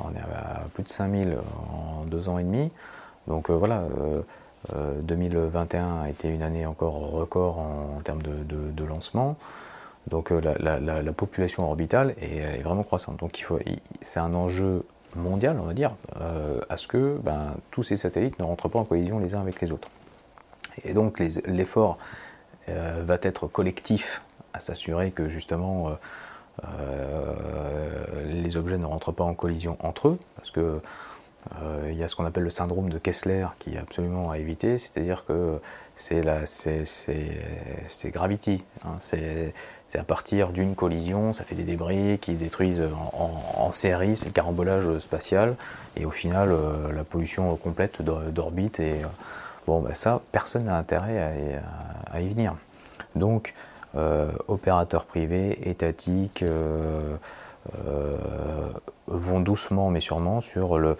plus 0.74 0.82
de 0.82 0.88
5000 0.88 1.38
en 1.72 2.04
deux 2.04 2.28
ans 2.28 2.38
et 2.38 2.44
demi. 2.44 2.70
Donc 3.26 3.50
euh, 3.50 3.54
voilà, 3.54 3.84
2021 3.84 4.24
euh, 4.74 5.00
a 6.02 6.08
été 6.10 6.28
une 6.28 6.42
année 6.42 6.66
encore 6.66 6.94
record 7.10 7.58
en, 7.58 8.00
termes 8.04 8.22
de, 8.22 8.84
lancement. 8.84 9.36
Donc 10.08 10.30
la, 10.30 11.12
population 11.12 11.64
orbitale 11.68 12.14
est, 12.20 12.62
vraiment 12.62 12.82
croissante. 12.82 13.18
Donc 13.18 13.44
c'est 14.00 14.20
un 14.20 14.34
enjeu 14.34 14.84
mondial, 15.16 15.58
on 15.60 15.64
va 15.64 15.74
dire, 15.74 15.94
à 16.68 16.76
ce 16.76 16.88
que 16.88 17.18
ben, 17.22 17.54
tous 17.70 17.82
ces 17.82 17.96
satellites 17.96 18.38
ne 18.38 18.44
rentrent 18.44 18.68
pas 18.68 18.78
en 18.78 18.84
collision 18.84 19.18
les 19.18 19.34
uns 19.34 19.40
avec 19.40 19.60
les 19.60 19.72
autres. 19.72 19.88
Et 20.84 20.94
donc 20.94 21.18
l'effort 21.18 21.98
va 22.68 23.18
être 23.22 23.46
collectif 23.46 24.22
à 24.52 24.60
s'assurer 24.60 25.10
que 25.10 25.28
justement 25.28 25.96
euh, 26.64 27.34
les 28.26 28.56
objets 28.56 28.78
ne 28.78 28.86
rentrent 28.86 29.12
pas 29.12 29.24
en 29.24 29.34
collision 29.34 29.76
entre 29.80 30.08
eux, 30.08 30.18
parce 30.36 30.50
que 30.50 30.60
euh, 30.60 30.78
il 31.88 31.96
y 31.96 32.02
a 32.02 32.08
ce 32.08 32.16
qu'on 32.16 32.26
appelle 32.26 32.44
le 32.44 32.50
syndrome 32.50 32.90
de 32.90 32.98
Kessler 32.98 33.46
qui 33.58 33.74
est 33.74 33.78
absolument 33.78 34.30
à 34.30 34.38
éviter, 34.38 34.78
c'est-à-dire 34.78 35.24
que 35.26 35.58
c'est 35.96 36.22
gravity, 38.10 38.62
hein, 38.84 38.98
c'est 39.00 39.52
à 39.98 40.04
partir 40.04 40.50
d'une 40.50 40.74
collision, 40.74 41.32
ça 41.32 41.44
fait 41.44 41.54
des 41.54 41.64
débris 41.64 42.18
qui 42.18 42.34
détruisent 42.34 42.88
en, 43.12 43.72
série, 43.72 44.16
c'est 44.16 44.26
le 44.26 44.32
carambolage 44.32 44.98
spatial, 44.98 45.56
et 45.96 46.04
au 46.04 46.10
final 46.10 46.50
euh, 46.52 46.92
la 46.92 47.04
pollution 47.04 47.54
complète 47.56 48.02
d'orbite, 48.02 48.80
et 48.80 49.02
bon 49.66 49.80
bah 49.80 49.94
ça, 49.94 50.20
personne 50.32 50.64
n'a 50.64 50.76
intérêt 50.76 51.60
à, 52.12 52.20
y 52.20 52.28
venir. 52.28 52.54
Donc 53.14 53.54
euh, 53.96 54.30
opérateurs 54.48 55.04
privés, 55.04 55.68
étatiques, 55.68 56.42
euh, 56.42 57.16
euh, 57.86 58.16
vont 59.08 59.40
doucement 59.40 59.90
mais 59.90 60.00
sûrement 60.00 60.40
sur 60.40 60.78
le, 60.78 60.96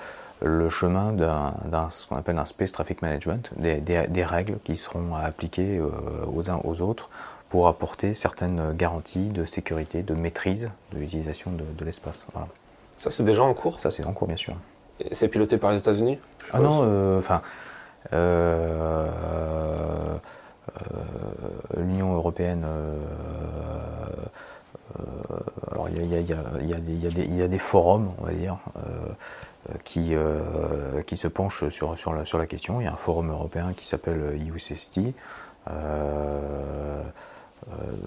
chemin 0.68 1.12
d'un 1.12 1.91
ce 1.91 2.07
qu'on 2.07 2.16
appelle 2.16 2.38
un 2.38 2.45
space 2.45 2.72
traffic 2.72 3.03
management, 3.03 3.51
des, 3.57 4.24
règles 4.24 4.59
qui 4.64 4.76
seront 4.76 5.14
appliquées 5.14 5.80
aux 6.32 6.51
uns 6.51 6.61
aux 6.64 6.80
autres 6.82 7.09
pour 7.49 7.68
apporter 7.68 8.14
certaines 8.14 8.74
garanties 8.76 9.28
de 9.28 9.45
sécurité, 9.45 10.03
de 10.03 10.14
maîtrise 10.14 10.70
de 10.93 10.99
l'utilisation 10.99 11.51
de, 11.53 11.84
l'espace. 11.84 12.24
Ça 12.99 13.11
c'est 13.11 13.24
déjà 13.24 13.43
en 13.43 13.55
cours? 13.55 13.80
Ça 13.80 13.91
c'est 13.91 14.05
en 14.05 14.12
cours 14.12 14.28
bien 14.28 14.36
sûr. 14.36 14.55
C'est 15.12 15.28
piloté 15.28 15.57
par 15.57 15.72
les 15.72 15.78
États-Unis? 15.78 16.18
Ah 16.53 16.61
non, 16.61 17.18
enfin. 17.18 17.43
Euh, 18.14 19.07
l'Union 21.76 22.14
européenne 22.14 22.64
alors 25.70 25.88
il 25.88 26.07
y, 26.07 27.43
a, 27.43 27.49
des 27.49 27.59
forums, 27.59 28.12
on 28.18 28.24
va 28.24 28.32
dire, 28.32 28.57
qui, 29.85 30.15
qui 31.07 31.17
se 31.17 31.29
penchent 31.29 31.69
sur, 31.69 31.99
sur, 31.99 32.39
la, 32.39 32.47
question. 32.47 32.81
Il 32.81 32.85
y 32.85 32.87
a 32.87 32.93
un 32.93 32.97
forum 32.97 33.31
européen 33.31 33.73
qui 33.77 33.87
s'appelle 33.87 34.41
IUCST, 34.41 35.01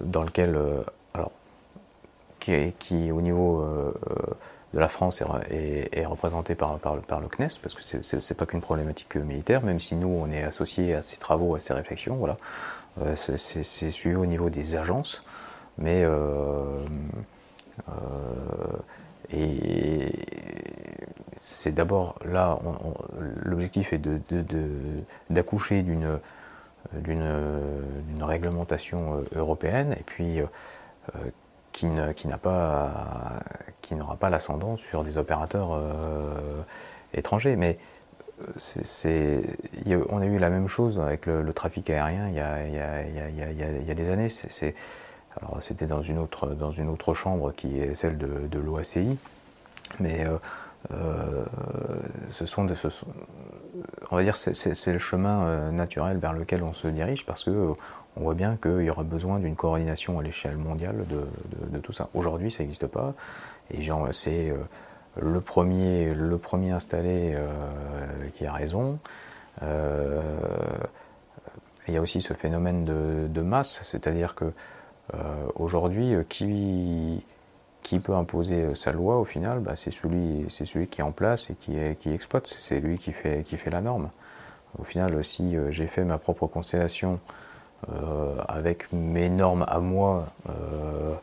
dans 0.04 0.22
lequel, 0.22 0.58
alors, 1.14 1.30
qui, 2.40 2.72
qui 2.78 3.12
au 3.12 3.20
niveau 3.20 3.64
de 4.74 4.80
la 4.80 4.88
France 4.88 5.22
est, 5.50 6.04
représenté 6.06 6.54
par, 6.54 6.78
par, 6.78 7.20
le 7.20 7.28
CNES, 7.28 7.48
parce 7.62 7.74
que 7.74 7.82
ce 7.82 8.16
n'est 8.16 8.36
pas 8.36 8.46
qu'une 8.46 8.60
problématique 8.60 9.14
militaire, 9.16 9.62
même 9.62 9.80
si 9.80 9.94
nous, 9.94 10.08
on 10.08 10.30
est 10.30 10.42
associé 10.42 10.94
à 10.94 11.02
ces 11.02 11.16
travaux, 11.16 11.54
à 11.54 11.60
ces 11.60 11.72
réflexions, 11.72 12.16
voilà. 12.16 12.36
Euh, 13.02 13.14
c'est 13.16 13.90
suivi 13.90 14.14
au 14.14 14.26
niveau 14.26 14.50
des 14.50 14.76
agences, 14.76 15.22
mais 15.78 16.04
euh, 16.04 16.78
euh, 17.88 17.92
et 19.34 20.12
c'est 21.40 21.72
d'abord 21.72 22.18
là, 22.24 22.58
l'objectif 23.42 23.92
est 23.92 24.00
d'accoucher 25.30 25.82
d'une 25.82 26.20
réglementation 28.22 29.24
européenne, 29.34 29.94
et 29.98 30.02
puis 30.04 30.40
pas 32.38 33.40
qui 33.82 33.94
n'aura 33.94 34.16
pas 34.16 34.30
l'ascendant 34.30 34.76
sur 34.76 35.04
des 35.04 35.18
opérateurs 35.18 35.70
euh, 35.72 36.62
étrangers. 37.12 37.56
Mais 37.56 37.78
euh, 38.40 40.04
on 40.08 40.20
a 40.20 40.26
eu 40.26 40.38
la 40.38 40.50
même 40.50 40.68
chose 40.68 40.98
avec 40.98 41.26
le, 41.26 41.52
trafic 41.52 41.90
aérien 41.90 42.28
il 42.28 42.34
y 42.34 43.90
a, 43.90 43.94
des 43.94 44.10
années. 44.10 44.28
Alors 45.40 45.58
c'était 45.60 45.86
dans 45.86 46.02
une 46.02 46.18
autre 46.18 46.48
dans 46.48 46.70
une 46.70 46.88
autre 46.88 47.14
chambre 47.14 47.52
qui 47.52 47.78
est 47.78 47.94
celle 47.94 48.18
de, 48.18 48.58
l'OACI, 48.58 49.18
mais 50.00 50.24
euh, 50.92 51.44
ce 52.30 52.46
sont, 52.46 52.66
ce 52.74 52.88
on 54.10 54.16
va 54.16 54.22
dire 54.22 54.36
c'est, 54.36 54.92
le 54.92 54.98
chemin 54.98 55.70
naturel 55.70 56.18
vers 56.18 56.32
lequel 56.32 56.62
on 56.62 56.72
se 56.72 56.88
dirige 56.88 57.26
parce 57.26 57.44
que 57.44 57.74
on 58.16 58.22
voit 58.22 58.34
bien 58.34 58.56
qu'il 58.56 58.82
y 58.82 58.90
aura 58.90 59.02
besoin 59.02 59.38
d'une 59.38 59.56
coordination 59.56 60.18
à 60.18 60.22
l'échelle 60.22 60.56
mondiale 60.56 61.04
de, 61.08 61.78
tout 61.78 61.92
ça. 61.92 62.08
Aujourd'hui, 62.14 62.52
ça 62.52 62.62
n'existe 62.62 62.86
pas, 62.86 63.14
et 63.70 63.78
c'est 64.12 64.50
euh, 64.50 64.56
le, 65.20 65.40
premier, 65.40 66.14
le 66.14 66.38
premier 66.38 66.70
installé 66.70 67.34
euh, 67.34 67.46
qui 68.36 68.46
a 68.46 68.52
raison. 68.52 68.98
Euh, 69.62 70.20
il 71.88 71.94
y 71.94 71.96
a 71.96 72.00
aussi 72.00 72.22
ce 72.22 72.34
phénomène 72.34 72.84
de, 72.84 73.42
masse, 73.42 73.80
c'est-à-dire 73.82 74.34
que 74.34 74.46
aujourd'hui, 75.54 76.14
qui, 76.28 77.24
qui 77.82 78.00
peut 78.00 78.14
imposer 78.14 78.74
sa 78.74 78.92
loi 78.92 79.18
au 79.18 79.24
final? 79.24 79.60
Bah, 79.60 79.76
C'est 79.76 79.90
celui, 79.90 80.46
qui 80.88 81.00
est 81.00 81.04
en 81.04 81.12
place 81.12 81.50
et 81.50 81.54
qui, 81.54 82.10
exploite, 82.10 82.46
c'est 82.46 82.80
lui 82.80 82.98
qui 82.98 83.12
fait, 83.12 83.70
la 83.70 83.80
norme. 83.80 84.10
Au 84.78 84.84
final, 84.84 85.24
si 85.24 85.56
j'ai 85.70 85.86
fait 85.86 86.04
ma 86.04 86.18
propre 86.18 86.46
constellation 86.46 87.20
euh, 87.92 88.36
avec 88.48 88.90
mes 88.92 89.28
normes 89.28 89.64
à 89.68 89.78
moi 89.78 90.26
euh, 90.48 91.14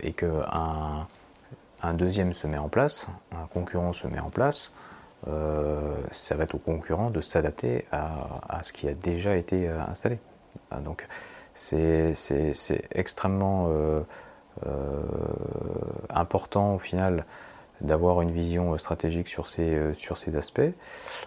et 0.00 0.12
qu'un 0.12 1.06
un 1.82 1.94
deuxième 1.94 2.34
se 2.34 2.46
met 2.46 2.58
en 2.58 2.68
place, 2.68 3.06
un 3.32 3.46
concurrent 3.46 3.94
se 3.94 4.06
met 4.06 4.20
en 4.20 4.28
place, 4.28 4.74
euh, 5.28 5.96
ça 6.10 6.34
va 6.36 6.44
être 6.44 6.54
au 6.54 6.58
concurrent 6.58 7.10
de 7.10 7.22
s'adapter 7.22 7.86
à, 7.90 8.60
ce 8.62 8.72
qui 8.72 8.86
a 8.86 8.94
déjà 8.94 9.34
été 9.36 9.66
installé. 9.68 10.18
Donc 10.84 11.06
c'est 11.60 12.88
extrêmement 12.92 13.68
important 16.08 16.74
au 16.74 16.78
final 16.78 17.24
d'avoir 17.80 18.20
une 18.22 18.30
vision 18.30 18.76
stratégique 18.78 19.28
sur 19.28 19.46
ces, 19.46 19.94
sur 19.94 20.18
ces 20.18 20.36
aspects, 20.36 20.72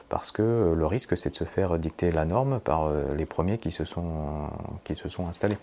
parce 0.09 0.31
que 0.31 0.73
le 0.75 0.86
risque 0.86 1.17
c'est 1.17 1.29
de 1.29 1.36
se 1.36 1.43
faire 1.43 1.77
dicter 1.79 2.11
la 2.11 2.25
norme 2.25 2.59
par 2.59 2.91
les 3.15 3.25
premiers 3.25 3.57
qui 3.57 3.71
se 3.71 3.86
sont, 3.86 4.49
qui 4.84 4.95
se 4.95 5.07
sont 5.09 5.27
installés. 5.27 5.57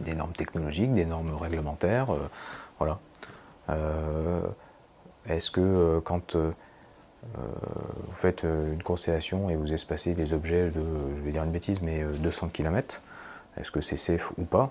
Des 0.00 0.14
normes 0.14 0.32
technologiques, 0.32 0.94
des 0.94 1.04
normes 1.04 1.34
réglementaires, 1.36 2.08
voilà. 2.78 2.98
Est-ce 5.28 5.50
que 5.50 6.00
quand 6.04 6.36
vous 6.36 6.52
faites 8.20 8.42
une 8.42 8.82
constellation 8.82 9.50
et 9.50 9.56
vous 9.56 9.72
espacez 9.72 10.14
des 10.14 10.32
objets 10.32 10.70
de, 10.70 10.82
je 11.16 11.22
vais 11.22 11.30
dire 11.30 11.44
une 11.44 11.52
bêtise, 11.52 11.80
mais 11.82 12.02
200 12.02 12.48
km, 12.48 13.00
est-ce 13.56 13.70
que 13.70 13.80
c'est 13.80 13.96
safe 13.96 14.30
ou 14.38 14.44
pas? 14.44 14.70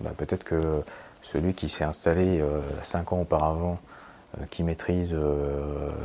Bah, 0.00 0.12
Peut-être 0.16 0.44
que 0.44 0.82
celui 1.22 1.54
qui 1.54 1.68
s'est 1.68 1.84
installé 1.84 2.42
5 2.82 3.12
ans 3.12 3.20
auparavant 3.20 3.76
euh, 4.38 4.44
qui 4.48 4.62
maîtrise 4.62 5.12
euh, 5.12 5.16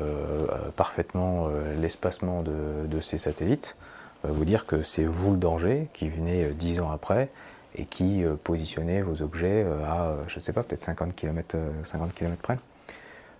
euh, 0.02 0.48
parfaitement 0.76 1.48
l'espacement 1.80 2.42
de, 2.42 3.00
ces 3.00 3.20
satellites, 3.20 3.76
va 4.24 4.32
vous 4.32 4.46
dire 4.46 4.66
que 4.66 4.82
c'est 4.82 5.04
vous 5.04 5.32
le 5.32 5.38
danger 5.38 5.90
qui 5.94 6.10
venez 6.10 6.48
10 6.48 6.80
ans 6.80 6.92
après 6.92 7.30
et 7.76 7.86
qui 7.86 8.24
positionnez 8.44 9.02
vos 9.02 9.22
objets 9.22 9.66
à, 9.86 10.16
je 10.28 10.40
ne 10.40 10.42
sais 10.42 10.54
pas, 10.54 10.64
peut-être 10.64 10.82
50 10.82 11.14
km, 11.14 11.58
50 11.84 12.14
km 12.16 12.42
près. 12.42 12.58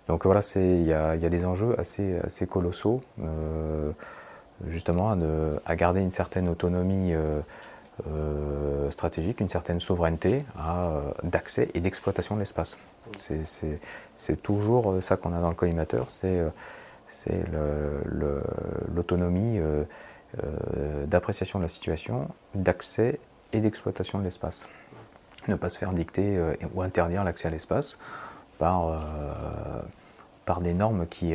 Donc 0.08 0.24
voilà, 0.24 0.40
il 0.54 0.84
y 0.84 0.92
a, 0.92 1.16
des 1.16 1.44
enjeux 1.44 1.74
assez, 1.80 2.18
assez 2.22 2.46
colossaux, 2.46 3.00
justement 4.68 5.16
à, 5.64 5.76
garder 5.76 6.00
une 6.00 6.10
certaine 6.10 6.48
autonomie 6.48 7.14
euh, 7.14 7.40
stratégique, 8.90 9.40
une 9.40 9.48
certaine 9.48 9.80
souveraineté 9.80 10.44
euh, 10.58 11.00
d'accès 11.22 11.68
et 11.74 11.80
d'exploitation 11.80 12.34
de 12.34 12.40
l'espace. 12.40 12.76
C'est 13.18 14.42
toujours 14.42 14.92
euh, 14.92 15.00
ça 15.00 15.16
qu'on 15.16 15.32
a 15.32 15.40
dans 15.40 15.48
le 15.48 15.54
collimateur, 15.54 16.10
c'est 16.10 16.42
l'autonomie 18.94 19.60
d'appréciation 21.06 21.58
de 21.58 21.64
la 21.64 21.68
situation, 21.68 22.28
d'accès 22.54 23.18
et 23.52 23.60
d'exploitation 23.60 24.18
de 24.18 24.24
l'espace. 24.24 24.68
Ne 25.48 25.54
pas 25.54 25.70
se 25.70 25.78
faire 25.78 25.92
dicter 25.92 26.38
ou 26.74 26.82
interdire 26.82 27.22
l'accès 27.24 27.48
à 27.48 27.50
l'espace 27.50 27.98
par, 28.58 29.00
des 30.60 30.74
normes 30.74 31.06
qui 31.06 31.34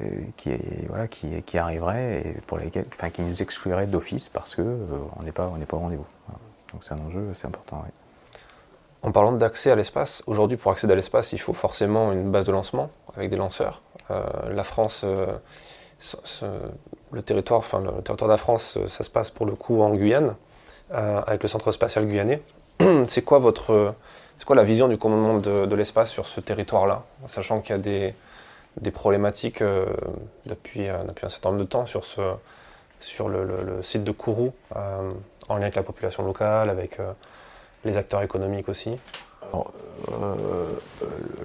euh, 0.00 0.04
qui, 0.36 0.50
voilà, 0.88 1.08
qui, 1.08 1.42
qui 1.42 1.58
arriverait 1.58 2.22
et 2.24 2.40
pour 2.46 2.58
lesquels, 2.58 2.86
enfin, 2.94 3.10
qui 3.10 3.22
nous 3.22 3.42
exclurait 3.42 3.86
d'office 3.86 4.28
parce 4.28 4.54
qu'on 4.54 4.62
euh, 4.62 4.98
on 5.18 5.22
n'est 5.22 5.32
pas, 5.32 5.50
pas 5.68 5.76
au 5.76 5.80
rendez-vous. 5.80 6.06
Donc 6.72 6.84
c'est 6.84 6.94
un 6.94 6.98
enjeu 6.98 7.28
assez 7.30 7.46
important. 7.46 7.84
En 9.02 9.12
parlant 9.12 9.32
d'accès 9.32 9.70
à 9.70 9.74
l'espace, 9.74 10.22
aujourd'hui 10.26 10.56
pour 10.56 10.70
accéder 10.70 10.92
à 10.92 10.96
l'espace, 10.96 11.32
il 11.32 11.38
faut 11.38 11.54
forcément 11.54 12.12
une 12.12 12.30
base 12.30 12.46
de 12.46 12.52
lancement 12.52 12.90
avec 13.16 13.30
des 13.30 13.36
lanceurs. 13.36 13.82
Euh, 14.10 14.22
la 14.52 14.64
France, 14.64 15.04
le 17.12 17.22
territoire, 17.22 17.60
enfin 17.60 17.80
le 17.80 18.02
territoire 18.02 18.28
de 18.28 18.34
la 18.34 18.38
France, 18.38 18.78
ça 18.86 19.02
se 19.02 19.10
passe 19.10 19.30
pour 19.30 19.46
le 19.46 19.54
coup 19.54 19.82
en 19.82 19.90
Guyane, 19.94 20.36
avec 20.90 21.42
le 21.42 21.48
centre 21.48 21.72
spatial 21.72 22.06
guyanais. 22.06 22.42
c'est 23.08 23.22
quoi 23.22 23.40
c'est 24.36 24.46
quoi 24.46 24.56
la 24.56 24.64
vision 24.64 24.88
du 24.88 24.96
commandement 24.96 25.38
de, 25.38 25.66
de 25.66 25.74
l'espace 25.74 26.10
sur 26.10 26.26
ce 26.26 26.40
territoire-là, 26.40 27.02
sachant 27.26 27.60
qu'il 27.60 27.76
y 27.76 27.78
a 27.78 27.82
des 27.82 28.14
des 28.78 28.90
problématiques 28.90 29.62
euh, 29.62 29.86
depuis, 30.46 30.88
euh, 30.88 31.02
depuis 31.04 31.26
un 31.26 31.28
certain 31.28 31.50
nombre 31.50 31.60
de 31.60 31.66
temps 31.66 31.86
sur, 31.86 32.02
le, 33.28 33.82
site 33.82 34.04
de 34.04 34.12
Kourou, 34.12 34.52
euh, 34.76 35.12
en 35.48 35.56
lien 35.56 35.62
avec 35.62 35.74
la 35.74 35.82
population 35.82 36.24
locale, 36.24 36.70
avec 36.70 36.98
les 37.84 37.96
acteurs 37.96 38.22
économiques 38.22 38.68
aussi. 38.68 38.96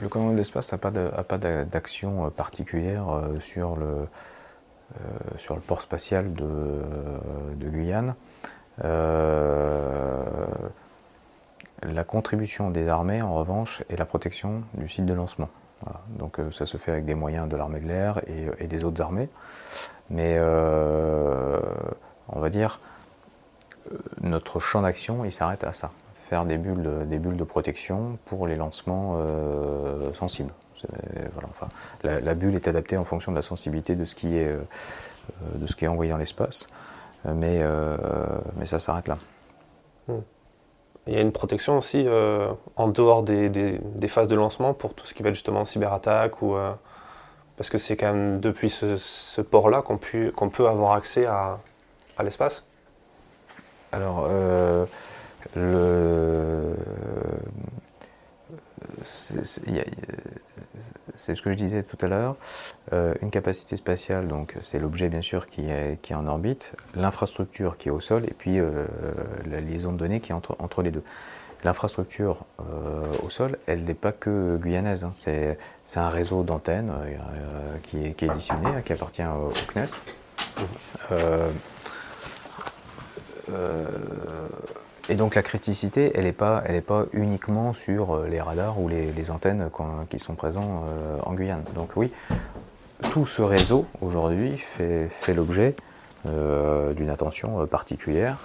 le 0.01 0.09
commandement 0.09 0.33
de 0.33 0.37
l'espace 0.37 0.71
n'a 0.71 0.77
pas 0.77 0.91
d'action 1.37 2.29
particulière 2.29 3.05
sur 3.39 3.75
le, 3.75 4.07
port 5.65 5.81
spatial 5.81 6.33
de, 6.33 6.81
de 7.55 7.69
Guyane. 7.69 8.13
la 11.81 12.03
contribution 12.05 12.69
des 12.69 12.87
armées, 12.87 13.23
en 13.23 13.33
revanche, 13.33 13.81
est 13.89 13.95
la 13.95 14.05
protection 14.05 14.61
du 14.75 14.87
site 14.87 15.07
de 15.07 15.13
lancement. 15.13 15.49
Donc 16.09 16.39
euh, 16.39 16.51
ça 16.51 16.65
se 16.65 16.77
fait 16.77 16.91
avec 16.91 17.05
des 17.05 17.15
moyens 17.15 17.47
de 17.47 17.55
l'armée 17.55 17.79
de 17.79 17.87
l'air 17.87 18.21
et, 18.27 18.67
des 18.67 18.83
autres 18.83 19.01
armées. 19.01 19.29
Mais 20.09 20.35
euh, 20.37 21.59
on 22.29 22.39
va 22.39 22.49
dire, 22.49 22.79
euh, 23.91 23.97
notre 24.21 24.59
champ 24.59 24.81
d'action, 24.81 25.25
il 25.25 25.31
s'arrête 25.31 25.63
à 25.63 25.73
ça. 25.73 25.91
Faire 26.29 26.45
des 26.45 26.57
bulles, 26.57 27.07
des 27.07 27.19
bulles 27.19 27.37
de 27.37 27.43
protection 27.43 28.17
pour 28.25 28.47
les 28.47 28.55
lancements 28.55 29.19
sensibles. 30.15 30.51
enfin, 31.37 31.67
la, 32.01 32.33
bulle 32.33 32.55
est 32.55 32.67
adaptée 32.67 32.97
en 32.97 33.05
fonction 33.05 33.31
de 33.31 33.37
la 33.37 33.43
sensibilité 33.43 33.95
de 33.95 34.05
ce 34.05 34.15
qui 34.15 34.35
est, 34.35 34.51
de 35.53 35.67
ce 35.67 35.75
qui 35.75 35.85
est 35.85 35.87
envoyé 35.87 36.11
dans 36.11 36.17
l'espace. 36.17 36.67
Mais, 37.25 37.63
mais 38.57 38.65
ça 38.65 38.79
s'arrête 38.79 39.07
là. 39.07 39.19
Hmm. 40.07 40.21
Il 41.07 41.13
y 41.13 41.17
a 41.17 41.21
une 41.21 41.31
protection 41.31 41.77
aussi 41.77 42.03
euh, 42.07 42.51
en 42.75 42.87
dehors 42.87 43.21
des, 43.21 43.79
phases 44.07 44.27
de 44.27 44.35
lancement 44.35 44.73
pour 44.73 44.95
tout 44.95 45.05
ce 45.05 45.13
qui 45.13 45.21
va 45.21 45.29
être 45.29 45.35
justement 45.35 45.63
cyberattaque 45.63 46.41
ou 46.41 46.55
euh, 46.55 46.71
parce 47.57 47.69
que 47.69 47.77
c'est 47.77 47.95
quand 47.95 48.11
même 48.11 48.39
depuis 48.39 48.69
ce, 48.69 49.41
port-là 49.41 49.81
qu'on 49.83 49.97
peut, 49.97 50.67
avoir 50.67 50.93
accès 50.93 51.25
à, 51.25 51.59
l'espace. 52.23 52.65
Alors, 53.91 54.27
euh, 54.29 54.85
le, 55.55 56.75
ce 61.17 61.41
que 61.41 61.51
je 61.51 61.57
disais 61.57 61.83
tout 61.83 61.97
à 62.01 62.07
l'heure. 62.07 62.35
Euh, 62.93 63.13
une 63.21 63.31
capacité 63.31 63.77
spatiale, 63.77 64.27
donc 64.27 64.55
c'est 64.61 64.79
l'objet 64.79 65.09
bien 65.09 65.21
sûr 65.21 65.47
qui 65.47 65.69
est, 65.69 65.99
qui 66.01 66.13
en 66.13 66.27
orbite, 66.27 66.73
l'infrastructure 66.95 67.77
qui 67.77 67.89
est 67.89 67.91
au 67.91 67.99
sol, 67.99 68.25
et 68.25 68.33
puis 68.37 68.59
euh, 68.59 68.85
la 69.49 69.59
liaison 69.61 69.91
de 69.91 69.97
données 69.97 70.19
qui 70.19 70.31
est 70.31 70.35
entre, 70.35 70.81
les 70.81 70.91
deux. 70.91 71.03
L'infrastructure 71.63 72.45
euh, 72.59 73.05
au 73.23 73.29
sol, 73.29 73.57
elle 73.65 73.83
n'est 73.83 73.93
pas 73.93 74.11
que 74.11 74.57
guyanaise. 74.57 75.03
Hein. 75.03 75.11
C'est, 75.15 75.57
un 75.95 76.09
réseau 76.09 76.43
d'antennes 76.43 76.91
qui, 77.83 78.05
est, 78.05 78.11
qui 78.13 78.25
est 78.25 78.27
éditionné, 78.27 78.69
qui 78.83 78.93
appartient 78.93 79.23
au, 79.23 79.53
CNES. 79.71 79.87
Et 85.09 85.15
donc 85.15 85.35
la 85.35 85.43
criticité, 85.43 86.11
elle 86.15 86.23
n'est 86.23 86.31
pas, 86.31 86.63
pas 86.85 87.05
uniquement 87.13 87.73
sur 87.73 88.15
euh, 88.15 88.27
les 88.27 88.41
radars 88.41 88.79
ou 88.79 88.87
les, 88.87 89.31
antennes 89.31 89.69
qui 90.09 90.19
sont 90.19 90.33
présents 90.35 90.83
euh, 90.87 91.17
en 91.23 91.33
Guyane. 91.33 91.63
Donc 91.75 91.91
oui, 91.95 92.11
tout 93.11 93.25
ce 93.25 93.41
réseau 93.41 93.85
aujourd'hui 94.01 94.57
fait, 94.57 95.09
fait 95.09 95.33
l'objet 95.33 95.75
euh, 96.25 96.93
d'une 96.93 97.09
attention 97.09 97.65
particulière 97.67 98.37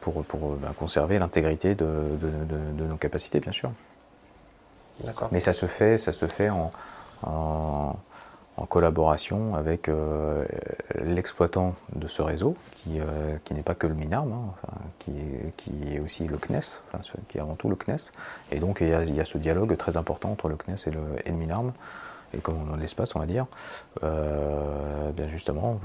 pour, 0.00 0.24
pour 0.24 0.56
ben, 0.56 0.72
conserver 0.78 1.18
l'intégrité 1.18 1.74
de, 1.74 1.84
nos 2.78 2.96
capacités, 2.96 3.38
bien 3.38 3.52
sûr. 3.52 3.70
Mais 5.30 5.40
ça 5.40 5.52
se 5.52 5.66
fait, 5.66 5.98
ça 5.98 6.14
se 6.14 6.24
fait 6.24 6.48
en, 6.48 6.70
en 7.22 7.96
collaboration 8.64 9.54
avec 9.54 9.88
euh, 9.88 10.46
l'exploitant 11.04 11.74
de 11.94 12.08
ce 12.08 12.22
réseau, 12.22 12.56
qui, 12.72 13.00
euh, 13.00 13.36
qui 13.44 13.52
n'est 13.52 13.62
pas 13.62 13.74
que 13.74 13.86
le 13.86 13.94
MINARM, 13.94 14.32
hein, 14.32 14.72
qui, 14.98 15.10
est, 15.10 15.56
qui, 15.58 15.94
est, 15.94 16.00
aussi 16.00 16.26
le 16.26 16.38
CNES, 16.38 16.80
qui 17.28 17.36
est 17.36 17.40
avant 17.40 17.54
tout 17.54 17.68
le 17.68 17.76
CNES. 17.76 18.12
Et 18.50 18.58
donc 18.58 18.78
il 18.80 18.88
y, 18.88 19.20
a, 19.20 19.24
ce 19.26 19.36
dialogue 19.36 19.76
très 19.76 19.98
important 19.98 20.30
entre 20.30 20.48
le 20.48 20.56
CNES 20.56 20.76
et 20.86 20.90
le, 20.90 21.00
et 21.26 21.30
le 21.30 21.72
et 22.34 22.38
comme 22.38 22.74
a 22.74 22.76
l'espace, 22.76 23.14
on 23.14 23.20
va 23.20 23.26
dire, 23.26 23.46
euh, 24.02 25.10
bien 25.12 25.28
justement 25.28 25.78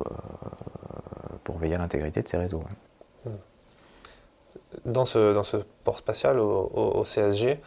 pour 1.43 1.57
veiller 1.57 1.75
à 1.75 1.77
l'intégrité 1.77 2.21
de 2.21 2.27
ces 2.27 2.37
réseaux. 2.37 2.63
Dans 4.85 5.05
ce, 5.05 5.33
dans 5.33 5.43
ce 5.43 5.57
port 5.83 5.97
spatial, 5.97 6.39
au 6.39 7.03
CSG, 7.03 7.59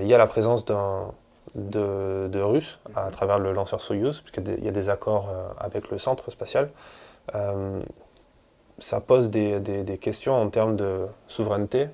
il 0.00 0.06
y 0.06 0.14
a 0.14 0.18
la 0.18 0.26
présence 0.26 0.64
d'un 0.64 1.12
de, 1.54 2.40
Russes 2.40 2.80
à 2.94 3.10
travers 3.10 3.38
le 3.38 3.52
lanceur 3.52 3.80
Soyuz, 3.80 4.20
puisqu'il 4.20 4.64
y 4.64 4.68
a 4.68 4.72
des 4.72 4.88
accords 4.88 5.28
euh, 5.30 5.46
avec 5.58 5.90
le 5.90 5.98
centre 5.98 6.30
spatial. 6.30 6.70
Euh, 7.34 7.80
ça 8.78 9.00
pose 9.00 9.30
des, 9.30 9.98
questions 10.00 10.34
en 10.34 10.48
termes 10.48 10.76
de 10.76 11.06
souveraineté, 11.28 11.88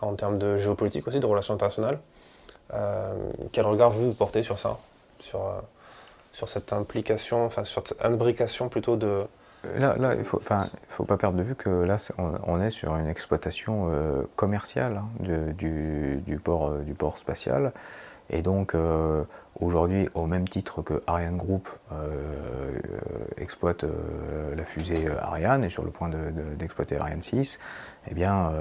en 0.00 0.14
termes 0.14 0.38
de 0.38 0.56
géopolitique 0.56 1.06
aussi, 1.08 1.18
de 1.18 1.26
relations 1.26 1.54
internationales. 1.54 1.98
Euh, 2.74 3.14
quel 3.52 3.66
regard 3.66 3.90
vous, 3.90 4.12
portez 4.12 4.42
sur 4.42 4.58
ça 4.58 4.78
sur, 5.18 5.40
sur 6.32 6.48
cette 6.48 6.74
implication, 6.74 7.46
enfin 7.46 7.64
sur 7.64 7.86
cette 7.86 8.04
imbrication 8.04 8.68
plutôt 8.68 8.96
de, 8.96 9.24
Là, 9.78 9.96
il 9.96 10.18
ne 10.18 10.22
faut, 10.24 10.40
faut, 10.90 11.04
pas 11.04 11.16
perdre 11.16 11.38
de 11.38 11.42
vue 11.42 11.56
que 11.56 11.70
là, 11.70 11.96
on, 12.18 12.60
est 12.60 12.70
sur 12.70 12.94
une 12.96 13.08
exploitation 13.08 13.90
commerciale 14.36 14.98
hein, 14.98 15.08
du, 15.58 16.22
du, 16.24 16.38
port, 16.38 16.70
du 16.70 16.94
port 16.94 17.18
spatial. 17.18 17.72
Et 18.30 18.42
donc 18.42 18.74
euh, 18.74 19.22
aujourd'hui, 19.60 20.08
au 20.14 20.26
même 20.26 20.48
titre 20.48 20.82
que 20.82 21.02
Ariane 21.06 21.36
Group 21.36 21.68
euh, 21.92 21.94
euh, 21.96 22.98
exploite 23.38 23.84
la 24.56 24.64
fusée 24.64 25.08
Ariane 25.20 25.64
et 25.64 25.70
sur 25.70 25.84
le 25.84 25.90
point 25.90 26.10
d'exploiter 26.58 26.98
Ariane 26.98 27.22
6, 27.22 27.58
eh 28.10 28.14
bien 28.14 28.52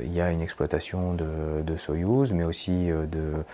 il 0.00 0.12
y 0.12 0.20
a 0.20 0.30
une 0.30 0.40
exploitation 0.40 1.12
de, 1.12 1.62
de 1.62 1.76
Soyuz, 1.76 2.32
mais 2.32 2.44
aussi 2.44 2.88
de, 2.88 3.44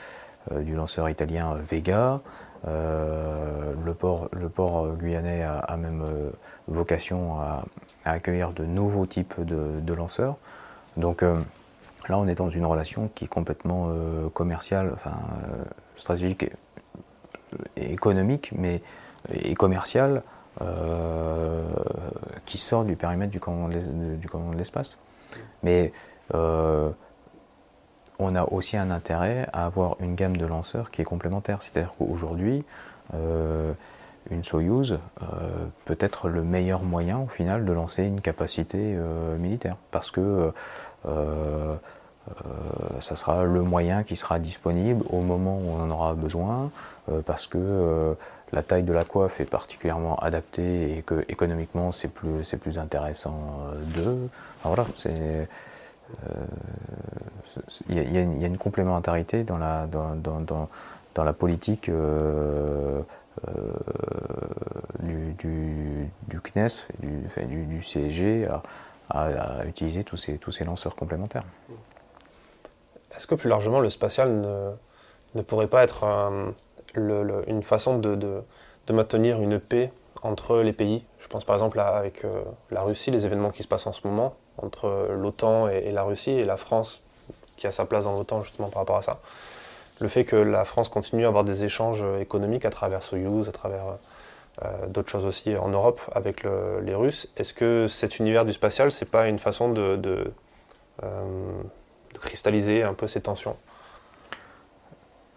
du 0.62 0.74
lanceur 0.74 1.08
italien 1.08 1.56
Vega. 1.68 2.20
le, 2.64 3.94
port, 3.94 4.28
le 4.32 4.48
port 4.48 4.94
guyanais 4.96 5.42
a, 5.42 5.76
même 5.76 6.04
vocation 6.68 7.40
à, 7.40 7.64
accueillir 8.04 8.52
de 8.52 8.64
nouveaux 8.64 9.06
types 9.06 9.34
de, 9.44 9.92
lanceurs. 9.92 10.36
Donc 10.96 11.24
là, 12.08 12.18
on 12.18 12.26
est 12.26 12.34
dans 12.34 12.50
une 12.50 12.64
relation 12.64 13.10
qui 13.14 13.24
est 13.24 13.28
complètement 13.28 13.90
commerciale, 14.34 14.90
enfin 14.94 15.16
stratégique 15.96 16.50
et, 17.76 17.92
économique, 17.92 18.50
mais 18.56 18.82
et 19.32 19.54
commerciale 19.54 20.22
euh, 20.60 21.62
qui 22.46 22.58
sort 22.58 22.84
du 22.84 22.96
périmètre 22.96 23.30
du 23.30 23.38
commandement 23.38 23.68
de 23.68 24.56
l'espace. 24.56 24.98
Mais 25.62 25.92
euh, 26.34 26.90
on 28.18 28.34
a 28.34 28.44
aussi 28.44 28.76
un 28.76 28.90
intérêt 28.90 29.46
à 29.52 29.66
avoir 29.66 29.96
une 30.00 30.16
gamme 30.16 30.36
de 30.36 30.46
lanceurs 30.46 30.90
qui 30.90 31.02
est 31.02 31.04
complémentaire. 31.04 31.60
C'est-à-dire 31.62 31.92
qu'aujourd'hui, 31.96 32.64
euh, 33.14 33.72
une 34.30 34.42
Soyuz 34.42 34.98
peut 35.84 35.96
être 36.00 36.28
le 36.28 36.42
meilleur 36.42 36.82
moyen 36.82 37.18
au 37.20 37.28
final 37.28 37.64
de 37.64 37.72
lancer 37.72 38.02
une 38.02 38.20
capacité 38.20 38.96
militaire. 39.38 39.76
Parce 39.90 40.10
que 40.10 40.52
ça 43.00 43.16
sera 43.16 43.44
le 43.44 43.62
moyen 43.62 44.02
qui 44.02 44.16
sera 44.16 44.38
disponible 44.38 45.04
au 45.10 45.20
moment 45.20 45.58
où 45.58 45.70
on 45.70 45.82
en 45.82 45.90
aura 45.90 46.14
besoin, 46.14 46.70
parce 47.26 47.46
que 47.46 48.16
la 48.52 48.62
taille 48.62 48.82
de 48.82 48.92
la 48.92 49.04
coiffe 49.04 49.40
est 49.40 49.50
particulièrement 49.50 50.16
adaptée 50.16 50.96
et 50.96 51.02
que 51.02 51.24
économiquement 51.28 51.92
c'est 51.92 52.08
plus, 52.08 52.44
c'est 52.44 52.56
plus 52.56 52.78
intéressant 52.78 53.60
euh, 53.72 53.84
d'eux. 53.94 54.28
voilà. 54.64 54.86
Il 57.90 58.12
y, 58.12 58.16
a 58.16 58.22
une 58.22 58.56
complémentarité 58.56 59.44
dans 59.44 59.58
la, 59.58 59.86
dans, 59.86 60.14
dans, 60.14 60.40
dans, 60.40 61.24
la 61.24 61.32
politique 61.34 61.90
euh, 61.90 63.02
euh, 63.46 63.72
du, 65.00 65.32
du, 65.34 66.08
du, 66.28 66.40
CNES, 66.40 66.86
du, 67.00 67.66
du, 67.66 67.82
CSG, 67.82 68.46
à, 68.46 68.62
à, 69.10 69.64
utiliser 69.66 70.02
tous 70.02 70.16
ces, 70.16 70.38
tous 70.38 70.52
ces 70.52 70.64
lanceurs 70.64 70.94
complémentaires. 70.94 71.44
Est-ce 73.18 73.26
que 73.26 73.34
plus 73.34 73.48
largement 73.48 73.80
le 73.80 73.88
spatial 73.88 74.32
ne, 74.40 74.70
ne 75.34 75.42
pourrait 75.42 75.66
pas 75.66 75.82
être 75.82 76.04
un 76.04 76.54
une 76.94 77.62
façon 77.64 77.98
de, 77.98 78.14
de, 78.14 78.92
maintenir 78.92 79.42
une 79.42 79.58
paix 79.58 79.92
entre 80.22 80.60
les 80.60 80.72
pays? 80.72 81.04
Je 81.18 81.26
pense 81.26 81.44
par 81.44 81.56
exemple 81.56 81.80
avec 81.80 82.24
euh, 82.24 82.42
la 82.70 82.82
Russie, 82.82 83.10
les 83.10 83.26
événements 83.26 83.50
qui 83.50 83.64
se 83.64 83.68
passent 83.68 83.88
en 83.88 83.92
ce 83.92 84.06
moment, 84.06 84.36
entre 84.56 85.08
l'OTAN 85.10 85.66
et, 85.68 85.90
la 85.90 86.04
Russie, 86.04 86.30
et 86.30 86.44
la 86.44 86.56
France 86.56 87.02
qui 87.56 87.66
a 87.66 87.72
sa 87.72 87.86
place 87.86 88.04
dans 88.04 88.12
l'OTAN 88.12 88.44
justement 88.44 88.68
par 88.68 88.82
rapport 88.82 88.96
à 88.96 89.02
ça. 89.02 89.18
Le 89.98 90.06
fait 90.06 90.24
que 90.24 90.36
la 90.36 90.64
France 90.64 90.88
continue 90.88 91.24
à 91.24 91.28
avoir 91.28 91.42
des 91.42 91.64
échanges 91.64 92.04
économiques 92.20 92.64
à 92.64 92.70
travers 92.70 93.02
Soyuz, 93.02 93.48
à 93.48 93.52
travers 93.52 93.96
euh, 94.64 94.86
d'autres 94.86 95.10
choses 95.10 95.26
aussi 95.26 95.56
en 95.56 95.68
Europe 95.68 96.00
avec 96.12 96.44
les 96.44 96.94
Russes, 96.94 97.28
est-ce 97.36 97.52
que 97.52 97.88
cet 97.88 98.20
univers 98.20 98.44
du 98.44 98.52
spatial, 98.52 98.92
c'est 98.92 99.10
pas 99.10 99.26
une 99.26 99.40
façon 99.40 99.72
de, 99.72 100.32
euh, 101.02 101.62
de, 102.12 102.18
cristalliser 102.18 102.82
un 102.82 102.94
peu 102.94 103.06
ces 103.06 103.20
tensions 103.20 103.56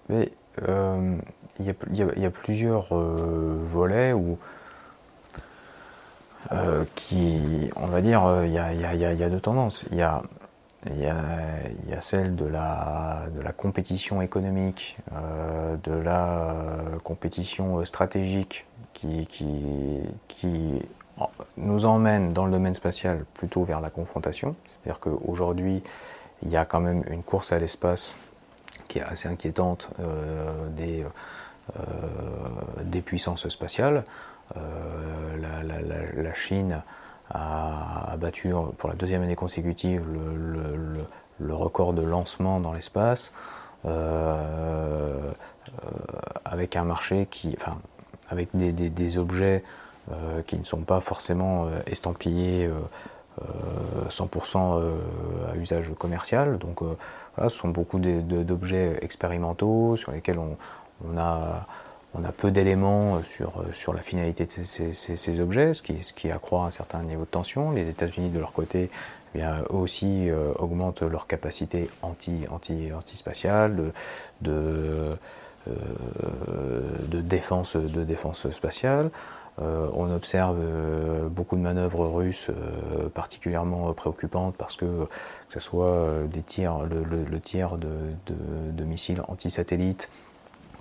Mais 0.09 0.31
il 1.61 2.19
y, 2.19 2.25
a, 2.25 2.29
plusieurs 2.29 2.95
euh, 2.95 3.57
volets 3.65 4.13
où, 4.13 4.37
euh, 6.51 6.83
qui, 6.95 7.69
on 7.75 7.87
va 7.87 8.01
dire, 8.01 8.25
euh, 8.25 8.45
il 8.47 8.53
y 8.53 8.57
a, 8.57 9.29
deux 9.29 9.39
tendances. 9.39 9.85
Il 9.91 9.97
y 9.97 10.01
a, 10.01 10.21
celle 11.99 12.35
de 12.35 12.45
la, 12.45 13.23
de 13.35 13.41
la 13.41 13.51
compétition 13.51 14.21
économique, 14.21 14.97
de 15.83 15.93
la 15.93 16.55
compétition 17.03 17.83
stratégique 17.85 18.65
qui, 18.93 19.27
qui, 19.27 20.81
nous 21.57 21.85
emmène 21.85 22.33
dans 22.33 22.45
le 22.45 22.51
domaine 22.51 22.73
spatial 22.73 23.25
plutôt 23.35 23.63
vers 23.63 23.79
la 23.79 23.91
confrontation. 23.91 24.55
C'est-à-dire 24.67 24.99
qu'aujourd'hui, 24.99 25.83
il 26.43 26.49
y 26.49 26.57
a 26.57 26.65
quand 26.65 26.79
même 26.79 27.03
une 27.09 27.23
course 27.23 27.51
à 27.51 27.59
l'espace 27.59 28.15
qui 28.87 28.99
est 28.99 29.03
assez 29.03 29.27
inquiétante 29.29 29.89
des 30.75 31.05
euh, 31.79 31.83
des 32.83 33.01
puissances 33.01 33.47
spatiales. 33.47 34.03
Euh, 34.57 35.37
la, 35.37 36.33
Chine 36.33 36.81
a, 37.29 38.15
battu 38.17 38.51
pour 38.77 38.89
la 38.89 38.95
deuxième 38.95 39.21
année 39.21 39.35
consécutive 39.35 40.03
le, 41.39 41.53
record 41.53 41.93
de 41.93 42.01
lancement 42.01 42.59
dans 42.59 42.73
l'espace. 42.73 43.31
Euh, 43.85 45.31
avec 46.43 46.75
un 46.75 46.83
marché 46.83 47.27
qui, 47.29 47.55
enfin, 47.55 47.77
avec 48.29 48.49
des, 48.53 49.17
objets 49.17 49.63
qui 50.47 50.57
ne 50.57 50.63
sont 50.63 50.81
pas 50.81 50.99
forcément 50.99 51.69
estampillés 51.85 52.69
100% 54.09 54.81
à 55.51 55.55
usage 55.55 55.89
commercial. 55.97 56.57
Donc 56.57 56.81
voilà, 57.35 57.49
ce 57.49 57.57
sont 57.57 57.69
beaucoup 57.69 57.99
d'objets 57.99 58.99
expérimentaux 59.01 59.95
sur 59.97 60.11
lesquels 60.11 60.39
on, 60.39 61.17
a, 61.17 61.65
peu 62.37 62.51
d'éléments 62.51 63.21
sur, 63.23 63.93
la 63.93 64.01
finalité 64.01 64.45
de 64.45 64.51
ces, 64.93 65.39
objets, 65.39 65.73
ce 65.73 65.81
qui, 65.81 66.31
accroît 66.31 66.65
un 66.65 66.71
certain 66.71 67.03
niveau 67.03 67.23
de 67.23 67.29
tension. 67.29 67.71
Les 67.71 67.89
États-Unis, 67.89 68.29
de 68.29 68.39
leur 68.39 68.51
côté, 68.51 68.89
eh 69.33 69.39
eux 69.39 69.75
aussi 69.75 70.29
euh, 70.29 70.51
augmentent 70.59 71.03
leur 71.03 71.25
capacité 71.25 71.89
anti, 72.01 72.41
anti, 72.51 72.91
anti-spatiale, 72.93 73.93
euh, 74.45 75.15
de 77.07 77.21
défense 77.21 78.49
spatiale. 78.51 79.09
Euh, 79.61 79.87
on 79.93 80.11
observe 80.11 80.57
beaucoup 81.29 81.55
de 81.55 81.61
manœuvres 81.61 82.07
russes 82.07 82.49
particulièrement 83.13 83.93
préoccupantes 83.93 84.55
parce 84.57 84.75
que, 84.75 84.85
que 84.85 85.53
ce 85.53 85.59
soit 85.59 86.07
des 86.31 86.41
tirs, 86.41 86.79
le, 86.83 87.39
tir 87.39 87.77
de, 87.77 88.83
missiles 88.83 89.21
anti-satellites 89.27 90.09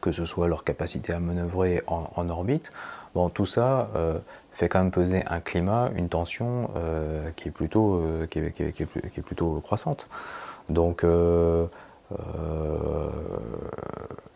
que 0.01 0.13
ce 0.13 0.25
soit 0.25 0.49
leur 0.49 0.65
capacité 0.65 1.13
à 1.13 1.21
manœuvrer 1.21 1.83
en, 1.87 2.29
orbite. 2.29 2.73
Bon, 3.15 3.29
tout 3.29 3.47
ça 3.47 3.91
euh, 3.97 4.19
fait 4.53 4.69
quand 4.69 4.81
même 4.81 4.91
peser 4.91 5.23
un 5.27 5.41
climat, 5.41 5.91
une 5.95 6.09
tension 6.09 6.71
euh, 6.77 7.29
euh, 7.29 8.27
qui, 8.27 8.39
est, 8.39 9.23
plutôt 9.23 9.61
croissante. 9.61 10.09
Donc, 10.69 11.05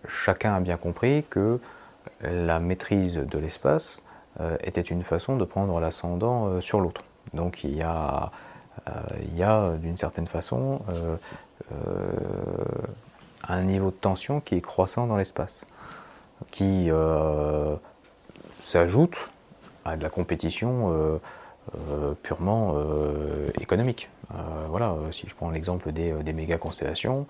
chacun 0.08 0.54
a 0.54 0.60
bien 0.60 0.76
compris 0.76 1.24
que 1.30 1.60
la 2.22 2.60
maîtrise 2.60 3.16
de 3.16 3.38
l'espace 3.38 4.02
était 4.60 4.80
une 4.80 5.04
façon 5.04 5.36
de 5.36 5.44
prendre 5.44 5.78
l'ascendant 5.80 6.60
sur 6.60 6.80
l'autre. 6.80 7.02
Donc, 7.32 7.64
il 7.64 7.76
y 7.76 7.82
a, 7.82 8.30
y 9.34 9.42
a 9.42 9.70
d'une 9.76 9.96
certaine 9.96 10.26
façon 10.26 10.80
un 13.48 13.62
niveau 13.62 13.90
de 13.90 13.96
tension 13.96 14.40
qui 14.40 14.56
est 14.56 14.60
croissant 14.60 15.06
dans 15.06 15.16
l'espace, 15.16 15.66
qui 16.50 16.90
euh, 16.90 17.74
s'ajoute 18.62 19.16
à 19.84 19.96
de 19.96 20.02
la 20.02 20.10
compétition 20.10 20.92
euh, 20.92 21.18
euh, 21.90 22.14
purement 22.22 22.74
économique. 23.60 24.08
voilà, 24.68 24.94
si 25.10 25.28
je 25.28 25.34
prends 25.34 25.50
l'exemple 25.50 25.92
des, 25.92 26.12
méga 26.32 26.58
constellations, 26.58 27.26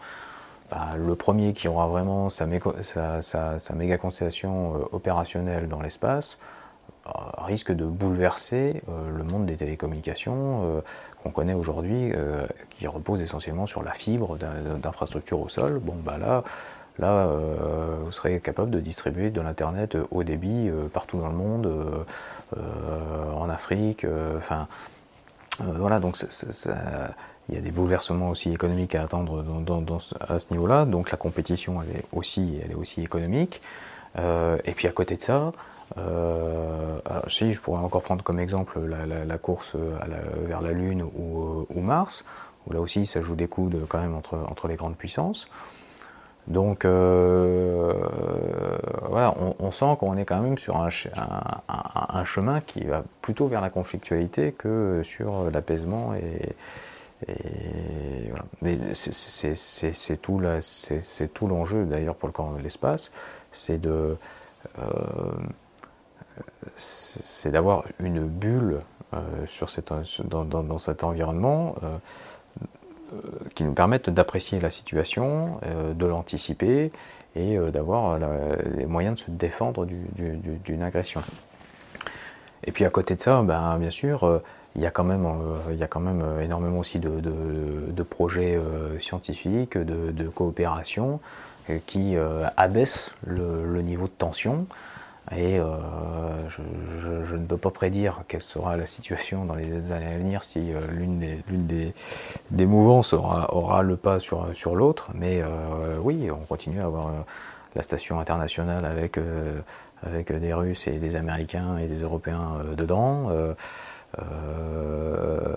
bah, 0.70 0.90
le 0.96 1.14
premier 1.14 1.52
qui 1.52 1.68
aura 1.68 1.86
vraiment 1.88 2.30
sa 2.30 2.46
méga 2.46 3.98
constellation 3.98 4.88
opérationnelle 4.92 5.68
dans 5.68 5.82
l'espace 5.82 6.38
risque 7.38 7.72
de 7.72 7.84
bouleverser 7.84 8.82
le 8.88 9.24
monde 9.24 9.46
des 9.46 9.57
télécommunications 9.57 10.82
qu'on 11.24 11.30
connaît 11.30 11.55
aujourd'hui, 11.55 12.12
euh, 12.14 12.46
qui 12.70 12.86
repose 12.86 13.20
essentiellement 13.22 13.66
sur 13.66 13.82
la 13.82 13.92
fibre 13.92 14.36
d'infrastructure 14.36 15.40
au 15.40 15.48
sol, 15.48 15.80
bon 15.82 15.94
bah 16.05 16.18
là, 16.18 16.44
là 16.98 17.26
euh, 17.26 17.96
vous 18.05 18.12
serez 18.12 18.40
capable 18.40 18.70
de 18.70 18.78
distribuer 18.78 19.30
de 19.30 19.40
l'internet 19.40 19.96
haut 20.11 20.22
débit 20.22 20.68
euh, 20.68 20.86
partout 20.92 21.18
dans 21.18 21.28
le 21.28 21.34
monde, 21.34 21.72
en 23.36 23.48
Afrique, 23.48 24.07
enfin 24.36 24.68
voilà 25.59 25.98
donc 25.98 26.16
il 27.48 27.55
y 27.55 27.59
a 27.59 27.61
des 27.61 27.72
bouleversements 27.72 28.30
aussi 28.30 28.52
économiques 28.52 28.94
à 28.94 29.02
attendre 29.02 29.44
à 30.28 30.38
ce 30.38 30.52
niveau-là, 30.52 30.84
donc 30.84 31.11
la 31.11 31.16
compétition 31.16 31.82
est 31.82 32.05
aussi, 32.12 32.61
elle 32.62 32.70
est 32.70 32.76
aussi 32.76 33.02
économique. 33.02 33.61
et 34.16 34.72
puis 34.76 34.86
à 34.86 34.92
côté 34.92 35.16
de 35.16 35.22
ça, 35.22 35.50
euh, 35.97 36.99
si, 37.28 37.53
je 37.53 37.61
pourrais 37.61 37.80
encore 37.80 38.03
prendre 38.03 38.24
comme 38.24 38.40
exemple 38.40 38.80
la, 38.80 39.38
course 39.38 39.76
euh, 39.76 39.97
vers 40.47 40.61
la 40.61 40.72
Lune 40.72 41.03
ou, 41.03 41.66
euh, 41.70 41.80
Mars, 41.80 42.24
où 42.66 42.72
là 42.72 42.80
aussi 42.80 43.07
ça 43.07 43.22
joue 43.22 43.36
des 43.36 43.47
coudes 43.47 43.86
quand 43.88 44.01
même 44.01 44.14
entre, 44.14 44.36
entre 44.36 44.66
les 44.68 44.76
grandes 44.76 44.97
puissances. 44.97 45.49
Donc 46.47 46.84
voilà, 46.84 47.95
on, 49.59 49.70
sent 49.70 49.97
qu'on 49.99 50.18
est 50.18 50.26
quand 50.26 50.42
même 50.42 50.59
sur 50.59 50.76
un, 50.76 50.90
chemin 52.24 52.61
qui 52.61 52.84
va 52.84 53.03
plutôt 53.22 53.47
vers 53.47 53.62
la 53.62 53.70
conflictualité 53.70 54.53
que 54.53 55.01
sur 55.05 55.51
l'apaisement 55.51 56.12
et, 56.14 56.55
voilà. 58.28 58.45
Mais 58.61 58.78
c'est 58.92 60.20
tout, 60.20 60.42
tout 61.32 61.47
l'enjeu 61.47 61.86
d'ailleurs 61.86 62.14
pour 62.14 62.28
le 62.28 62.34
camp 62.34 62.53
de 62.53 62.61
l'espace, 62.61 63.11
c'est 63.51 63.80
de 63.80 64.18
c'est 66.76 67.51
d'avoir 67.51 67.85
une 68.01 68.24
bulle 68.26 68.80
cette, 69.68 69.93
dans, 70.24 70.78
cet 70.78 71.05
environnement 71.05 71.76
qui 73.55 73.62
nous 73.62 73.72
permette 73.72 74.11
d'apprécier 74.11 74.59
la 74.59 74.70
situation, 74.70 75.61
de 75.95 76.07
l'anticiper 76.07 76.91
et 77.37 77.57
d'avoir 77.70 78.18
les 78.76 78.87
moyens 78.87 79.18
de 79.18 79.20
se 79.20 79.30
défendre 79.30 79.87
d'une 79.87 80.82
agression. 80.82 81.22
Et 82.66 82.72
puis 82.72 82.85
à 82.85 82.91
côté 82.91 83.14
de 83.14 83.20
ça, 83.20 83.43
ben, 83.43 83.76
bien 83.78 83.91
sûr, 83.91 84.24
euh, 84.24 84.43
il 84.74 84.82
y 84.82 84.87
a 84.87 84.91
quand 84.91 85.05
même, 85.05 85.26
euh, 85.26 85.70
euh, 85.70 86.41
énormément 86.41 86.78
aussi 86.78 86.99
de, 86.99 88.03
projets 88.03 88.59
scientifiques, 89.01 89.76
de, 89.76 90.28
coopération 90.28 91.20
qui 91.87 92.16
abaissent 92.57 93.12
le, 93.26 93.80
niveau 93.82 94.07
de 94.07 94.12
tension. 94.12 94.66
Et 95.34 95.58
je, 95.58 97.36
ne 97.36 97.46
peux 97.46 97.56
pas 97.56 97.70
prédire 97.70 98.22
quelle 98.28 98.42
sera 98.42 98.76
la 98.76 98.86
situation 98.86 99.46
dans 99.46 99.54
les 99.54 99.90
années 99.90 100.14
à 100.14 100.18
venir 100.18 100.42
si 100.42 100.72
l'une 100.92 101.18
des, 101.18 101.42
des, 101.48 101.94
des, 102.50 102.66
mouvances 102.66 103.14
aura, 103.14 103.54
aura, 103.54 103.82
le 103.82 103.96
pas 103.96 104.20
sur, 104.20 104.48
sur 104.54 104.76
l'autre. 104.76 105.08
Mais 105.14 105.42
oui, 106.02 106.30
on 106.30 106.44
continue 106.44 106.80
à 106.80 106.84
avoir 106.84 107.10
la 107.74 107.82
station 107.82 108.20
internationale 108.20 108.84
avec 108.84 109.18
avec 110.06 110.32
des 110.32 110.52
Russes 110.52 110.86
et 110.86 110.98
des 110.98 111.16
Américains 111.16 111.78
et 111.78 111.86
des 111.86 112.00
Européens 112.00 112.58
euh, 112.58 112.74
dedans. 112.74 113.28
Euh, 113.30 113.54
euh, 114.20 115.56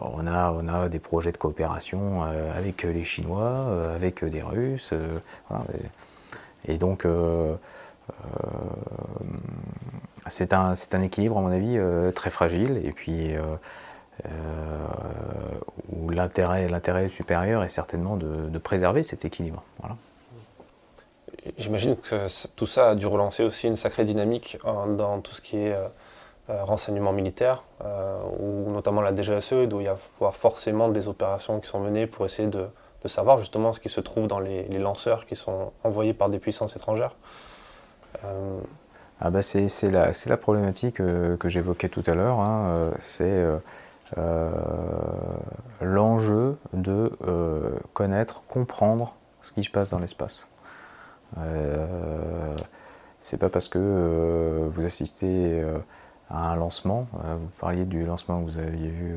on, 0.00 0.26
a, 0.26 0.50
on 0.52 0.68
a 0.68 0.88
des 0.88 0.98
projets 0.98 1.32
de 1.32 1.36
coopération 1.36 2.22
avec 2.22 2.82
les 2.84 3.04
Chinois, 3.04 3.66
avec 3.94 4.24
des 4.24 4.42
Russes. 4.42 4.94
et, 6.66 6.78
donc, 6.78 7.06
c'est 10.28 10.52
un, 10.52 10.74
équilibre, 11.02 11.38
à 11.38 11.40
mon 11.40 11.50
avis, 11.50 11.78
très 12.14 12.30
fragile. 12.30 12.80
Et 12.84 12.92
puis, 12.92 13.34
où 15.90 16.10
l'intérêt 16.10 17.08
supérieur 17.08 17.64
est 17.64 17.68
certainement 17.68 18.16
de, 18.16 18.58
préserver 18.58 19.02
cet 19.02 19.24
équilibre. 19.24 19.62
J'imagine 21.56 21.96
que 21.96 22.26
tout 22.56 22.66
ça 22.66 22.90
a 22.90 22.94
dû 22.94 23.06
relancer 23.06 23.42
aussi 23.42 23.68
une 23.68 23.76
sacrée 23.76 24.04
dynamique 24.04 24.58
dans 24.64 25.20
tout 25.20 25.34
ce 25.34 25.40
qui 25.40 25.56
est 25.56 25.72
euh, 25.72 25.88
euh, 26.50 26.64
renseignement 26.64 27.12
militaire, 27.12 27.62
euh, 27.84 28.18
ou 28.38 28.70
notamment 28.70 29.00
la 29.00 29.14
DGSE, 29.14 29.52
il 29.52 29.68
doit 29.68 29.82
y 29.82 29.88
avoir 29.88 30.34
forcément 30.34 30.88
des 30.88 31.08
opérations 31.08 31.60
qui 31.60 31.68
sont 31.68 31.80
menées 31.80 32.06
pour 32.06 32.24
essayer 32.24 32.48
de, 32.48 32.68
savoir 33.06 33.38
justement 33.38 33.72
ce 33.72 33.80
qui 33.80 33.88
se 33.88 34.00
trouve 34.00 34.26
dans 34.26 34.40
les, 34.40 34.64
lanceurs 34.78 35.24
qui 35.24 35.36
sont 35.36 35.72
envoyés 35.84 36.12
par 36.12 36.28
des 36.28 36.38
puissances 36.38 36.76
étrangères. 36.76 37.14
Ah 39.20 39.30
bah 39.30 39.42
c'est 39.42 39.68
la, 39.90 40.12
la, 40.26 40.36
problématique 40.36 40.96
que 40.96 41.48
j'évoquais 41.48 41.88
tout 41.88 42.04
à 42.06 42.14
l'heure, 42.14 42.40
hein, 42.40 42.90
c'est 43.00 43.44
l'enjeu 45.80 46.56
de 46.72 47.12
connaître, 47.94 48.42
comprendre 48.48 49.14
ce 49.40 49.52
qui 49.52 49.64
se 49.64 49.70
passe 49.70 49.90
dans 49.90 49.98
l'espace. 49.98 50.46
Euh, 51.38 52.56
c'est 53.20 53.36
pas 53.36 53.48
parce 53.48 53.68
que 53.68 53.78
euh, 53.80 54.68
vous 54.72 54.84
assistez 54.84 55.60
euh, 55.60 55.78
à 56.30 56.50
un 56.50 56.56
lancement, 56.56 57.06
vous 57.12 57.48
parliez 57.58 57.84
du 57.84 58.04
lancement 58.04 58.40
que 58.40 58.50
vous 58.50 58.58
aviez 58.58 58.88
vu 58.88 59.14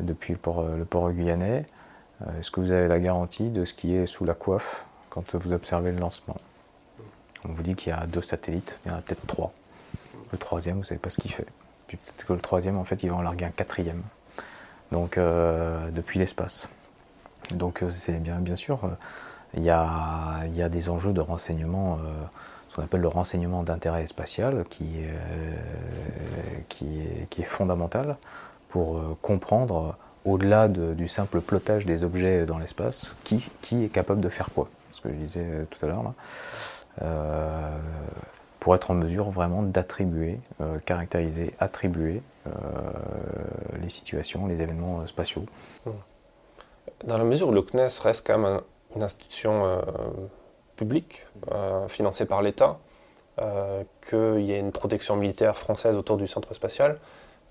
depuis 0.00 0.32
le 0.32 0.38
port, 0.38 0.62
le 0.62 0.84
port 0.86 1.10
guyanais, 1.12 1.66
est-ce 2.38 2.50
que 2.50 2.60
vous 2.60 2.72
avez 2.72 2.88
la 2.88 2.98
garantie 2.98 3.50
de 3.50 3.66
ce 3.66 3.74
qui 3.74 3.94
est 3.94 4.06
sous 4.06 4.24
la 4.24 4.32
coiffe 4.32 4.86
quand 5.10 5.34
vous 5.34 5.52
observez 5.52 5.92
le 5.92 5.98
lancement? 5.98 6.36
On 7.48 7.52
vous 7.52 7.62
dit 7.62 7.74
qu'il 7.74 7.90
y 7.90 7.96
a 7.96 8.06
deux 8.06 8.22
satellites, 8.22 8.78
il 8.84 8.90
y 8.90 8.94
en 8.94 8.98
a 8.98 9.00
peut-être 9.00 9.26
trois. 9.26 9.52
Le 10.32 10.38
troisième, 10.38 10.76
vous 10.76 10.82
ne 10.82 10.86
savez 10.86 11.00
pas 11.00 11.10
ce 11.10 11.20
qu'il 11.20 11.32
fait. 11.32 11.46
Puis 11.86 11.96
peut-être 11.96 12.26
que 12.26 12.32
le 12.32 12.40
troisième, 12.40 12.76
en 12.76 12.84
fait, 12.84 13.02
il 13.02 13.10
va 13.10 13.16
en 13.16 13.22
larguer 13.22 13.46
un 13.46 13.50
quatrième. 13.50 14.02
Donc, 14.92 15.16
depuis 15.16 16.18
l'espace. 16.18 16.68
Donc, 17.50 17.82
c'est 17.90 18.20
bien, 18.20 18.36
bien 18.36 18.56
sûr 18.56 18.80
il 19.56 19.64
y 19.64 19.70
a, 19.70 20.68
des 20.68 20.88
enjeux 20.88 21.12
de 21.12 21.20
renseignement, 21.20 21.98
euh, 21.98 22.12
ce 22.68 22.76
qu'on 22.76 22.82
appelle 22.82 23.00
le 23.00 23.08
renseignement 23.08 23.62
d'intérêt 23.62 24.06
spatial, 24.06 24.64
qui, 24.70 24.88
euh, 24.98 25.54
qui, 26.68 27.42
est, 27.42 27.44
fondamental 27.44 28.16
pour 28.68 28.96
euh, 28.96 29.16
comprendre, 29.22 29.96
au-delà 30.24 30.68
du 30.68 31.08
simple 31.08 31.40
plotage 31.40 31.86
des 31.86 32.04
objets 32.04 32.44
dans 32.44 32.58
l'espace, 32.58 33.12
qui, 33.24 33.42
est 33.72 33.88
capable 33.88 34.20
de 34.20 34.28
faire 34.28 34.50
quoi. 34.54 34.68
Ce 34.92 35.00
que 35.00 35.08
je 35.08 35.14
disais 35.14 35.66
tout 35.70 35.84
à 35.84 35.88
l'heure 35.88 36.02
pour 38.60 38.74
être 38.74 38.90
en 38.90 38.94
mesure 38.94 39.30
vraiment 39.30 39.62
d'attribuer, 39.62 40.38
caractériser, 40.84 41.54
attribuer 41.58 42.22
les 43.80 43.90
situations, 43.90 44.46
les 44.46 44.60
événements 44.60 45.06
spatiaux. 45.06 45.44
Dans 47.04 47.16
la 47.16 47.24
mesure 47.24 47.48
où 47.48 47.52
le 47.52 47.62
CNES 47.62 47.88
reste 48.02 48.26
quand 48.26 48.38
même 48.38 48.56
un, 48.56 48.62
une 48.96 49.02
institution 49.02 49.64
euh, 49.64 49.80
publique 50.76 51.26
euh, 51.52 51.88
financée 51.88 52.26
par 52.26 52.42
l'État, 52.42 52.78
euh, 53.40 53.84
qu'il 54.08 54.44
y 54.44 54.52
ait 54.52 54.58
une 54.58 54.72
protection 54.72 55.16
militaire 55.16 55.56
française 55.56 55.96
autour 55.96 56.16
du 56.16 56.26
centre 56.26 56.52
spatial. 56.54 56.98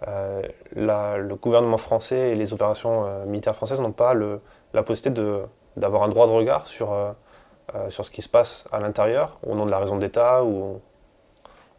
le 0.05 1.33
gouvernement 1.35 1.77
français 1.77 2.31
et 2.31 2.35
les 2.35 2.53
opérations 2.53 3.25
militaires 3.25 3.55
françaises 3.55 3.81
n'ont 3.81 3.91
pas 3.91 4.13
la 4.73 4.83
possibilité 4.83 5.21
d'avoir 5.77 6.03
un 6.03 6.09
droit 6.09 6.27
de 6.27 6.31
regard 6.31 6.67
sur, 6.67 6.89
sur 7.89 8.05
ce 8.05 8.11
qui 8.11 8.21
se 8.21 8.29
passe 8.29 8.67
à 8.71 8.79
l'intérieur, 8.79 9.39
au 9.45 9.55
nom 9.55 9.65
de 9.65 9.71
la 9.71 9.79
raison 9.79 9.97
d'État 9.97 10.43
ou 10.43 10.81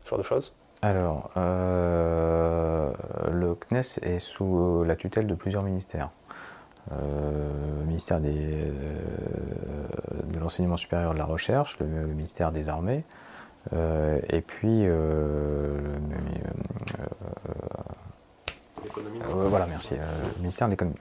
ce 0.04 0.10
genre 0.10 0.18
de 0.18 0.24
choses 0.24 0.54
Alors, 0.82 1.30
le 1.36 2.92
CNES 3.54 3.98
est 4.02 4.18
sous 4.18 4.84
la 4.84 4.96
tutelle 4.96 5.26
de 5.26 5.34
plusieurs 5.34 5.62
ministères. 5.62 6.10
Euh, 6.92 7.50
le 7.78 7.84
ministère 7.84 8.20
des, 8.20 8.34
euh, 8.34 8.72
de 10.24 10.38
l'enseignement 10.40 10.76
supérieur 10.76 11.12
et 11.12 11.14
de 11.14 11.18
la 11.18 11.24
recherche, 11.24 11.78
le, 11.78 11.86
ministère 11.86 12.50
des 12.50 12.68
armées, 12.68 13.04
euh, 13.72 14.18
et 14.28 14.40
puis 14.40 14.86
voilà, 19.28 19.66
merci, 19.66 19.94
le 19.94 20.38
ministère 20.38 20.68
de 20.68 20.72
l'économie. 20.72 20.96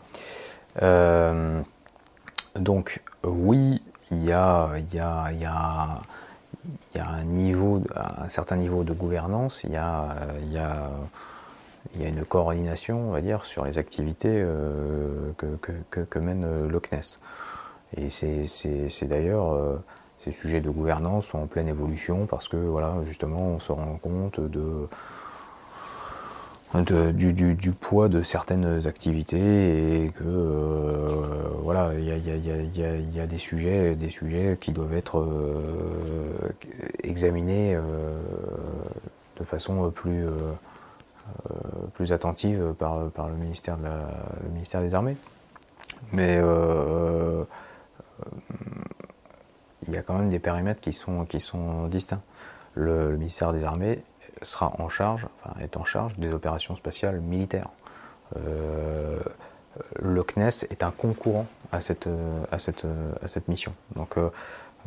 donc 2.56 3.02
oui, 3.24 3.82
il 4.12 4.24
y 4.24 4.32
a, 4.32 4.72
il 4.78 4.94
y 4.94 5.00
a, 5.00 5.32
il 5.32 5.42
y 5.42 7.00
a 7.00 7.08
un 7.08 7.24
niveau, 7.24 7.82
un 7.96 8.30
certain 8.30 8.56
niveau 8.58 8.84
de 8.84 8.94
gouvernance, 8.94 9.64
il 9.64 9.72
y 9.72 9.78
a, 9.78 10.10
il 10.44 10.54
y 10.54 10.58
a 10.58 10.90
il 11.96 12.06
une 12.06 12.26
coordination, 12.26 13.10
on 13.10 13.12
va 13.12 13.22
dire, 13.22 13.46
sur 13.46 13.66
les 13.66 13.78
activités 13.78 14.30
euh, 14.32 15.32
que, 15.38 16.20
mène 16.20 16.44
euh, 16.46 16.68
le 16.68 16.80
CNES. 16.80 17.20
Et 17.98 18.10
c'est 18.10 19.08
d'ailleurs, 19.08 19.54
euh, 19.54 19.78
ces 20.20 20.32
sujets 20.32 20.62
de 20.62 20.70
gouvernance 20.70 21.28
sont 21.28 21.40
en 21.40 21.48
pleine 21.48 21.68
évolution 21.68 22.26
parce 22.28 22.48
que, 22.48 22.58
voilà, 22.58 22.96
justement, 23.06 23.40
on 23.40 23.60
se 23.60 23.72
rend 23.72 23.98
compte 24.02 24.40
de, 24.40 24.88
du, 26.76 27.72
poids 27.72 28.10
de 28.10 28.22
certaines 28.24 28.86
activités 28.88 30.06
et 30.06 30.10
que, 30.12 30.24
voilà, 31.62 31.92
il 31.96 32.06
y 32.06 33.20
a, 33.20 33.28
des, 33.28 33.38
sujets, 33.38 33.96
des 33.96 34.10
sujets 34.10 34.58
qui 34.60 34.72
doivent 34.72 34.94
être 34.94 35.28
examinés 37.04 37.78
de 39.38 39.44
façon 39.44 39.90
plus 39.92 40.28
euh, 41.52 41.88
plus 41.94 42.12
attentive 42.12 42.74
par, 42.78 43.10
par 43.12 43.30
le, 43.30 43.36
ministère 43.36 43.78
de 43.78 43.84
le 43.84 44.50
ministère 44.50 44.82
des 44.82 44.96
Armées. 44.96 45.16
Mais 46.12 46.38
euh, 46.38 47.44
il 49.88 49.94
y 49.94 49.98
a 49.98 50.02
quand 50.02 50.18
même 50.18 50.30
des 50.30 50.40
périmètres 50.40 50.82
qui 50.82 50.94
sont, 50.94 51.26
qui 51.26 51.40
sont 51.40 51.88
distincts. 51.88 52.22
Le, 52.74 53.16
ministère 53.16 53.54
des 53.54 53.64
Armées 53.64 54.02
sera 54.42 54.74
en 54.80 54.90
charge, 54.90 55.28
enfin, 55.44 55.60
est 55.62 55.78
en 55.78 55.84
charge 55.84 56.18
des 56.18 56.32
opérations 56.34 56.76
spatiales 56.76 57.20
militaires. 57.20 57.70
Euh, 58.38 59.20
le 60.00 60.24
CNES 60.24 60.66
est 60.70 60.84
un 60.84 60.92
concurrent 60.92 61.46
à 61.72 61.82
cette, 61.82 62.10
à 62.52 62.60
cette, 62.60 62.86
à 63.24 63.28
cette 63.28 63.48
mission. 63.48 63.74
Donc 63.96 64.18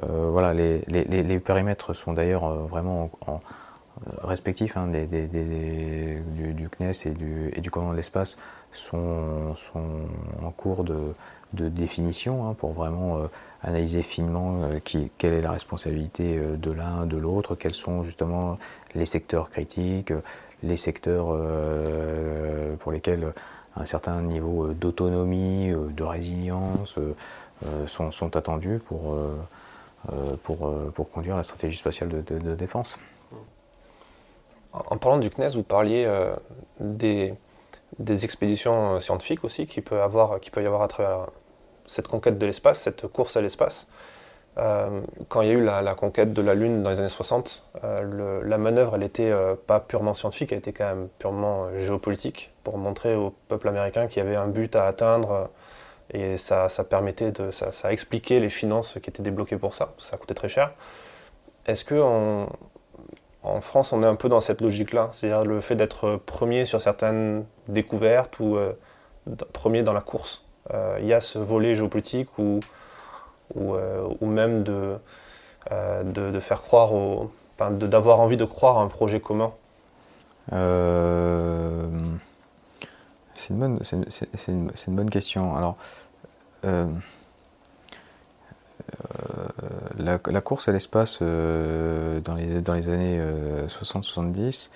voilà, 0.01 0.53
les, 0.53 0.83
les, 0.89 1.05
les, 1.05 1.39
périmètres 1.39 1.95
sont 1.95 2.13
d'ailleurs 2.13 2.53
vraiment 2.67 3.11
en, 3.27 3.41
respectifs 4.23 4.77
hein, 4.77 4.89
des, 4.89 5.07
du, 5.07 6.69
CNES 6.69 7.07
et 7.07 7.11
du, 7.11 7.53
et 7.55 7.61
du 7.61 7.71
commandement 7.71 7.93
de 7.93 7.99
l'espace 7.99 8.37
sont, 8.73 9.55
sont, 9.55 10.07
en 10.43 10.51
cours 10.51 10.85
de, 10.85 11.15
de 11.53 11.69
définition 11.69 12.49
hein, 12.49 12.55
pour 12.55 12.73
vraiment 12.73 13.19
euh, 13.19 13.27
analyser 13.63 14.03
finement 14.03 14.63
euh, 14.63 14.81
qui, 14.81 15.11
quelle 15.19 15.35
est 15.35 15.43
la 15.43 15.51
responsabilité 15.51 16.39
euh, 16.39 16.57
de 16.57 16.71
l'un, 16.71 17.07
de 17.07 17.17
l'autre, 17.17 17.55
quels 17.55 17.75
sont 17.75 18.03
justement 18.03 18.59
les 18.95 19.07
secteurs 19.07 19.51
critiques, 19.51 20.12
les 20.62 20.76
secteurs 20.76 21.36
pour 22.78 22.93
lesquels 22.93 23.32
un 23.76 23.84
certain 23.86 24.20
niveau 24.20 24.68
d'autonomie, 24.68 25.70
de 25.70 26.03
résilience 26.03 26.99
sont, 27.86 28.36
attendus 28.36 28.80
pour, 28.86 29.16
pour, 30.45 31.11
conduire 31.11 31.36
la 31.36 31.43
stratégie 31.43 31.76
spatiale 31.76 32.11
de, 32.11 32.55
défense. 32.55 32.99
En 34.72 34.97
parlant 34.97 35.18
du 35.18 35.30
CNES, 35.30 35.55
vous 35.55 35.62
parliez 35.62 36.07
des, 36.80 37.34
des, 37.99 38.24
expéditions 38.24 39.01
scientifiques 39.01 39.45
aussi 39.45 39.66
qui 39.66 39.80
peut, 39.80 39.99
qui 40.40 40.51
peut 40.51 40.62
y 40.62 40.66
avoir 40.66 40.82
à 40.82 40.88
travers 40.88 41.26
cette 41.86 42.09
conquête 42.09 42.38
de 42.38 42.47
l'espace, 42.47 42.80
cette 42.80 43.07
course 43.07 43.36
à 43.36 43.40
l'espace. 43.40 43.88
Euh, 44.59 45.01
quand 45.29 45.41
il 45.41 45.49
y 45.49 45.51
a 45.51 45.55
eu 45.55 45.65
la, 45.65 45.95
conquête 45.95 46.33
de 46.35 46.43
la 46.43 46.55
Lune 46.55 46.83
dans 46.83 46.91
les 46.91 46.99
années 46.99 47.09
60, 47.09 47.65
euh, 47.85 48.43
la 48.45 48.59
manœuvre, 48.59 48.95
elle 48.95 49.01
n'était 49.01 49.31
euh, 49.31 49.55
pas 49.55 49.81
purement 49.81 50.13
scientifique, 50.13 50.53
elle 50.53 50.59
était 50.59 50.73
quand 50.73 50.87
même 50.87 51.09
purement 51.19 51.69
géopolitique 51.79 52.53
pour 52.63 52.77
montrer 52.77 53.17
au 53.17 53.35
peuple 53.49 53.69
américain 53.69 54.07
qu'il 54.07 54.23
y 54.23 54.27
avait 54.27 54.37
un 54.37 54.49
but 54.49 54.77
à 54.77 54.87
atteindre 54.87 55.49
et 56.13 56.37
ça, 56.37 56.69
permettait 56.89 57.33
ça, 57.53 57.93
expliquait 57.93 58.41
les 58.41 58.51
finances 58.51 58.99
qui 59.03 59.09
étaient 59.09 59.23
débloquées 59.23 59.57
pour 59.57 59.73
ça. 59.73 59.95
Ça 59.97 60.19
coûtait 60.19 60.35
très 60.35 60.51
cher. 60.51 60.73
Est-ce 61.65 61.85
que 61.85 61.95
en 63.45 63.61
France, 63.63 63.95
on 63.95 64.03
est 64.03 64.07
un 64.07 64.15
peu 64.15 64.29
dans 64.29 64.43
cette 64.43 64.61
logique-là, 64.61 65.09
c'est-à-dire 65.13 65.47
le 65.47 65.63
fait 65.63 65.75
d'être 65.75 66.17
premier 66.17 66.67
sur 66.67 66.83
certaines 66.83 67.47
découvertes 67.69 68.39
ou 68.41 68.59
premier 69.55 69.83
dans 69.83 69.95
la 69.95 70.03
course 70.03 70.45
Il 71.01 71.07
y 71.07 71.15
a 71.15 71.23
ce 71.23 71.39
volet 71.39 71.75
géopolitique 71.75 72.39
où 72.39 72.61
ou, 73.55 73.75
euh, 73.75 74.09
ou 74.21 74.27
même 74.27 74.63
de, 74.63 74.97
euh, 75.71 76.03
de, 76.03 76.31
de, 76.31 76.41
faire 76.41 76.63
croire 76.63 76.93
au, 76.93 77.31
d'avoir 77.59 78.21
envie 78.21 78.37
de 78.37 78.45
croire 78.45 78.79
à 78.79 78.83
un 78.83 78.89
projet 78.89 79.21
commun 79.21 79.53
euh, 80.53 81.89
C'est 83.35 83.51
une, 83.51 83.59
bonne, 83.59 83.81
une, 83.93 84.73
une, 84.87 84.97
bonne 84.97 85.11
question. 85.11 85.57
Alors, 85.57 85.77
la, 89.99 90.41
course 90.41 90.69
à 90.69 90.73
l'espace 90.73 91.21
dans, 91.21 92.35
les, 92.35 92.61
dans 92.61 92.75
les 92.75 92.89
années 92.89 93.21
60-70, 93.69 94.71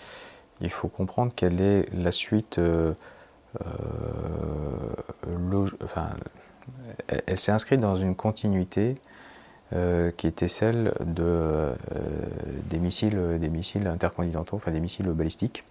il 0.61 0.71
faut 0.71 0.89
comprendre 0.89 1.33
qu'elle 1.35 1.61
est 1.61 1.89
la 1.93 2.13
suite 2.13 2.61
elle, 7.27 7.39
s'est 7.39 7.53
inscrite 7.53 7.81
dans 7.81 7.97
une 7.97 8.15
continuité 8.15 8.97
euh, 9.75 10.11
qui 10.17 10.27
était 10.27 10.49
celle 10.49 10.93
de, 11.01 11.23
euh, 11.25 11.75
des, 12.71 12.79
missiles, 12.79 13.19
des 13.41 13.49
missiles 13.49 13.87
intercontinentaux, 13.87 14.57
enfin 14.57 14.71
des 14.71 14.81
missiles 14.81 15.09
balistiques. 15.09 15.65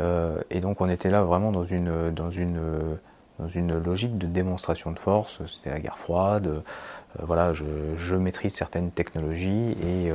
Euh, 0.00 0.38
et 0.50 0.60
donc 0.60 0.80
on 0.80 0.88
était 0.88 1.10
là 1.10 1.22
vraiment 1.22 1.50
dans 1.50 1.64
une, 1.64 2.10
dans 2.10 2.30
une, 2.30 2.60
dans 3.38 3.48
une 3.48 3.78
logique 3.78 4.18
de 4.18 4.26
démonstration 4.26 4.92
de 4.92 4.98
force, 4.98 5.40
c'était 5.46 5.70
la 5.70 5.80
guerre 5.80 5.98
froide, 5.98 6.62
voilà, 7.20 7.52
je, 7.52 8.14
maîtrise 8.14 8.54
certaines 8.54 8.92
technologies 8.92 9.74
et, 9.82 10.12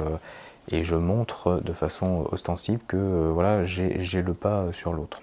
et, 0.71 0.83
je 0.83 0.95
montre 0.95 1.59
de 1.63 1.73
façon 1.73 2.27
ostensible 2.31 2.81
que 2.87 3.29
voilà, 3.33 3.65
j'ai 3.65 4.21
le 4.21 4.33
pas 4.33 4.67
sur 4.71 4.93
l'autre. 4.93 5.21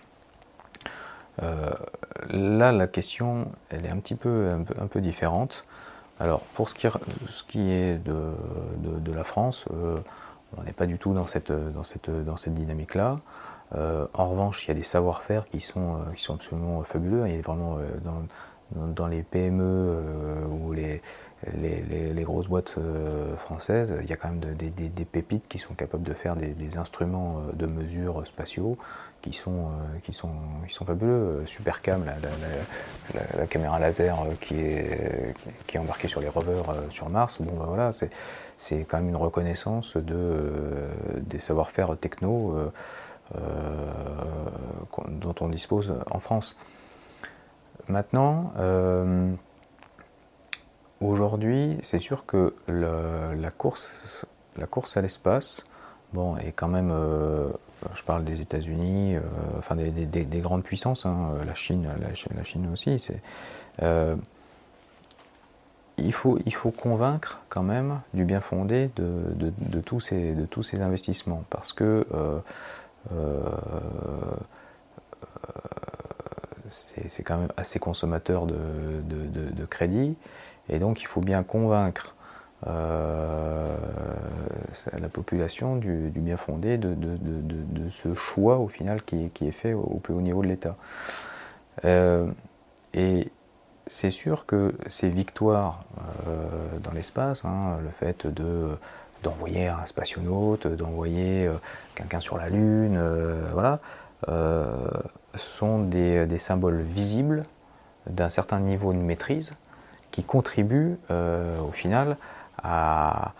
Euh, 1.42 1.70
là, 2.28 2.72
la 2.72 2.86
question, 2.86 3.50
elle 3.70 3.86
est 3.86 3.90
un 3.90 3.98
petit 3.98 4.14
peu, 4.14 4.54
différente. 4.96 5.64
Alors, 6.18 6.40
pour 6.54 6.68
ce 6.68 6.74
qui, 6.74 7.70
est 7.70 7.98
de, 8.04 9.12
la 9.12 9.24
France, 9.24 9.64
euh, 9.72 9.98
on 10.56 10.62
n'est 10.62 10.72
pas 10.72 10.86
du 10.86 10.98
tout 10.98 11.14
dans 11.14 11.26
cette, 11.26 11.50
dynamique-là. 12.46 13.16
Euh, 13.76 14.06
en 14.14 14.28
revanche, 14.28 14.64
il 14.64 14.68
y 14.68 14.70
a 14.72 14.74
des 14.74 14.82
savoir-faire 14.82 15.48
qui 15.48 15.60
sont, 15.60 15.98
absolument 16.28 16.82
fabuleux. 16.82 17.26
Il 17.26 17.36
y 17.36 17.42
dans, 17.42 19.06
les 19.06 19.22
PME 19.22 19.96
ou 20.50 20.72
les, 20.72 21.00
grosses 22.22 22.48
boîtes 22.48 22.76
françaises, 23.38 23.94
il 24.02 24.10
y 24.10 24.12
a 24.12 24.16
quand 24.16 24.28
même 24.28 24.40
des 24.40 25.04
pépites 25.06 25.48
qui 25.48 25.58
sont 25.58 25.72
capables 25.72 26.04
de 26.04 26.12
faire 26.12 26.36
des, 26.36 26.76
instruments 26.76 27.40
de 27.54 27.66
mesure 27.66 28.26
spatiaux 28.26 28.76
qui 29.22 29.32
sont, 29.32 29.50
euh, 29.50 29.98
qui 30.04 30.12
sont, 30.12 30.32
qui 30.66 30.74
sont 30.74 30.84
fabuleux. 30.84 31.42
Supercam, 31.46 32.04
la, 32.04 32.14
la, 32.14 33.38
la, 33.38 33.46
caméra 33.46 33.78
laser 33.78 34.20
euh, 34.20 34.32
qui 34.40 34.54
est, 34.54 35.34
qui 35.66 35.76
est 35.76 35.80
embarquée 35.80 36.08
sur 36.08 36.20
les 36.20 36.28
rovers 36.28 36.70
euh, 36.70 36.90
sur 36.90 37.08
Mars, 37.08 37.40
bon 37.40 37.54
ben 37.56 37.66
voilà, 37.66 37.92
c'est, 37.92 38.10
c'est 38.58 38.84
quand 38.88 38.98
même 38.98 39.08
une 39.08 39.16
reconnaissance 39.16 39.96
de, 39.96 40.88
des 41.18 41.38
savoir-faire 41.38 41.96
techno 41.98 42.70
dont 45.08 45.34
on 45.40 45.48
dispose 45.48 45.94
en 46.10 46.18
France. 46.18 46.56
Maintenant, 47.88 48.52
aujourd'hui, 51.00 51.78
c'est 51.82 52.00
sûr 52.00 52.26
que 52.26 52.54
la, 52.68 53.50
course, 53.50 54.26
la 54.56 54.66
course 54.66 54.96
à 54.96 55.00
l'espace 55.00 55.66
bon, 56.12 56.36
est 56.36 56.52
quand 56.52 56.68
même 56.68 56.92
je 57.94 58.02
parle 58.02 58.24
des 58.24 58.40
États-Unis, 58.40 59.16
euh, 59.16 59.20
enfin 59.58 59.74
des, 59.74 60.40
grandes 60.40 60.62
puissances, 60.62 61.06
hein, 61.06 61.32
la 61.46 61.54
Chine, 61.54 61.88
la, 62.00 62.70
aussi. 62.72 63.08
Euh, 63.82 64.16
il, 65.98 66.12
faut, 66.12 66.38
convaincre 66.70 67.40
quand 67.48 67.62
même 67.62 68.00
du 68.14 68.24
bien 68.24 68.40
fondé 68.40 68.90
de, 68.96 69.80
tous, 69.80 70.00
ces, 70.00 70.80
investissements 70.80 71.44
parce 71.50 71.72
que 71.72 72.06
euh, 72.14 72.38
c'est 76.68 77.22
quand 77.22 77.38
même 77.38 77.52
assez 77.56 77.78
consommateur 77.78 78.46
de, 78.46 79.64
crédit 79.68 80.16
et 80.68 80.78
donc 80.78 81.02
il 81.02 81.06
faut 81.06 81.20
bien 81.20 81.42
convaincre 81.42 82.14
euh, 82.66 83.74
la 84.98 85.08
population 85.08 85.76
du, 85.76 86.10
bien 86.14 86.36
fondé 86.36 86.76
de, 86.76 86.94
ce 87.90 88.14
choix 88.14 88.58
au 88.58 88.68
final 88.68 89.02
qui, 89.02 89.30
est 89.40 89.50
fait 89.50 89.72
au, 89.72 89.98
plus 90.02 90.14
haut 90.14 90.20
niveau 90.20 90.42
de 90.42 90.48
l'État. 90.48 90.76
Euh, 91.84 92.30
et 92.92 93.30
c'est 93.86 94.10
sûr 94.10 94.44
que 94.46 94.74
ces 94.88 95.08
victoires 95.08 95.80
euh, 96.28 96.78
dans 96.82 96.92
l'espace, 96.92 97.44
hein, 97.44 97.78
le 97.82 97.90
fait 97.90 98.26
de 98.26 98.76
d'envoyer 99.22 99.68
un 99.68 99.84
spationaute, 99.84 100.66
d'envoyer 100.66 101.50
quelqu'un 101.94 102.20
sur 102.20 102.38
la 102.38 102.48
Lune, 102.48 102.98
voilà, 103.52 103.80
sont 105.34 105.80
des, 105.80 106.24
des, 106.24 106.38
symboles 106.38 106.80
visibles 106.80 107.42
d'un 108.06 108.30
certain 108.30 108.60
niveau 108.60 108.94
de 108.94 108.98
maîtrise 108.98 109.52
qui 110.10 110.24
contribuent 110.24 110.96
au 111.10 111.70
final 111.70 112.16
à, 112.62 113.32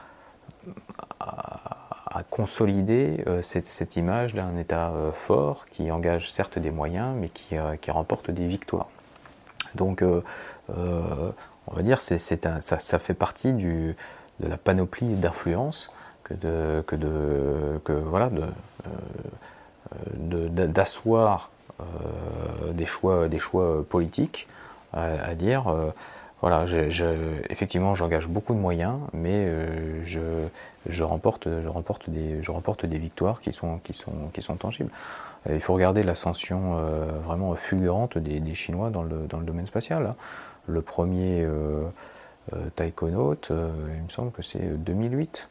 consolider 2.31 3.23
euh, 3.27 3.41
cette, 3.43 3.97
image 3.97 4.35
d'un 4.35 4.57
État 4.57 4.91
euh, 4.91 5.13
fort 5.13 5.67
qui 5.71 5.91
engage 5.91 6.33
certes 6.33 6.59
des 6.59 6.71
moyens, 6.71 7.15
mais 7.19 7.29
qui, 7.29 7.57
euh, 7.57 7.77
remporte 7.89 8.31
des 8.31 8.47
victoires. 8.47 8.89
Donc, 9.75 10.03
on 10.03 11.75
va 11.75 11.83
dire, 11.83 12.01
c'est, 12.01 12.19
ça, 12.19 12.61
ça, 12.61 12.99
fait 12.99 13.15
partie 13.15 13.53
du, 13.53 13.95
de 14.41 14.49
la 14.49 14.57
panoplie 14.57 15.15
d'influence 15.15 15.93
que 16.25 16.35
d'asseoir 20.67 21.51
des 22.73 22.87
choix, 22.87 23.29
des 23.29 23.39
choix 23.39 23.85
politiques, 23.89 24.49
à, 24.93 25.35
dire 25.35 25.73
voilà, 26.41 26.65
effectivement, 27.51 27.95
j'engage 27.95 28.27
beaucoup 28.27 28.55
de 28.55 28.59
moyens, 28.59 28.99
mais 29.13 29.45
euh, 29.47 30.01
je, 30.87 31.03
remporte, 31.05 31.49
je, 31.61 31.69
remporte 31.69 32.09
des, 32.09 32.43
je 32.43 32.51
remporte 32.51 32.87
des 32.87 32.97
victoires 32.97 33.43
qui 33.43 33.53
sont, 33.53 33.79
qui 33.79 33.93
sont, 33.93 34.31
qui 34.33 34.41
sont 34.41 34.57
tangibles. 34.57 34.91
Euh, 35.49 35.55
il 35.55 35.61
faut 35.61 35.75
regarder 35.75 36.03
l'ascension 36.03 36.79
euh, 36.79 37.11
vraiment 37.27 37.55
fulgurante 37.57 38.17
des, 38.17 38.55
Chinois 38.55 38.89
dans 38.89 39.03
le, 39.03 39.27
dans 39.29 39.39
le, 39.39 39.45
domaine 39.45 39.67
spatial. 39.67 40.07
Hein. 40.07 40.17
Le 40.67 40.81
premier 40.83 41.47
taïkonaut, 42.77 43.37
il 43.51 44.03
me 44.03 44.09
semble 44.09 44.31
que 44.31 44.43
c'est 44.43 44.61
2008. 44.61 45.49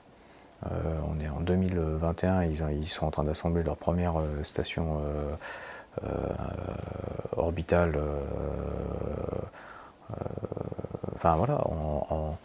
on 0.63 1.19
est 1.19 1.27
en 1.27 1.41
2021, 1.41 2.43
ils, 2.43 2.63
ils 2.79 2.87
sont 2.87 3.05
en 3.05 3.11
train 3.11 3.23
d'assembler 3.23 3.63
leur 3.63 3.75
première 3.75 4.13
station 4.43 5.01
orbitale 7.35 7.99
enfin 11.19 11.35
voilà, 11.35 11.61
en, 11.67 12.37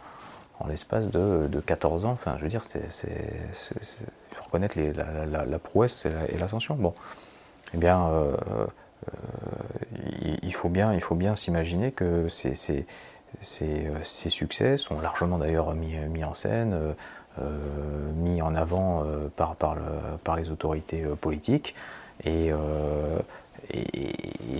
l'espace 0.67 1.09
de, 1.09 1.47
14 1.65 2.05
ans, 2.05 2.11
enfin 2.11 2.35
je 2.37 2.43
veux 2.43 2.49
dire, 2.49 2.63
c'est, 2.63 2.81
il 2.81 4.35
faut 4.35 4.43
reconnaître 4.43 4.77
la, 4.77 5.59
prouesse 5.59 6.05
et 6.29 6.37
l'ascension. 6.37 6.75
Bon, 6.75 6.93
eh 7.73 7.77
bien, 7.77 8.07
euh, 8.07 8.35
euh, 9.07 10.37
il, 10.41 10.53
faut 10.53 10.69
bien, 10.69 10.93
il 10.93 11.01
faut 11.01 11.15
bien 11.15 11.35
s'imaginer 11.35 11.91
que 11.91 12.27
ces, 12.29 12.55
ces, 12.55 14.29
succès 14.29 14.77
sont 14.77 14.99
largement 14.99 15.37
d'ailleurs 15.37 15.73
mis, 15.73 15.95
mis, 16.09 16.23
en 16.23 16.33
scène, 16.33 16.73
euh, 17.41 18.11
mis 18.15 18.41
en 18.41 18.55
avant 18.55 19.05
par, 19.35 19.55
par, 19.55 19.77
par, 20.23 20.35
les 20.35 20.51
autorités 20.51 21.03
politiques, 21.19 21.75
et, 22.23 22.51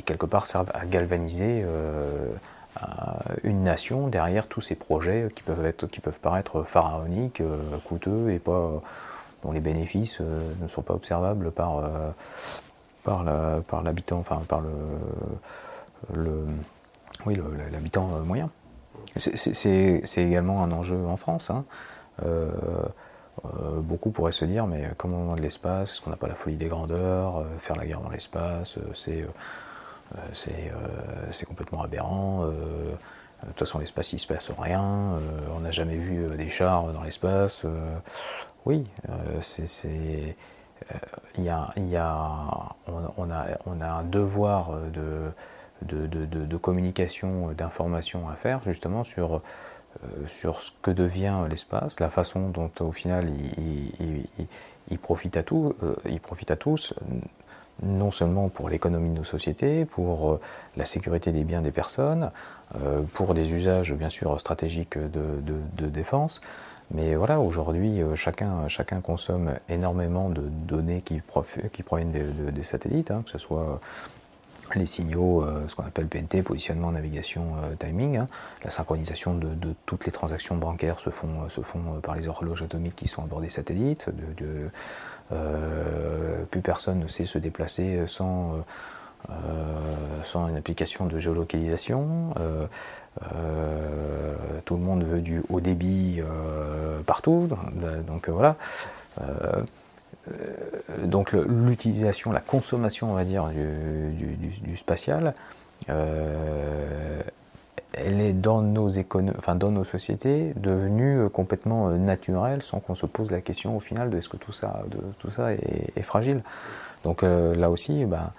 quelque 0.05 0.25
part 0.25 0.45
servent 0.45 0.71
à 0.73 0.85
galvaniser 0.85 1.65
une 3.43 3.63
nation 3.63 4.07
derrière 4.07 4.47
tous 4.47 4.61
ces 4.61 4.75
projets 4.75 5.29
qui 5.35 5.43
peuvent, 5.43 5.65
être, 5.65 5.87
qui 5.87 5.99
peuvent 5.99 6.19
paraître 6.19 6.63
pharaoniques, 6.63 7.41
coûteux 7.85 8.31
et 8.31 8.39
pas, 8.39 8.81
dont 9.43 9.51
les 9.51 9.59
bénéfices 9.59 10.19
ne 10.19 10.67
sont 10.67 10.81
pas 10.81 10.93
observables 10.93 11.51
par, 11.51 11.83
par 13.03 13.23
l'habitant, 13.83 14.17
enfin 14.17 14.41
par 14.47 14.61
le, 14.61 14.69
le 16.13 16.45
oui, 17.25 17.39
l'habitant 17.71 18.07
moyen. 18.25 18.49
C'est 19.15 20.01
également 20.17 20.63
un 20.63 20.71
enjeu 20.71 21.05
en 21.05 21.17
France. 21.17 21.49
Hein. 21.49 21.63
Euh, 22.23 22.49
euh, 23.45 23.79
beaucoup 23.79 24.11
pourraient 24.11 24.31
se 24.31 24.45
dire, 24.45 24.67
mais 24.67 24.89
comment 24.97 25.35
de 25.35 25.41
l'espace? 25.41 25.91
Est-ce 25.91 26.01
qu'on 26.01 26.09
n'a 26.09 26.15
pas 26.15 26.27
la 26.27 26.35
folie 26.35 26.55
des 26.55 26.67
grandeurs? 26.67 27.37
Euh, 27.37 27.43
Faire 27.59 27.75
la 27.75 27.85
guerre 27.85 28.01
dans 28.01 28.09
l'espace, 28.09 28.77
c'est 28.93 29.25
c'est 30.33 31.45
complètement 31.45 31.81
aberrant. 31.81 32.45
de 32.45 33.47
toute 33.47 33.59
façon, 33.59 33.79
l'espace, 33.79 34.11
il 34.13 34.15
ne 34.15 34.19
se 34.19 34.27
passe 34.27 34.51
rien. 34.57 35.19
on 35.55 35.59
n'a 35.59 35.71
jamais 35.71 35.97
vu 35.97 36.35
des 36.37 36.49
chars 36.49 36.91
dans 36.93 37.03
l'espace. 37.03 37.65
oui, 38.65 38.85
c'est. 39.41 40.35
Il 41.37 41.43
y 41.43 41.49
a, 41.49 41.73
y 41.77 41.95
a, 41.95 42.75
on, 43.17 43.31
a, 43.31 43.45
on 43.65 43.81
a 43.81 43.87
un 43.87 44.03
devoir 44.03 44.71
de 44.93 45.31
de, 45.81 46.57
communication, 46.57 47.49
euh, 47.49 47.53
d'information 47.53 48.29
à 48.29 48.35
faire 48.35 48.63
justement 48.63 49.03
sur, 49.03 49.35
euh, 49.35 50.07
sur 50.27 50.61
ce 50.61 50.71
que 50.81 50.91
devient 50.91 51.45
l'espace, 51.49 51.99
la 51.99 52.09
façon 52.09 52.49
dont 52.49 52.71
au 52.79 52.91
final 52.91 53.29
il, 53.29 54.99
profite, 54.99 55.37
à 55.37 55.43
tout, 55.43 55.75
euh, 55.83 55.95
il 56.05 56.19
profite 56.19 56.51
à 56.51 56.55
tous, 56.55 56.93
non 57.83 58.11
seulement 58.11 58.49
pour 58.49 58.69
l'économie 58.69 59.09
de 59.09 59.15
nos 59.15 59.23
sociétés, 59.23 59.85
pour 59.85 60.39
la 60.77 60.85
sécurité 60.85 61.31
des 61.31 61.43
biens 61.43 61.61
des 61.61 61.71
personnes, 61.71 62.31
pour 63.13 63.33
des 63.33 63.51
usages 63.53 63.93
bien 63.93 64.09
sûr 64.09 64.39
stratégiques 64.39 64.97
de, 64.97 65.87
défense, 65.87 66.41
mais 66.91 67.15
voilà, 67.15 67.39
aujourd'hui, 67.41 68.01
chacun, 68.15 68.67
chacun 68.67 69.01
consomme 69.01 69.55
énormément 69.69 70.29
de 70.29 70.41
données 70.41 71.01
qui, 71.01 71.19
proviennent 71.19 72.11
des, 72.11 72.63
satellites, 72.63 73.11
hein, 73.11 73.23
que 73.25 73.31
ce 73.31 73.37
soit 73.37 73.81
les 74.73 74.85
signaux, 74.85 75.43
euh, 75.43 75.67
ce 75.67 75.75
qu'on 75.75 75.83
appelle 75.83 76.07
PNT, 76.07 76.41
positionnement, 76.41 76.91
navigation, 76.91 77.55
euh, 77.63 77.75
timing. 77.75 78.17
Hein. 78.17 78.27
La 78.63 78.71
synchronisation 78.71 79.35
de, 79.35 79.49
toutes 79.85 80.05
les 80.05 80.11
transactions 80.11 80.55
bancaires 80.55 80.99
se 80.99 81.09
font, 81.09 81.43
euh, 81.43 81.49
se 81.49 81.61
font 81.61 81.99
par 82.01 82.15
les 82.15 82.27
horloges 82.27 82.63
atomiques 82.63 82.95
qui 82.95 83.07
sont 83.07 83.23
à 83.23 83.25
bord 83.25 83.41
des 83.41 83.49
satellites. 83.49 84.07
Plus 85.29 86.61
personne 86.61 86.99
ne 86.99 87.07
sait 87.07 87.25
se 87.25 87.37
déplacer 87.37 88.03
sans, 88.07 88.63
sans 90.23 90.47
une 90.47 90.57
application 90.57 91.05
de 91.05 91.19
géolocalisation. 91.19 92.33
tout 94.65 94.75
le 94.75 94.81
monde 94.81 95.03
veut 95.03 95.21
du 95.21 95.41
haut 95.49 95.61
débit 95.61 96.21
partout. 97.05 97.49
Donc 98.07 98.29
voilà. 98.29 98.55
Euh, 99.21 101.05
donc 101.05 101.33
l'utilisation, 101.33 102.31
la 102.31 102.39
consommation, 102.39 103.11
on 103.11 103.13
va 103.13 103.25
dire, 103.25 103.45
du, 103.47 104.77
spatial, 104.77 105.33
euh, 105.89 107.21
elle 107.97 108.21
est 108.21 108.33
dans 108.33 108.61
nos, 108.61 108.89
enfin, 109.37 109.55
dans 109.55 109.71
nos 109.71 109.83
sociétés 109.83 110.53
devenue 110.55 111.19
euh, 111.19 111.29
complètement 111.29 111.89
naturelle 111.91 112.61
sans 112.61 112.79
qu'on 112.79 112.95
se 112.95 113.05
pose 113.05 113.31
la 113.31 113.41
question 113.41 113.75
au 113.77 113.79
final 113.79 114.09
de 114.09 114.17
est-ce 114.17 114.29
que 114.29 114.37
tout 114.37 114.53
ça, 114.53 114.83
tout 115.19 115.31
ça 115.31 115.53
est, 115.53 116.01
fragile. 116.01 116.41
Donc 117.03 117.21
là 117.21 117.69
aussi, 117.69 118.05
ben, 118.05 118.31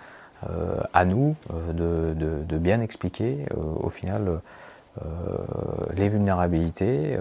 à 0.93 1.05
nous 1.05 1.37
de, 1.73 2.59
bien 2.59 2.81
expliquer 2.81 3.47
au 3.55 3.91
final 3.91 4.41
les 5.95 6.09
vulnérabilités, 6.09 7.17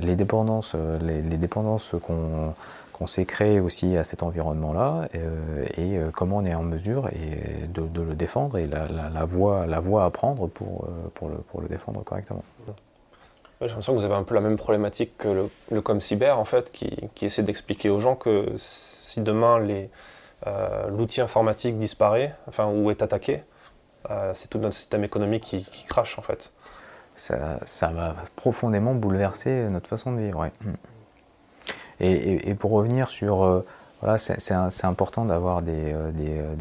les 0.00 0.16
dépendances, 0.16 0.74
les 1.00 1.36
dépendances 1.38 1.92
qu'on 2.02 2.54
qu'on 2.94 3.08
s'est 3.08 3.24
créé 3.24 3.58
aussi 3.58 3.96
à 3.96 4.04
cet 4.04 4.22
environnement-là 4.22 5.08
euh, 5.16 5.66
et 5.76 5.98
euh, 5.98 6.10
comment 6.12 6.36
on 6.38 6.44
est 6.44 6.54
en 6.54 6.62
mesure 6.62 7.08
et 7.08 7.66
de, 7.66 8.00
le 8.00 8.14
défendre 8.14 8.56
et 8.56 8.66
la, 8.66 8.86
la, 8.86 9.24
voie, 9.24 9.66
la 9.66 9.80
voie 9.80 10.04
à 10.04 10.10
prendre 10.10 10.46
pour, 10.46 10.84
euh, 10.84 11.08
pour, 11.14 11.28
le, 11.28 11.36
pour 11.36 11.60
le 11.60 11.66
défendre 11.66 12.04
correctement. 12.04 12.44
J'ai 13.60 13.66
l'impression 13.66 13.94
que 13.94 13.98
vous 13.98 14.04
avez 14.04 14.14
un 14.14 14.22
peu 14.22 14.34
la 14.36 14.40
même 14.40 14.56
problématique 14.56 15.18
que 15.18 15.28
le, 15.28 15.50
le 15.72 15.80
Com 15.80 16.00
Cyber, 16.00 16.38
en 16.38 16.44
fait, 16.44 16.70
qui, 16.70 16.96
qui 17.16 17.26
essaie 17.26 17.42
d'expliquer 17.42 17.90
aux 17.90 17.98
gens 17.98 18.14
que 18.14 18.46
si 18.58 19.20
demain 19.20 19.58
l'outil 20.88 21.20
informatique 21.20 21.78
disparaît, 21.78 22.34
enfin, 22.46 22.68
ou 22.68 22.90
est 22.90 23.02
attaqué, 23.02 23.42
c'est 24.34 24.48
tout 24.50 24.58
notre 24.58 24.74
système 24.74 25.02
économique 25.02 25.44
qui, 25.44 25.64
qui 25.64 25.84
crache, 25.84 26.18
en 26.18 26.22
fait. 26.22 26.52
Ça, 27.16 27.60
ça 27.64 27.88
va 27.88 28.16
profondément 28.36 28.94
bouleverser 28.94 29.68
notre 29.70 29.88
façon 29.88 30.12
de 30.12 30.20
vivre. 30.20 30.46
Et, 32.00 32.54
pour 32.54 32.72
revenir 32.72 33.10
sur, 33.10 33.44
euh, 33.44 33.64
voilà, 34.00 34.18
c'est 34.18 34.84
important 34.84 35.24
d'avoir 35.24 35.62
euh, 35.66 36.10
euh, 36.18 36.54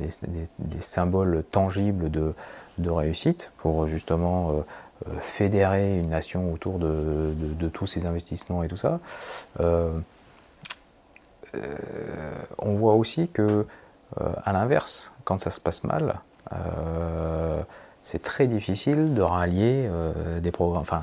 des, 0.60 0.82
symboles 0.82 1.44
tangibles 1.52 2.12
de, 2.12 2.34
réussite 2.90 3.52
pour 3.58 3.88
justement 3.88 4.64
fédérer 5.22 6.00
une 6.00 6.10
nation 6.10 6.54
autour 6.54 6.80
de, 6.80 7.34
tous 7.74 7.88
ces 7.88 8.06
investissements 8.06 8.64
et 8.64 8.68
tout 8.68 8.78
ça. 8.78 9.00
on 9.60 10.04
voit 12.76 12.96
aussi 12.96 13.28
que, 13.28 13.66
à 14.46 14.54
l'inverse, 14.54 15.12
quand 15.24 15.40
ça 15.40 15.52
se 15.52 15.60
passe 15.60 15.84
mal, 15.84 16.16
c'est 18.02 18.22
très 18.22 18.48
difficile 18.48 19.14
de 19.14 19.22
rallier 19.22 19.90
des 20.42 20.52
programmes, 20.52 20.82
enfin, 20.82 21.02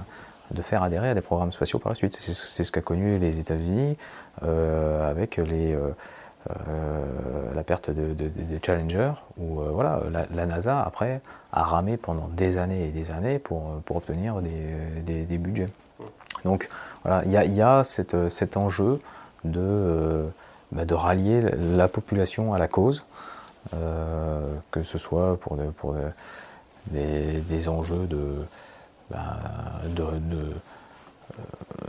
de 0.51 0.63
faire 0.63 0.83
adhérer 0.83 1.11
à 1.11 1.15
des 1.15 1.21
programmes 1.21 1.53
spatiaux 1.53 1.79
par 1.79 1.91
la 1.91 1.97
suite. 1.97 2.17
C'est 2.19 2.65
ce 2.65 2.73
qu'a 2.73 2.81
connu 2.81 3.19
les 3.19 3.39
États-Unis 3.39 3.91
euh, 3.91 3.95
avec 4.43 5.37
les, 5.37 5.75
euh, 5.75 5.91
euh, 6.69 7.55
la 7.55 7.63
perte 7.63 7.91
de, 7.91 8.15
des 8.15 8.61
Challenger, 8.65 9.13
où 9.39 9.61
voilà, 9.61 10.01
la, 10.33 10.47
NASA, 10.47 10.83
après, 10.83 11.21
a 11.53 11.65
ramé 11.65 11.97
pendant 11.97 12.29
des 12.29 12.59
années 12.59 12.89
et 12.89 12.91
des 12.91 13.11
années 13.11 13.39
pour, 13.39 13.81
pour 13.85 13.97
obtenir 13.97 14.41
des, 14.41 15.25
des, 15.25 15.39
budgets. 15.39 15.69
Donc 16.45 16.69
voilà, 17.05 17.23
il 17.27 17.55
y 17.55 17.63
a, 17.63 17.85
cet 17.85 18.57
enjeu 18.57 19.01
de, 19.45 20.27
bah, 20.73 20.85
de 20.85 20.95
rallier 20.95 21.43
la 21.77 21.89
population 21.89 22.55
à 22.55 22.59
la 22.59 22.69
cause, 22.69 23.05
que 23.73 24.83
ce 24.83 24.99
soit 24.99 25.39
pour, 25.41 25.59
pour 25.77 25.95
des, 26.87 27.41
des, 27.41 27.69
enjeux 27.69 28.07
de, 28.07 28.47
bah, 29.11 29.37
de, 29.85 30.05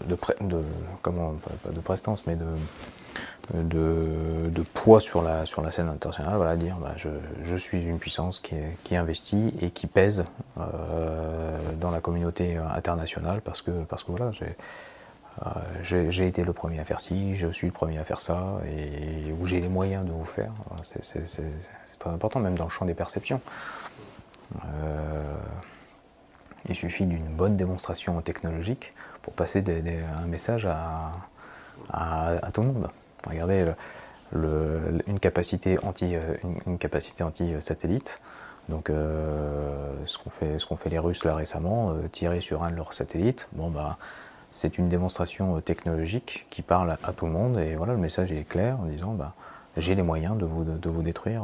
de 0.07 0.17
de, 0.41 0.63
comment, 1.01 1.35
de 1.69 1.79
prestance, 1.79 2.25
mais 2.27 2.35
de, 2.35 2.45
de, 3.53 4.61
poids 4.73 5.01
sur 5.01 5.21
la, 5.21 5.45
sur 5.45 5.61
la 5.61 5.71
scène 5.71 5.89
internationale, 5.89 6.35
voilà, 6.35 6.55
dire 6.55 6.77
bah, 6.77 6.93
je, 6.95 7.09
je, 7.43 7.55
suis 7.55 7.83
une 7.83 7.99
puissance 7.99 8.39
qui, 8.39 8.55
qui 8.83 8.95
investit 8.95 9.53
et 9.61 9.71
qui 9.71 9.87
pèse 9.87 10.23
euh, 10.59 11.57
dans 11.79 11.91
la 11.91 11.99
communauté 11.99 12.57
internationale 12.57 13.41
parce 13.41 13.61
que, 13.61 13.71
parce 13.83 14.03
que 14.03 14.11
voilà, 14.11 14.31
j'ai 14.31 15.95
euh, 15.95 16.27
été 16.27 16.43
le 16.43 16.53
premier 16.53 16.79
à 16.79 16.85
faire 16.85 17.01
ci, 17.01 17.35
je 17.35 17.47
suis 17.47 17.67
le 17.67 17.73
premier 17.73 17.97
à 17.97 18.03
faire 18.03 18.21
ça, 18.21 18.59
et 18.69 19.31
où 19.39 19.45
j'ai 19.45 19.59
les 19.59 19.69
moyens 19.69 20.05
de 20.05 20.11
vous 20.11 20.25
faire. 20.25 20.51
C'est 20.83 21.23
très 21.99 22.09
important, 22.09 22.39
même 22.39 22.55
dans 22.55 22.65
le 22.65 22.69
champ 22.69 22.85
des 22.85 22.93
perceptions. 22.93 23.41
Euh, 24.65 25.35
il 26.67 26.75
suffit 26.75 27.05
d'une 27.05 27.27
bonne 27.27 27.57
démonstration 27.57 28.21
technologique 28.21 28.93
pour 29.21 29.33
passer 29.33 29.63
un 30.21 30.25
message 30.25 30.67
à, 30.67 32.51
tout 32.53 32.61
le 32.61 32.67
monde. 32.67 32.89
Regardez 33.27 33.65
une 34.33 35.19
capacité 35.19 35.77
anti, 35.83 36.15
une, 36.65 36.77
capacité 36.77 37.23
anti-satellite. 37.23 38.21
Donc, 38.69 38.89
euh, 38.89 39.91
ce 40.05 40.17
qu'ont 40.17 40.29
fait, 40.29 40.57
fait 40.77 40.89
les 40.89 40.99
Russes 40.99 41.25
là 41.25 41.35
récemment, 41.35 41.91
euh, 41.91 42.07
tirer 42.11 42.41
sur 42.41 42.63
un 42.63 42.71
de 42.71 42.75
leurs 42.75 42.93
satellites, 42.93 43.47
bon 43.53 43.69
bah, 43.69 43.97
c'est 44.51 44.77
une 44.77 44.87
démonstration 44.87 45.57
euh, 45.57 45.61
technologique 45.61 46.45
qui 46.49 46.61
parle 46.61 46.95
à, 47.03 47.11
tout 47.11 47.25
le 47.25 47.31
monde 47.31 47.59
et 47.59 47.75
voilà, 47.75 47.93
le 47.93 47.99
message 47.99 48.31
est 48.31 48.47
clair 48.47 48.79
en 48.79 48.85
disant 48.85 49.13
bah, 49.13 49.33
j'ai 49.77 49.95
les 49.95 50.03
moyens 50.03 50.37
de 50.37 50.45
vous, 50.45 50.63
de, 50.63 50.89
vous 50.89 51.01
détruire 51.01 51.43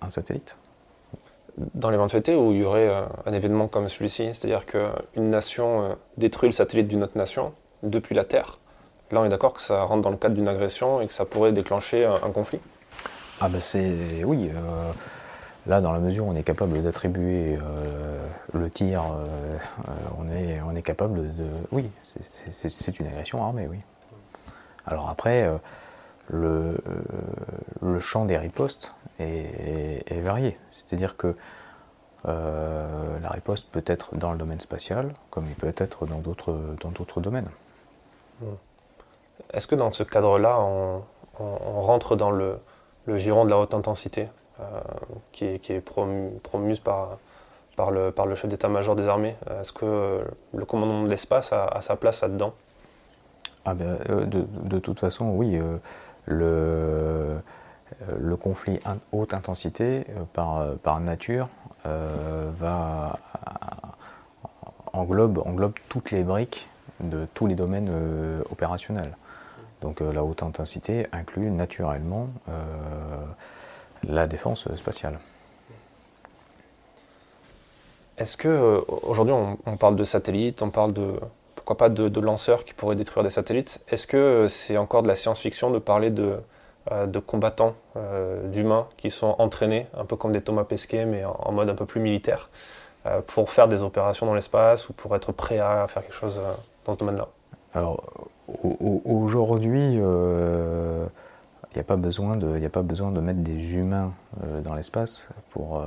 un 0.00 0.10
satellite 0.10 0.56
dans 1.74 1.90
l'éventualité 1.90 2.34
où 2.34 2.52
il 2.52 2.58
y 2.58 2.64
aurait 2.64 2.88
euh, 2.88 3.02
un 3.24 3.32
événement 3.32 3.68
comme 3.68 3.88
celui-ci, 3.88 4.26
c'est-à-dire 4.34 4.66
qu'une 4.66 5.30
nation 5.30 5.82
euh, 5.82 5.94
détruit 6.16 6.48
le 6.48 6.52
satellite 6.52 6.88
d'une 6.88 7.02
autre 7.02 7.16
nation 7.16 7.52
depuis 7.82 8.14
la 8.14 8.24
Terre, 8.24 8.58
là 9.10 9.20
on 9.20 9.24
est 9.24 9.28
d'accord 9.28 9.54
que 9.54 9.62
ça 9.62 9.82
rentre 9.84 10.02
dans 10.02 10.10
le 10.10 10.16
cadre 10.16 10.34
d'une 10.34 10.48
agression 10.48 11.00
et 11.00 11.06
que 11.06 11.12
ça 11.12 11.24
pourrait 11.24 11.52
déclencher 11.52 12.04
un, 12.04 12.30
conflit 12.30 12.60
Ah 13.40 13.48
ben 13.48 13.60
c'est... 13.60 14.24
oui. 14.24 14.50
Euh, 14.54 14.92
là, 15.66 15.80
dans 15.80 15.92
la 15.92 15.98
mesure 15.98 16.26
où 16.26 16.30
on 16.30 16.36
est 16.36 16.42
capable 16.42 16.82
d'attribuer 16.82 17.58
le 18.52 18.70
tir, 18.70 19.02
on, 20.16 20.30
est, 20.30 20.60
on 20.64 20.76
est 20.76 20.82
capable 20.82 21.34
de... 21.34 21.44
Oui, 21.72 21.90
c'est 22.02 22.98
une 23.00 23.06
agression 23.08 23.42
armée, 23.44 23.66
oui. 23.68 23.78
Alors 24.86 25.10
après, 25.10 25.50
le, 26.28 26.76
le 27.82 28.00
champ 28.00 28.24
des 28.24 28.36
ripostes 28.36 28.94
est, 29.18 30.20
varié. 30.20 30.58
C'est-à-dire 30.72 31.16
que 31.16 31.34
la 32.24 33.30
riposte 33.30 33.68
peut 33.70 33.84
être 33.86 34.16
dans 34.16 34.32
le 34.32 34.38
domaine 34.38 34.60
spatial, 34.60 35.14
comme 35.30 35.46
il 35.46 35.54
peut 35.54 35.72
être 35.76 36.06
dans 36.06 36.18
d'autres, 36.18 36.58
dans 36.80 36.90
d'autres 36.90 37.20
domaines. 37.20 37.48
Est-ce 39.52 39.66
que 39.66 39.74
dans 39.74 39.92
ce 39.92 40.02
cadre-là, 40.02 40.58
on, 40.60 41.02
rentre 41.38 42.16
dans 42.16 42.30
le, 42.30 42.58
le, 43.04 43.16
giron 43.16 43.44
de 43.44 43.50
la 43.50 43.58
haute 43.58 43.74
intensité, 43.74 44.28
qui 45.32 45.44
est, 45.44 45.58
qui 45.60 45.72
est 45.72 45.80
promue 45.80 46.76
par, 46.82 47.18
par 47.76 47.90
le, 47.90 48.10
par 48.10 48.26
le 48.26 48.34
chef 48.34 48.50
d'état-major 48.50 48.96
des 48.96 49.08
armées? 49.08 49.36
Est-ce 49.48 49.72
que 49.72 50.24
le 50.54 50.64
commandement 50.64 51.02
de 51.02 51.10
l'espace 51.10 51.52
a, 51.52 51.80
sa 51.80 51.96
place 51.96 52.22
là-dedans? 52.22 52.54
Ah 53.64 53.74
ben, 53.74 53.98
euh, 54.10 54.24
de, 54.26 54.78
toute 54.78 55.00
façon, 55.00 55.30
oui. 55.30 55.56
Euh, 55.56 55.76
le, 56.26 57.38
euh, 58.10 58.36
conflit 58.40 58.78
haute 59.12 59.34
intensité, 59.34 60.04
par, 60.32 60.74
par 60.82 61.00
nature, 61.00 61.48
va, 61.84 63.18
englobe, 64.92 65.42
toutes 65.88 66.10
les 66.10 66.22
briques 66.22 66.68
de 67.00 67.26
tous 67.34 67.46
les 67.46 67.54
domaines 67.54 67.90
opérationnels. 68.50 69.16
Donc 69.82 70.00
la 70.00 70.24
haute 70.24 70.42
intensité 70.42 71.06
inclut 71.12 71.50
naturellement 71.50 72.28
la 74.02 74.26
défense 74.26 74.72
spatiale. 74.74 75.18
Est-ce 78.18 78.36
que 78.36 78.48
euh, 78.48 78.80
aujourd'hui 78.88 79.34
on, 79.34 79.76
parle 79.76 79.96
de 79.96 80.04
satellites, 80.04 80.62
on 80.62 80.70
parle 80.70 80.92
de 80.92 81.20
pourquoi 81.66 81.88
pas 81.88 81.88
de, 81.88 82.20
lanceurs 82.20 82.64
qui 82.64 82.74
pourraient 82.74 82.94
détruire 82.94 83.24
des 83.24 83.30
satellites 83.30 83.80
Est-ce 83.88 84.06
que 84.06 84.16
euh, 84.16 84.48
c'est 84.48 84.76
encore 84.76 85.02
de 85.02 85.08
la 85.08 85.16
science-fiction 85.16 85.72
de 85.72 85.80
parler 85.80 86.10
de, 86.10 86.36
euh, 86.92 87.20
combattants, 87.26 87.74
d'humains 88.44 88.86
qui 88.96 89.10
sont 89.10 89.34
entraînés, 89.38 89.88
un 89.98 90.04
peu 90.04 90.14
comme 90.14 90.30
des 90.30 90.40
Thomas 90.40 90.62
Pesquet, 90.62 91.06
mais 91.06 91.24
en, 91.24 91.50
mode 91.50 91.68
un 91.68 91.74
peu 91.74 91.84
plus 91.84 92.00
militaire, 92.00 92.50
pour 93.26 93.50
faire 93.50 93.66
des 93.66 93.82
opérations 93.82 94.26
dans 94.26 94.34
l'espace 94.34 94.88
ou 94.88 94.92
pour 94.92 95.16
être 95.16 95.32
prêt 95.32 95.58
à 95.58 95.86
faire 95.88 96.02
quelque 96.02 96.14
chose 96.14 96.40
dans 96.84 96.92
ce 96.92 96.98
domaine-là? 96.98 97.28
Alors 97.74 98.04
aujourd'hui, 99.04 99.94
il 99.94 99.98
n'y 99.98 100.00
a 100.00 100.04
de, 100.04 101.08
a 101.80 101.82
pas 101.82 101.96
besoin 101.96 102.36
de 102.36 103.20
mettre 103.20 103.40
des 103.40 103.74
humains 103.74 104.12
dans 104.62 104.74
l'espace 104.74 105.28
pour 105.50 105.82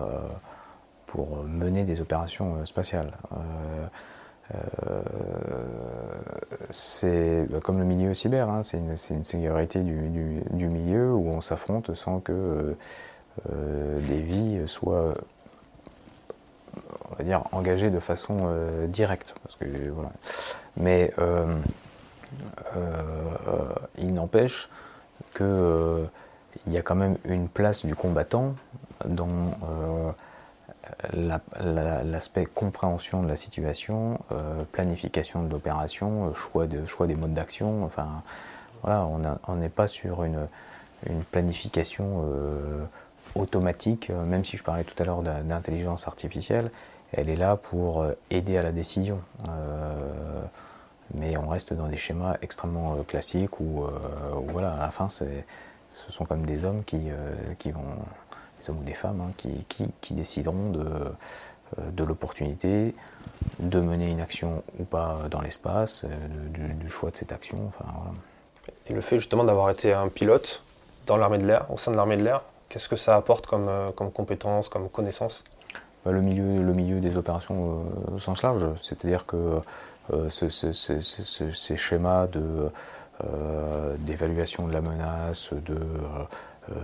pour 1.09 1.43
mener 1.43 1.83
des 1.83 2.01
opérations 2.01 2.55
euh, 2.55 2.65
spatiales. 2.65 3.11
Euh, 4.53 4.57
euh, 4.89 5.01
c'est 6.71 7.45
bah, 7.49 7.59
comme 7.63 7.79
le 7.79 7.85
milieu 7.85 8.13
cyber, 8.13 8.49
hein, 8.49 8.63
c'est 8.63 8.77
une, 8.77 8.95
une, 9.11 9.25
singularité 9.25 9.81
du, 9.81 10.09
du, 10.51 10.67
milieu 10.67 11.13
où 11.13 11.29
on 11.29 11.41
s'affronte 11.41 11.93
sans 11.95 12.19
que 12.19 12.75
des 13.47 14.19
vies 14.19 14.63
soient 14.65 15.13
on 16.75 17.15
va 17.15 17.23
dire 17.23 17.43
engagées 17.51 17.89
de 17.89 17.99
façon 17.99 18.53
directe. 18.87 19.33
Que. 19.59 19.65
Mais 20.77 21.13
il 23.97 24.13
n'empêche 24.13 24.69
qu'il 25.35 26.07
il 26.67 26.73
y 26.73 26.77
a 26.77 26.81
quand 26.81 26.95
même 26.95 27.17
une 27.23 27.47
place 27.47 27.85
du 27.85 27.95
combattant 27.95 28.55
dont 29.05 29.53
l'aspect 31.13 32.45
compréhension 32.45 33.23
de 33.23 33.27
la 33.27 33.35
situation, 33.35 34.19
euh, 34.31 34.63
planification 34.71 35.43
de 35.43 35.51
l'opération, 35.51 36.27
euh, 36.27 36.33
choix, 36.33 36.67
de, 36.67 36.85
choix 36.85 37.07
des 37.07 37.15
modes 37.15 37.33
d'action. 37.33 37.83
Enfin, 37.83 38.23
voilà, 38.83 39.07
on 39.47 39.55
n'est 39.55 39.69
pas 39.69 39.87
sur 39.87 40.23
une, 40.23 40.47
planification 41.31 42.25
euh, 42.25 42.83
automatique, 43.35 44.09
même 44.09 44.43
si 44.43 44.57
je 44.57 44.63
parlais 44.63 44.83
tout 44.83 45.01
à 45.01 45.05
l'heure 45.05 45.21
d'intelligence 45.21 46.07
artificielle, 46.07 46.71
elle 47.13 47.29
est 47.29 47.37
là 47.37 47.55
pour 47.55 48.05
aider 48.29 48.57
à 48.57 48.63
la 48.63 48.71
décision. 48.73 49.21
mais 51.13 51.37
on 51.37 51.47
reste 51.47 51.73
dans 51.73 51.87
des 51.87 51.97
schémas 51.97 52.35
extrêmement 52.41 52.97
classiques 53.07 53.61
où, 53.61 53.85
voilà, 54.49 54.73
à 54.73 54.79
la 54.79 54.91
fin, 54.91 55.07
ce 55.09 55.25
sont 56.09 56.25
comme 56.25 56.45
des 56.45 56.65
hommes 56.65 56.83
qui, 56.83 57.09
vont 57.71 57.95
hommes 58.69 58.79
ou 58.79 58.83
des 58.83 58.93
femmes, 58.93 59.21
hein, 59.21 59.31
qui, 60.01 60.13
décideront 60.13 60.71
de, 60.71 60.85
euh, 61.77 61.91
de 61.91 62.03
l'opportunité 62.03 62.95
de 63.59 63.79
mener 63.79 64.09
une 64.09 64.21
action 64.21 64.63
ou 64.79 64.85
pas 64.85 65.19
dans 65.29 65.41
l'espace, 65.41 66.03
euh, 66.03 66.73
du, 66.73 66.89
choix 66.89 67.11
de 67.11 67.17
cette 67.17 67.31
action. 67.31 67.57
Enfin, 67.67 67.91
Et 68.87 68.93
le 68.93 69.01
fait 69.01 69.17
justement 69.17 69.43
d'avoir 69.43 69.69
été 69.69 69.93
un 69.93 70.07
pilote 70.07 70.63
dans 71.05 71.17
l'armée 71.17 71.37
de 71.37 71.45
l'air, 71.45 71.69
au 71.71 71.77
sein 71.77 71.91
de 71.91 71.97
l'armée 71.97 72.17
de 72.17 72.23
l'air, 72.23 72.41
qu'est-ce 72.69 72.89
que 72.89 72.95
ça 72.95 73.15
apporte 73.15 73.45
comme, 73.45 73.67
euh, 73.67 73.91
comme 73.91 74.11
compétence, 74.11 74.67
comme 74.67 74.89
connaissance? 74.89 75.43
Bah, 76.05 76.11
le, 76.11 76.21
milieu, 76.21 76.63
le 76.63 76.73
milieu 76.73 76.99
des 77.01 77.17
opérations 77.17 77.83
au 78.11 78.17
sens 78.17 78.41
large, 78.41 78.65
c'est-à-dire 78.81 79.25
que 79.25 79.59
ces 80.29 81.77
schémas 81.77 82.25
de, 82.27 82.71
d'évaluation 83.99 84.67
de 84.67 84.73
la 84.73 84.81
menace, 84.81 85.49
de 85.51 85.77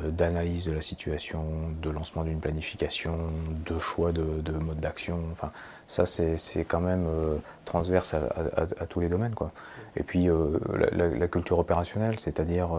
d'analyse 0.10 0.66
de 0.66 0.72
la 0.72 0.82
situation, 0.82 1.44
de 1.82 1.90
lancement 1.90 2.24
d'une 2.24 2.40
planification, 2.40 3.18
de 3.66 3.80
choix 3.80 4.12
de, 4.12 4.52
mode 4.52 4.80
d'action. 4.80 5.20
Enfin, 5.32 5.52
ça, 5.88 6.06
c'est 6.06 6.66
quand 6.66 6.80
même 6.80 7.06
euh, 7.07 7.38
transverse 7.66 8.14
à, 8.14 8.86
tous 8.88 8.99
les 8.99 9.10
domaines. 9.10 9.36
Quoi. 9.36 9.52
Et 9.95 10.03
puis, 10.03 10.30
euh, 10.30 10.60
la, 10.91 11.28
culture 11.28 11.60
opérationnelle, 11.60 12.20
c'est-à-dire, 12.20 12.70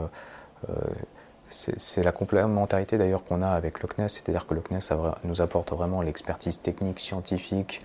c'est 1.48 2.02
la 2.02 2.12
complémentarité 2.12 2.98
d'ailleurs 2.98 3.24
qu'on 3.24 3.42
a 3.42 3.48
avec 3.48 3.82
le 3.82 3.88
CNES, 3.88 4.08
c'est-à-dire 4.08 4.46
que 4.46 4.54
le 4.54 4.60
CNES 4.60 4.96
nous 5.24 5.40
apporte 5.40 5.72
vraiment 5.72 6.02
l'expertise 6.02 6.60
technique, 6.60 6.98
scientifique, 6.98 7.82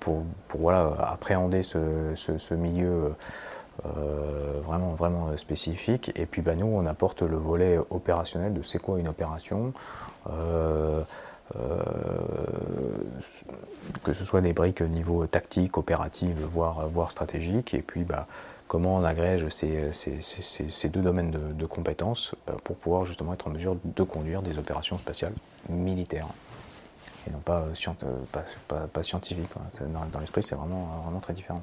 pour, 0.00 0.22
pour, 0.48 0.60
voilà, 0.60 0.94
appréhender 0.98 1.62
ce, 1.62 2.14
ce 2.14 2.54
milieu 2.54 3.14
euh, 3.84 4.60
vraiment, 4.64 4.94
vraiment 4.94 5.28
euh, 5.28 5.36
spécifique. 5.36 6.12
Et 6.14 6.26
puis 6.26 6.42
bah, 6.42 6.54
nous, 6.54 6.66
on 6.66 6.86
apporte 6.86 7.22
le 7.22 7.36
volet 7.36 7.78
opérationnel 7.90 8.54
de 8.54 8.62
c'est 8.62 8.78
quoi 8.78 8.98
une 8.98 9.08
opération. 9.08 9.72
Euh, 10.30 11.02
que 14.02 14.14
ce 14.14 14.24
soit 14.24 14.40
des 14.40 14.54
briques 14.54 14.80
niveau 14.80 15.26
tactique, 15.26 15.76
opérative, 15.76 16.42
voire, 16.50 16.88
voire 16.88 17.10
stratégique, 17.10 17.74
et 17.74 17.82
puis 17.82 18.02
bah, 18.02 18.26
comment 18.66 18.96
on 18.96 19.04
agrège 19.04 19.50
ces, 19.50 19.92
ces, 19.92 20.22
ces, 20.22 20.88
deux 20.88 21.02
domaines 21.02 21.30
de, 21.30 21.66
compétences 21.66 22.34
pour 22.64 22.76
pouvoir 22.76 23.04
justement 23.04 23.34
être 23.34 23.46
en 23.46 23.50
mesure 23.50 23.76
de 23.84 24.02
conduire 24.02 24.40
des 24.40 24.58
opérations 24.58 24.96
spatiales 24.96 25.34
militaires 25.68 26.26
et 27.26 27.30
non 27.30 27.38
pas, 27.38 27.66
pas, 28.66 28.86
pas, 28.92 29.02
scientifiques. 29.02 29.50
Dans, 29.80 30.06
dans 30.10 30.20
l'esprit, 30.20 30.42
c'est 30.42 30.54
vraiment, 30.54 30.86
vraiment 31.04 31.20
très 31.20 31.34
différent. 31.34 31.62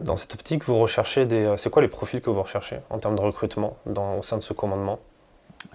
Dans 0.00 0.16
cette 0.16 0.34
optique, 0.34 0.64
vous 0.64 0.78
recherchez 0.78 1.24
des. 1.24 1.44
Euh, 1.44 1.56
c'est 1.56 1.70
quoi 1.70 1.80
les 1.80 1.88
profils 1.88 2.20
que 2.20 2.28
vous 2.28 2.42
recherchez 2.42 2.80
en 2.90 2.98
termes 2.98 3.14
de 3.14 3.20
recrutement 3.20 3.76
au 3.86 4.22
sein 4.22 4.36
de 4.36 4.42
ce 4.42 4.52
commandement? 4.52 4.98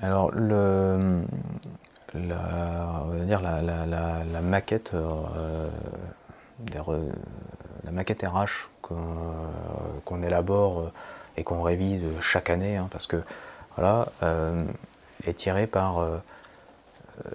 Alors, 0.01 0.31
la, 0.33 1.07
la, 2.13 3.61
la, 3.61 4.41
maquette, 4.41 4.91
euh, 4.93 5.69
la 6.73 7.91
maquette 7.91 8.23
RH 8.23 8.69
qu'on 8.81 10.21
élabore 10.21 10.91
et 11.37 11.43
qu'on 11.43 11.61
révise 11.61 12.03
chaque 12.19 12.49
année, 12.49 12.75
hein, 12.75 12.87
parce 12.91 13.07
que 13.07 13.23
voilà, 13.75 14.09
euh, 14.23 14.65
est 15.25 15.33
tirée 15.33 15.67
par 15.67 16.05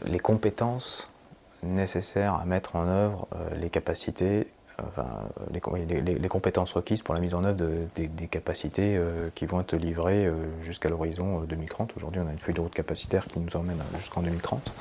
les 0.04 0.20
compétences 0.20 1.08
nécessaires 1.62 2.34
à 2.34 2.44
mettre 2.44 2.76
en 2.76 2.86
œuvre 2.86 3.26
les 3.56 3.70
capacités 3.70 4.48
les, 5.52 6.28
compétences 6.28 6.72
requises 6.72 7.02
pour 7.02 7.14
la 7.14 7.20
mise 7.20 7.34
en 7.34 7.44
œuvre 7.44 7.56
des, 7.94 8.26
capacités 8.26 8.96
euh, 8.96 9.28
qui 9.34 9.46
vont 9.46 9.60
être 9.60 9.76
livrées 9.76 10.26
euh, 10.26 10.32
jusqu'à 10.62 10.88
l'horizon 10.88 11.40
2030. 11.40 11.90
Euh, 11.90 11.94
Aujourd'hui, 11.96 12.20
on 12.24 12.28
a 12.28 12.32
une 12.32 12.38
feuille 12.38 12.54
de 12.54 12.60
route 12.60 12.74
capacitaire 12.74 13.26
qui 13.26 13.38
nous 13.38 13.56
emmène 13.56 13.80
jusqu'en 13.98 14.22
2030 14.22 14.72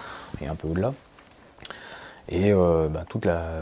et 0.42 0.48
un 0.48 0.56
peu 0.56 0.68
au-delà. 0.68 0.94
Et 2.30 2.54
bah, 2.54 3.04
toute, 3.10 3.26
la, 3.26 3.60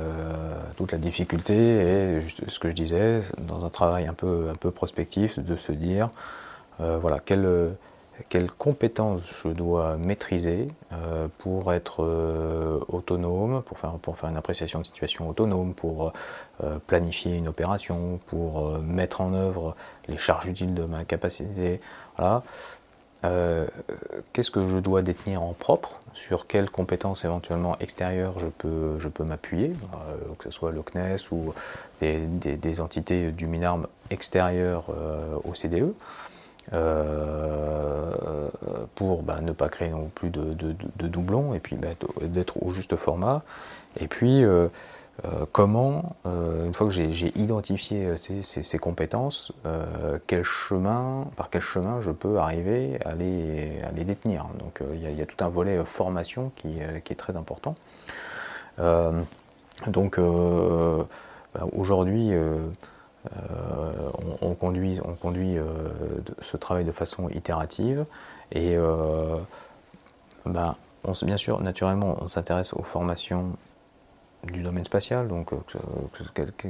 difficulté 1.00 1.56
est, 1.56 2.22
ce 2.48 2.60
que 2.60 2.70
je 2.70 2.76
disais, 2.76 3.22
dans 3.40 3.66
un 3.66 3.70
travail 3.72 4.06
un 4.06 4.14
peu, 4.14 4.54
prospectif, 4.74 5.40
de 5.40 5.56
se 5.56 5.72
dire, 5.72 6.12
voilà, 6.78 7.20
quelle 7.20 7.74
quelles 8.30 8.52
compétences 8.52 9.24
je 9.44 9.50
dois 9.50 9.98
maîtriser 9.98 10.68
euh, 10.92 11.28
pour 11.38 11.74
être 11.74 12.04
euh, 12.04 12.80
autonome, 12.88 13.62
pour 13.64 13.80
faire, 13.80 13.94
pour 13.94 14.18
faire 14.18 14.30
une 14.30 14.38
appréciation 14.38 14.80
de 14.80 14.86
situation 14.86 15.30
autonome, 15.30 15.74
pour 15.74 16.14
euh, 16.64 16.78
planifier 16.88 17.36
une 17.36 17.48
opération, 17.48 18.20
pour 18.28 18.80
mettre 18.80 19.22
en 19.22 19.34
œuvre 19.34 19.76
les 20.08 20.18
charges 20.18 20.48
utiles 20.48 20.74
de 20.74 20.84
ma 20.84 21.06
capacité. 21.06 21.80
Qu'est-ce 24.34 24.52
que 24.52 24.66
je 24.66 24.80
dois 24.80 25.02
détenir 25.04 25.44
en 25.44 25.54
propre 25.54 26.00
Sur 26.14 26.48
quelles 26.48 26.70
compétences 26.70 27.24
éventuellement 27.24 27.78
extérieures 27.80 28.40
je 28.40 28.48
peux, 28.48 28.98
je 29.00 29.08
peux 29.08 29.24
m'appuyer, 29.24 29.74
que 30.40 30.46
ce 30.46 30.52
soit 30.52 30.72
le 30.72 30.82
CNES 30.82 31.32
ou 31.32 31.54
des 32.02 32.82
entités 32.82 33.32
du 33.32 33.46
MINARM 33.46 33.88
extérieures 34.10 34.86
au 35.44 35.54
CDE 35.54 35.94
pour 38.96 39.24
bah, 39.24 39.40
ne 39.42 39.52
pas 39.52 39.70
créer 39.70 39.90
non 39.90 40.10
plus 40.14 40.30
de, 40.30 40.54
doublons 41.08 41.54
et 41.54 41.60
puis 41.60 41.76
bah, 41.76 41.90
d'être 42.22 42.64
au 42.64 42.72
juste 42.72 42.96
format. 42.96 43.42
Et 44.00 44.08
puis 44.08 44.44
comment, 45.52 46.16
une 46.26 46.74
fois 46.74 46.88
que 46.88 46.94
j'ai 46.94 47.38
identifié 47.38 48.16
ces, 48.18 48.78
compétences, 48.80 49.52
quel 50.28 50.44
chemin, 50.44 51.28
par 51.36 51.50
quel 51.50 51.62
chemin 51.62 52.02
je 52.02 52.12
peux 52.12 52.38
arriver 52.38 53.00
à 53.06 53.14
les, 53.16 53.82
à 53.82 53.92
les 53.92 54.06
détenir. 54.06 54.46
Donc 54.60 54.82
il 54.94 55.18
y, 55.18 55.22
a 55.22 55.26
tout 55.26 55.44
un 55.44 55.50
volet 55.50 55.84
formation 55.86 56.52
qui, 56.56 56.80
qui, 57.04 57.14
est 57.14 57.18
très 57.18 57.36
important. 57.36 57.76
donc 59.88 60.20
bah, 61.54 61.66
aujourd'hui, 61.74 62.32
euh, 63.28 64.10
on, 64.42 64.56
conduit, 64.56 65.00
on 65.06 65.14
conduit 65.14 65.58
euh, 65.58 65.90
ce 66.42 66.58
travail 66.58 66.86
de 66.86 66.92
façon 66.92 67.30
itérative 67.30 68.06
et 68.52 68.76
euh, 68.76 69.38
ben, 70.46 70.76
bien 71.22 71.38
sûr, 71.38 71.62
naturellement, 71.62 72.18
on 72.20 72.28
s'intéresse 72.28 72.74
aux 72.74 72.82
formations 72.82 73.56
du 74.44 74.64
domaine 74.64 74.86
spatial, 74.86 75.28
donc 75.28 75.52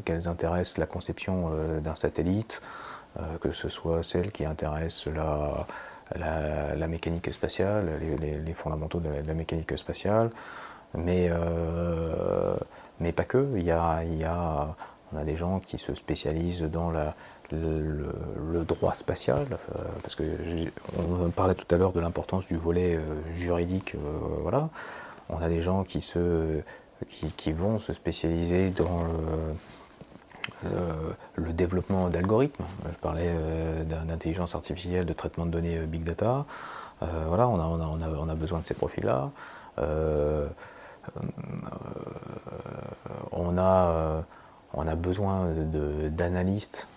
qu'elles 0.04 0.28
intéressent 0.28 0.78
la 0.78 0.86
conception 0.88 1.52
d'un 1.80 1.96
satellite, 1.96 2.62
que 3.40 3.54
ce 3.54 3.70
soit 3.70 4.04
celles 4.04 4.34
qui 4.34 4.44
intéressent 4.44 5.08
la, 5.08 5.66
la, 6.76 6.88
mécanique 6.90 7.32
spatiale, 7.34 8.02
les, 8.20 8.54
fondamentaux 8.54 9.00
de 9.00 9.10
la, 9.26 9.34
mécanique 9.34 9.78
spatiale, 9.78 10.32
mais, 10.96 11.32
mais 13.00 13.14
pas 13.14 13.24
que. 13.24 13.48
Il 13.56 13.64
y 13.64 13.72
a, 13.72 14.04
il 14.04 14.18
y 14.18 14.26
a 14.26 14.76
on 15.14 15.18
a 15.18 15.24
des 15.24 15.36
gens 15.36 15.60
qui 15.60 15.78
se 15.78 15.94
spécialisent 15.94 16.64
dans 16.64 16.92
le, 16.92 18.64
droit 18.64 18.94
spatial, 18.94 19.46
euh, 19.52 19.84
parce 20.02 20.16
que 20.16 20.24
on 20.98 21.30
parlait 21.30 21.56
tout 21.56 21.66
à 21.74 21.78
l'heure 21.78 21.92
de 21.92 22.00
l'importance 22.00 22.48
du 22.48 22.56
volet 22.56 22.96
euh, 22.96 23.02
juridique. 23.34 23.96
Euh. 23.96 24.62
On 25.30 25.42
a 25.42 25.50
des 25.50 25.62
gens 25.62 25.84
qui, 25.84 26.02
se, 26.02 26.62
qui, 27.38 27.52
vont 27.52 27.80
se 27.80 27.94
spécialiser 27.94 28.70
dans 28.70 29.04
le, 30.64 31.54
développement 31.54 32.10
d'algorithmes. 32.10 32.66
Je 32.92 32.98
parlais 32.98 33.34
d'intelligence 33.86 34.56
artificielle, 34.56 35.06
de 35.06 35.14
traitement 35.14 35.46
de 35.46 35.52
données 35.52 35.80
big 35.80 36.04
data. 36.04 36.46
on 37.02 37.08
a, 38.30 38.36
besoin 38.36 38.60
de 38.60 38.66
ces 38.66 38.74
profils-là. 38.74 39.32
On 44.74 44.88
a 44.88 44.96
besoin 44.96 45.50
d'analystes 46.10 46.88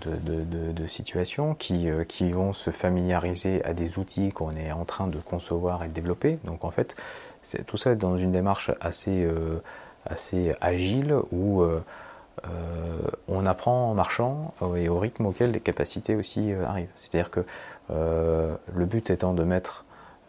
de, 0.00 0.44
de, 0.72 0.86
situations 0.86 1.54
qui, 1.54 1.88
euh, 1.88 2.04
qui, 2.04 2.30
vont 2.30 2.52
se 2.52 2.70
familiariser 2.70 3.64
à 3.64 3.72
des 3.72 3.98
outils 3.98 4.30
qu'on 4.30 4.54
est 4.54 4.72
en 4.72 4.84
train 4.84 5.06
de 5.06 5.18
concevoir 5.18 5.82
et 5.82 5.88
de 5.88 5.92
développer. 5.92 6.38
Donc 6.44 6.64
en 6.64 6.70
fait, 6.70 6.94
tout 7.66 7.76
ça 7.76 7.92
est 7.92 7.96
dans 7.96 8.16
une 8.16 8.32
démarche 8.32 8.70
assez, 8.80 9.24
euh, 9.24 9.62
assez 10.06 10.54
agile 10.60 11.16
où 11.32 11.62
euh, 11.62 11.80
on 13.28 13.46
apprend 13.46 13.90
en 13.90 13.94
marchant 13.94 14.54
et 14.76 14.88
au 14.88 14.98
rythme 14.98 15.26
auquel 15.26 15.52
les 15.52 15.60
capacités 15.60 16.14
aussi 16.14 16.52
arrivent. 16.52 16.90
C'est-à-dire 16.98 17.30
que 17.30 17.44
le 17.90 18.84
but 18.84 19.10
étant 19.10 19.32
de 19.32 19.42
mettre 19.42 19.84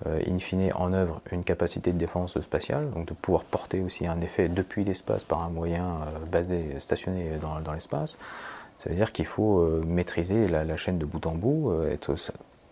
in 0.05 0.39
fine 0.39 0.71
en 0.75 0.93
œuvre 0.93 1.21
une 1.31 1.43
capacité 1.43 1.91
de 1.91 1.97
défense 1.97 2.39
spatiale, 2.39 2.89
donc 2.91 3.05
de 3.05 3.13
pouvoir 3.13 3.43
porter 3.43 3.81
aussi 3.81 4.07
un 4.07 4.21
effet 4.21 4.47
depuis 4.47 4.83
l'espace 4.83 5.23
par 5.23 5.43
un 5.43 5.49
moyen 5.49 5.85
euh, 5.85 6.25
basé, 6.31 6.75
stationné 6.79 7.31
dans, 7.41 7.73
l'espace. 7.73 8.17
Ça 8.77 8.89
veut 8.89 8.95
dire 8.95 9.11
qu'il 9.11 9.25
faut 9.25 9.59
euh, 9.59 9.83
maîtriser 9.85 10.47
la, 10.47 10.77
chaîne 10.77 10.97
de 10.97 11.05
bout 11.05 11.25
en 11.25 11.33
bout, 11.33 11.73
être 11.91 12.15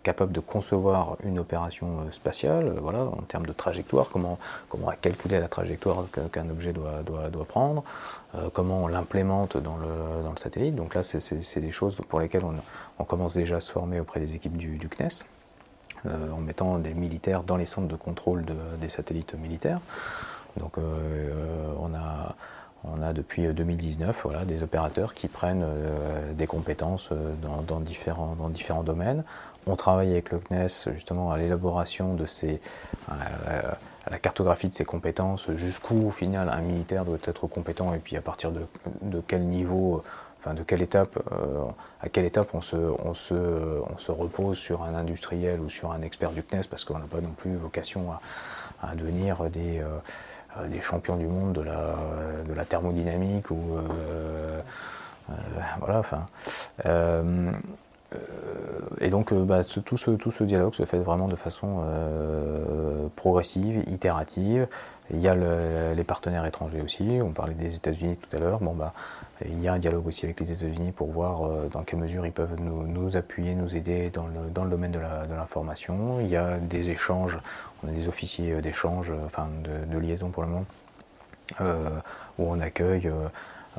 capable 0.04 0.32
de 0.32 0.40
concevoir 0.40 1.18
une 1.26 1.38
opération 1.38 2.10
spatiale, 2.12 2.74
voilà, 2.82 3.04
en 3.04 3.24
termes 3.28 3.46
de 3.46 3.52
trajectoire, 3.52 4.08
comment, 4.10 4.40
comment 4.70 4.90
calculer 5.02 5.42
la 5.42 5.50
trajectoire 5.50 6.06
qu'un 6.32 6.50
objet 6.50 6.72
doit, 6.72 7.04
doit, 7.06 7.28
doit 7.30 7.44
prendre, 7.44 7.84
comment 8.54 8.86
on 8.86 8.88
l'implémente 8.88 9.58
dans 9.58 9.76
le, 9.76 10.24
dans 10.24 10.32
le, 10.32 10.38
satellite. 10.38 10.76
Donc 10.76 10.96
là, 10.96 11.04
c'est 11.04 11.60
des 11.60 11.72
choses 11.72 11.98
pour 12.08 12.22
lesquelles 12.22 12.46
on, 12.46 12.56
on, 13.00 13.04
commence 13.04 13.34
déjà 13.34 13.58
à 13.58 13.60
se 13.60 13.70
former 13.70 14.00
auprès 14.00 14.22
des 14.22 14.34
équipes 14.34 14.56
du 14.56 14.80
CNES. 14.88 15.26
Euh, 16.06 16.32
en 16.32 16.38
mettant 16.38 16.78
des 16.78 16.94
militaires 16.94 17.44
dans 17.44 17.58
les 17.58 17.66
centres 17.66 17.88
de 17.88 17.96
contrôle 17.96 18.44
des 18.80 18.90
satellites 18.90 19.34
militaires. 19.34 19.80
Donc 20.58 20.78
euh, 20.78 21.74
on 21.80 21.94
a 21.96 22.36
on 22.84 23.02
a 23.02 23.12
depuis 23.12 23.48
2019 23.48 24.22
voilà, 24.24 24.46
des 24.46 24.62
opérateurs 24.62 25.16
qui 25.16 25.28
prennent 25.28 25.66
euh, 25.66 26.34
des 26.34 26.46
compétences 26.46 27.12
dans, 27.68 27.80
différents, 27.80 28.36
dans 28.40 28.50
différents 28.50 28.84
domaines. 28.84 29.24
On 29.66 29.76
travaille 29.76 30.12
avec 30.12 30.32
le 30.32 30.38
CNES 30.38 30.94
justement 30.94 31.32
à 31.32 31.38
l'élaboration 31.38 32.14
de 32.14 32.26
ces, 32.28 32.62
à 33.10 34.10
la 34.10 34.20
cartographie 34.20 34.70
de 34.70 34.76
ces 34.76 34.86
compétences, 34.86 35.50
jusqu'où 35.56 36.08
au 36.08 36.12
final 36.12 36.48
un 36.50 36.62
militaire 36.62 37.04
doit 37.04 37.18
être 37.26 37.48
compétent 37.48 37.94
et 37.94 37.98
puis 37.98 38.16
à 38.16 38.22
partir 38.22 38.52
de 38.52 39.22
quel 39.28 39.42
niveau 39.42 40.04
de 40.54 40.64
quelle 40.64 40.82
étape, 40.82 41.18
euh, 41.32 41.64
à 42.02 42.10
quelle 42.10 42.26
étape 42.26 42.50
on 42.54 42.62
se, 42.62 42.76
repose 44.12 44.58
sur 44.58 44.84
un 44.84 44.96
industriel 44.96 45.60
ou 45.60 45.70
sur 45.70 45.92
un 45.92 46.02
expert 46.02 46.32
du 46.32 46.44
CNES, 46.44 46.68
parce 46.70 46.84
qu'on 46.84 47.00
n'a 47.00 47.06
pas 47.06 47.22
non 47.22 47.34
plus 47.38 47.56
vocation 47.56 48.12
à, 48.82 48.96
devenir 48.96 49.44
des, 49.50 49.80
euh, 49.80 50.68
des 50.68 50.82
champions 50.82 51.18
du 51.18 51.28
monde 51.28 51.54
de 51.54 52.54
la, 52.54 52.66
thermodynamique 52.66 53.52
ou 53.52 53.78
euh, 53.78 54.62
voilà, 55.80 56.00
enfin. 56.00 56.26
et 59.02 59.10
donc 59.10 59.34
bah, 59.34 59.64
tout, 59.64 59.98
ce, 59.98 60.12
tout 60.12 60.32
ce 60.32 60.44
dialogue 60.44 60.74
se 60.74 60.86
fait 60.86 61.00
vraiment 61.00 61.28
de 61.28 61.36
façon 61.36 61.84
progressive, 63.16 63.84
itérative. 63.88 64.68
Il 65.10 65.20
y 65.20 65.28
a 65.28 65.36
les 65.94 66.04
partenaires 66.04 66.46
étrangers 66.46 66.82
aussi, 66.82 67.20
on 67.22 67.32
parlait 67.32 67.54
des 67.54 67.76
États-Unis 67.76 68.18
tout 68.18 68.36
à 68.36 68.40
l'heure. 68.40 68.60
Bon, 68.60 68.74
bah, 68.74 68.94
il 69.46 69.62
y 69.62 69.68
a 69.68 69.74
un 69.74 69.80
dialogue 69.80 70.08
aussi 70.08 70.26
avec 70.26 70.40
les 70.40 70.52
États-Unis 70.52 70.92
pour 70.92 71.12
voir 71.12 71.46
euh, 71.46 71.70
dans 71.72 71.84
quelle 71.84 72.00
mesure 72.00 72.26
ils 72.26 72.32
peuvent 72.32 72.56
nous, 72.60 73.16
appuyer, 73.16 73.54
nous 73.56 73.76
aider 73.76 74.10
dans 74.10 74.28
le, 74.28 74.50
dans 74.52 74.64
le 74.64 74.70
domaine 74.70 74.92
de 74.92 75.00
l'information. 75.00 76.20
Il 76.22 76.28
y 76.28 76.36
a 76.36 76.58
des 76.58 76.90
échanges, 76.90 77.38
on 77.84 77.90
a 77.90 77.92
des 77.92 78.08
officiers 78.08 78.54
euh, 78.54 78.62
d'échange, 78.62 79.12
euh, 79.12 79.26
enfin 79.26 79.48
de, 79.64 79.98
liaison 79.98 80.30
pour 80.30 80.44
le 80.44 80.50
moment, 80.50 80.66
où 82.38 82.52
on 82.52 82.60
accueille 82.60 83.12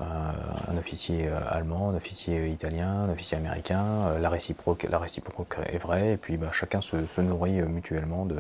un 0.00 0.76
officier 0.76 1.28
allemand, 1.28 1.90
un 1.90 1.94
officier 1.94 2.48
italien, 2.48 3.04
un 3.04 3.10
officier 3.10 3.36
américain. 3.36 4.18
la, 4.20 4.28
réciproque, 4.28 4.86
la 4.90 4.98
réciproque 4.98 5.58
est 5.72 5.78
vraie, 5.78 6.14
et 6.14 6.16
puis 6.16 6.36
bah, 6.36 6.48
chacun 6.50 6.80
se, 6.80 7.20
nourrit 7.20 7.62
mutuellement 7.62 8.24
de, 8.24 8.36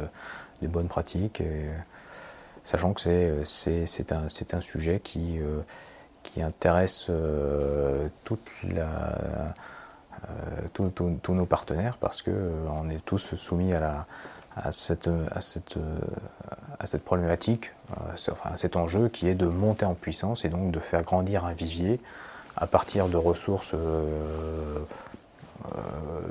bonnes 0.62 0.88
pratiques 0.88 1.40
sachant 2.68 2.92
que 2.92 3.00
c'est 3.44 4.12
un, 4.12 4.26
un, 4.52 4.60
sujet 4.60 5.00
qui, 5.00 5.38
euh, 5.38 5.60
qui 6.32 6.42
intéresse 6.42 7.06
euh, 7.10 8.08
euh, 8.30 9.50
tous 10.72 11.34
nos 11.34 11.46
partenaires 11.46 11.96
parce 11.98 12.22
qu'on 12.22 12.90
est 12.90 13.04
tous 13.04 13.34
soumis 13.36 13.72
à, 13.72 13.80
la, 13.80 14.06
à, 14.56 14.72
cette, 14.72 15.08
à, 15.30 15.40
cette, 15.40 17.04
problématique, 17.04 17.72
enfin, 17.90 18.50
à 18.52 18.56
cet 18.56 18.76
enjeu 18.76 19.08
qui 19.08 19.28
est 19.28 19.34
de 19.34 19.46
monter 19.46 19.86
en 19.86 19.94
puissance 19.94 20.44
et 20.44 20.48
donc 20.48 20.70
de 20.70 20.80
faire 20.80 21.02
grandir 21.02 21.44
un 21.44 21.52
vivier 21.52 22.00
à 22.56 22.66
partir 22.66 23.08
de 23.08 23.16
ressources 23.16 23.72
euh, 23.74 24.80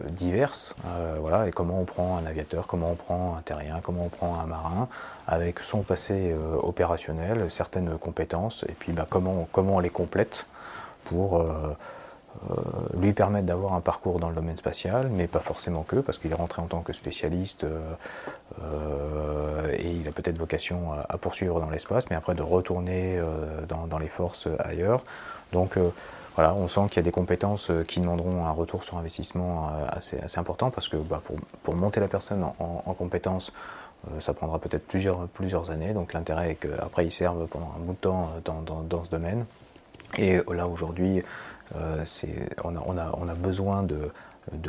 diverses. 0.10 0.76
Euh, 0.86 1.18
voilà, 1.20 1.48
et 1.48 1.52
comment 1.52 1.80
on 1.80 1.86
prend 1.86 2.18
un 2.18 2.26
aviateur, 2.26 2.68
comment 2.68 2.92
on 2.92 2.96
prend 2.96 3.36
un 3.38 3.42
terrien, 3.42 3.80
comment 3.82 4.06
on 4.06 4.10
prend 4.10 4.40
un 4.40 4.46
marin, 4.46 4.88
avec 5.28 5.60
son 5.60 5.82
passé 5.82 6.32
euh, 6.32 6.56
opérationnel, 6.62 7.50
certaines 7.50 7.98
compétences, 7.98 8.66
et 8.70 8.74
puis 8.74 8.94
bah, 8.94 9.08
comment, 9.10 9.48
on 9.56 9.80
les 9.80 9.90
complète 9.90 10.46
pour 11.06 11.46
lui 12.96 13.14
permettre 13.14 13.48
d'avoir 13.48 13.74
un 13.74 13.80
parcours 13.80 14.20
dans 14.20 14.30
le 14.30 14.36
domaine 14.36 14.58
spatial, 14.58 15.10
mais 15.10 15.26
pas 15.26 15.40
forcément 15.40 15.84
que, 15.84 15.96
parce 15.96 16.18
qu'il 16.18 16.32
est 16.32 16.36
rentré 16.36 16.62
en 16.62 16.66
tant 16.66 16.82
que 16.82 16.92
spécialiste 16.92 17.66
et 19.72 19.90
il 19.90 20.08
a 20.08 20.12
peut-être 20.12 20.38
vocation 20.38 20.92
à, 21.08 21.18
poursuivre 21.18 21.62
dans 21.62 21.70
l'espace, 21.70 22.10
mais 22.10 22.18
après 22.18 22.36
de 22.36 22.42
retourner 22.42 23.22
dans, 23.70 23.98
les 23.98 24.10
forces 24.10 24.50
ailleurs. 24.60 25.02
On 26.38 26.68
sent 26.68 26.82
qu'il 26.90 26.98
y 26.98 27.00
a 27.00 27.04
des 27.04 27.12
compétences 27.12 27.70
euh, 27.70 27.84
qui 27.84 28.00
demanderont 28.00 28.46
un 28.46 28.52
retour 28.52 28.84
sur 28.84 28.98
investissement 28.98 29.70
euh, 29.70 29.88
assez, 29.90 30.20
assez 30.20 30.40
important 30.40 30.70
parce 30.70 30.88
que 30.88 30.98
bah, 30.98 31.22
pour, 31.64 31.76
monter 31.76 32.00
la 32.00 32.08
personne 32.08 32.44
en, 32.44 32.94
compétences, 32.94 33.52
euh, 34.08 34.20
ça 34.20 34.34
prendra 34.34 34.60
peut-être 34.60 34.88
plusieurs, 34.88 35.72
années. 35.72 35.94
Donc 35.94 36.14
l'intérêt 36.14 36.52
est 36.52 36.56
qu'après 36.56 37.06
ils 37.06 37.12
servent 37.12 37.48
pendant 37.48 37.74
un 37.76 37.80
bout 37.80 37.94
temps 37.94 38.30
dans, 38.46 39.04
ce 39.04 39.10
domaine. 39.10 39.46
Et 40.18 40.40
là 40.52 40.68
aujourd'hui, 40.68 41.22
on, 42.64 42.98
a, 42.98 43.34
besoin 43.36 43.84
de, 43.84 44.10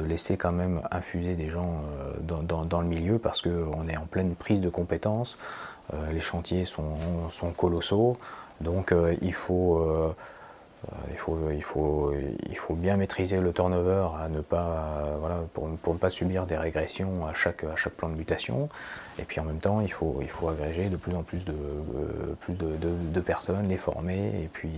laisser 0.02 0.36
quand 0.36 0.50
même 0.50 0.82
infuser 0.90 1.34
des 1.34 1.48
gens 1.48 1.82
dans, 2.22 2.80
le 2.80 2.86
milieu 2.86 3.18
parce 3.18 3.40
qu'on 3.40 3.88
est 3.88 3.96
en 3.96 4.06
pleine 4.06 4.34
prise 4.34 4.60
de 4.60 4.68
compétences. 4.68 5.38
les 6.10 6.20
chantiers 6.20 6.64
sont 6.64 7.52
colossaux. 7.56 8.16
Donc 8.60 8.92
il 9.22 9.34
faut 9.34 10.14
il, 11.10 11.16
faut, 11.16 11.38
il, 11.52 11.62
faut, 11.62 12.12
il 12.48 12.56
faut 12.56 12.74
bien 12.74 12.96
maîtriser 12.96 13.38
le 13.38 13.52
turnover 13.52 14.09
à 14.22 14.28
ne 14.28 14.40
pas, 14.40 15.16
voilà, 15.18 15.40
pour, 15.52 15.68
ne 15.68 15.98
pas 15.98 16.10
subir 16.10 16.46
des 16.46 16.56
régressions 16.56 17.26
à 17.26 17.34
chaque, 17.34 17.64
à 17.64 17.76
chaque 17.76 17.94
plan 17.94 18.09
de 18.09 18.14
mutation. 18.14 18.68
Et 19.18 19.24
puis 19.24 19.40
en 19.40 19.44
même 19.44 19.59
temps, 19.59 19.80
il 19.80 19.92
faut, 19.92 20.18
il 20.20 20.28
faut 20.28 20.48
agréger 20.48 20.88
de 20.88 20.96
plus 20.96 21.14
en 21.14 21.22
plus 21.22 21.44
de, 21.44 21.55
plus 22.40 22.56
de, 22.56 23.20
personnes, 23.20 23.68
les 23.68 23.76
former 23.76 24.28
et 24.42 24.48
puis 24.52 24.70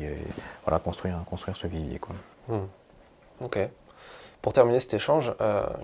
voilà, 0.65 0.79
construire, 0.79 1.17
construire 1.29 1.57
ce 1.57 1.67
vivier. 1.67 2.01
Hmm. 2.49 2.61
Ok. 3.43 3.59
Pour 4.41 4.53
terminer 4.55 4.81
cet 4.81 4.95
échange, 4.95 5.35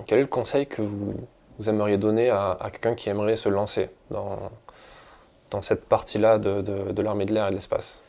quel 0.06 0.18
est 0.18 0.22
le 0.22 0.28
conseil 0.28 0.66
que 0.66 0.80
vous, 0.80 1.14
vous 1.58 1.68
aimeriez 1.68 1.98
donner 1.98 2.30
à, 2.30 2.56
à 2.58 2.70
quelqu'un 2.70 2.94
qui 2.94 3.10
aimerait 3.10 3.36
se 3.36 3.50
lancer 3.50 3.90
dans, 4.10 4.38
dans 5.50 5.60
cette 5.60 5.84
partie-là 5.84 6.38
de, 6.38 6.62
de 6.62 7.02
l'armée 7.02 7.26
de 7.26 7.34
l'air 7.34 7.48
et 7.48 7.50
de 7.50 7.56
l'espace? 7.56 8.00
euh, 8.00 8.05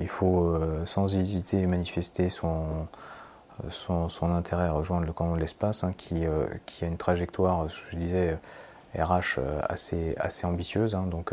il 0.00 0.08
faut 0.08 0.46
euh, 0.46 0.84
sans 0.86 1.16
hésiter 1.16 1.66
manifester 1.66 2.28
son, 2.28 2.86
son, 3.70 4.32
intérêt 4.32 4.66
à 4.66 4.72
rejoindre 4.72 5.06
le 5.06 5.12
camp 5.12 5.34
de 5.34 5.40
l'espace, 5.40 5.84
hein, 5.84 5.92
qui, 5.96 6.26
euh, 6.26 6.46
qui, 6.66 6.84
a 6.84 6.88
une 6.88 6.96
trajectoire, 6.96 7.68
je 7.68 7.96
disais, 7.96 8.38
RH 8.96 9.40
assez, 9.68 10.14
assez 10.18 10.46
ambitieuse. 10.46 10.94
Hein. 10.94 11.06
donc 11.10 11.32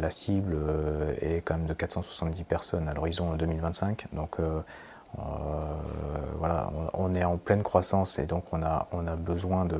la 0.00 0.10
cible 0.10 0.56
est 1.20 1.42
quand 1.44 1.58
même 1.58 1.66
de 1.66 1.74
470 1.74 2.42
personnes 2.42 2.88
à 2.88 2.94
l'horizon 2.94 3.34
2025. 3.34 4.06
Donc 4.12 4.38
voilà, 6.38 6.72
on, 6.94 7.14
est 7.14 7.22
en 7.22 7.36
pleine 7.36 7.62
croissance 7.62 8.18
et 8.18 8.26
donc 8.26 8.44
on 8.50 8.64
a, 8.64 8.88
on 8.90 9.06
a 9.06 9.14
besoin 9.14 9.64
de, 9.64 9.78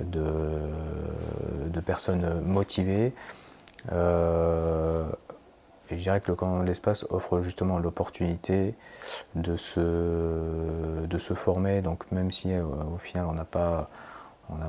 de 0.00 1.80
personnes 1.80 2.40
motivées. 2.40 3.12
Euh, 3.92 5.04
et 5.90 5.98
je 5.98 6.02
dirais 6.02 6.20
que 6.20 6.32
le 6.32 6.60
de 6.60 6.66
l'espace 6.66 7.04
offre 7.10 7.42
justement 7.42 7.78
l'opportunité 7.78 8.74
de 9.34 9.56
se, 9.56 9.80
de 11.06 11.18
se 11.18 11.34
former. 11.34 11.82
Donc 11.82 12.10
même 12.10 12.32
si 12.32 12.52
euh, 12.52 12.64
au 12.94 12.98
final 12.98 13.26
on 13.26 13.34
n'a 13.34 13.44
pas, 13.44 13.86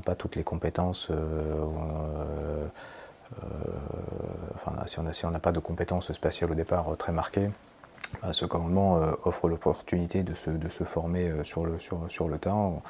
pas 0.03 0.15
toutes 0.15 0.35
les 0.35 0.43
compétences, 0.43 1.07
euh, 1.11 2.67
enfin 4.55 4.73
si 4.87 5.25
on 5.25 5.31
n'a 5.31 5.39
pas 5.39 5.51
de 5.51 5.59
compétences 5.59 6.11
spatiales 6.11 6.51
au 6.51 6.55
départ 6.55 6.85
très 6.97 7.11
marquées, 7.11 7.49
bah, 8.21 8.33
ce 8.33 8.45
commandement 8.45 8.99
offre 9.23 9.47
l'opportunité 9.47 10.23
de 10.23 10.33
se, 10.33 10.49
de 10.49 10.69
se 10.69 10.83
former 10.83 11.31
sur 11.43 11.65
le, 11.65 11.79
sur, 11.79 11.99
sur 12.09 12.27
le 12.27 12.37
temps 12.37 12.83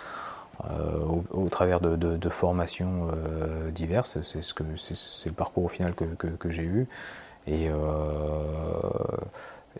euh, 0.64 1.00
au, 1.32 1.50
travers 1.50 1.80
de, 1.82 2.30
formations 2.30 3.10
euh, 3.12 3.72
diverses. 3.72 4.18
C'est 4.24 4.42
ce 4.42 4.54
que 4.54 4.64
c'est 4.76 5.30
le 5.30 5.36
parcours 5.36 5.66
au 5.66 5.68
final 5.68 5.94
que, 5.94 6.50
j'ai 6.50 6.64
eu. 6.64 6.88
Et, 7.48 7.70
euh, 7.70 7.76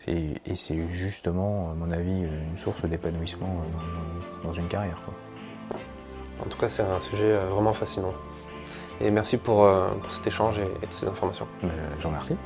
et, 0.06 0.54
c'est 0.54 0.88
justement, 0.90 1.70
à 1.70 1.74
mon 1.74 1.90
avis, 1.90 2.22
une 2.22 2.56
source 2.56 2.84
d'épanouissement 2.84 3.62
dans, 4.44 4.52
une 4.52 4.68
carrière. 4.68 5.00
En 6.40 6.48
tout 6.48 6.58
cas, 6.58 6.68
c'est 6.68 6.82
un 6.82 7.00
sujet 7.00 7.36
vraiment 7.50 7.72
fascinant. 7.72 8.12
Et 9.00 9.10
merci 9.10 9.38
pour, 9.38 9.68
cet 10.10 10.26
échange 10.26 10.58
et, 10.58 10.68
toutes 10.82 10.92
ces 10.92 11.06
informations. 11.06 11.48
J'en 12.00 12.10
remercie. 12.10 12.36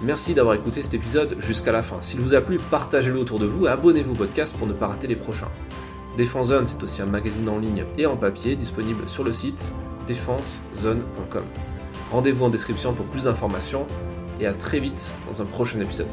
Merci 0.00 0.32
d'avoir 0.32 0.54
écouté 0.54 0.82
cet 0.82 0.94
épisode 0.94 1.34
jusqu'à 1.40 1.72
la 1.72 1.82
fin. 1.82 2.00
S'il 2.00 2.20
vous 2.20 2.34
a 2.34 2.40
plu, 2.40 2.58
partagez-le 2.58 3.18
autour 3.18 3.40
de 3.40 3.46
vous 3.46 3.66
et 3.66 3.68
abonnez-vous 3.68 4.12
au 4.12 4.16
podcast 4.16 4.56
pour 4.56 4.68
ne 4.68 4.72
pas 4.72 4.86
rater 4.86 5.08
les 5.08 5.16
prochains. 5.16 5.48
Défense 6.18 6.48
Zone, 6.48 6.66
c'est 6.66 6.82
aussi 6.82 7.00
un 7.00 7.06
magazine 7.06 7.48
en 7.48 7.60
ligne 7.60 7.84
et 7.96 8.04
en 8.04 8.16
papier 8.16 8.56
disponible 8.56 9.08
sur 9.08 9.22
le 9.22 9.32
site 9.32 9.72
défensezone.com. 10.08 11.44
Rendez-vous 12.10 12.44
en 12.44 12.48
description 12.50 12.92
pour 12.92 13.06
plus 13.06 13.24
d'informations 13.24 13.86
et 14.40 14.46
à 14.46 14.52
très 14.52 14.80
vite 14.80 15.12
dans 15.28 15.42
un 15.42 15.44
prochain 15.44 15.78
épisode. 15.78 16.08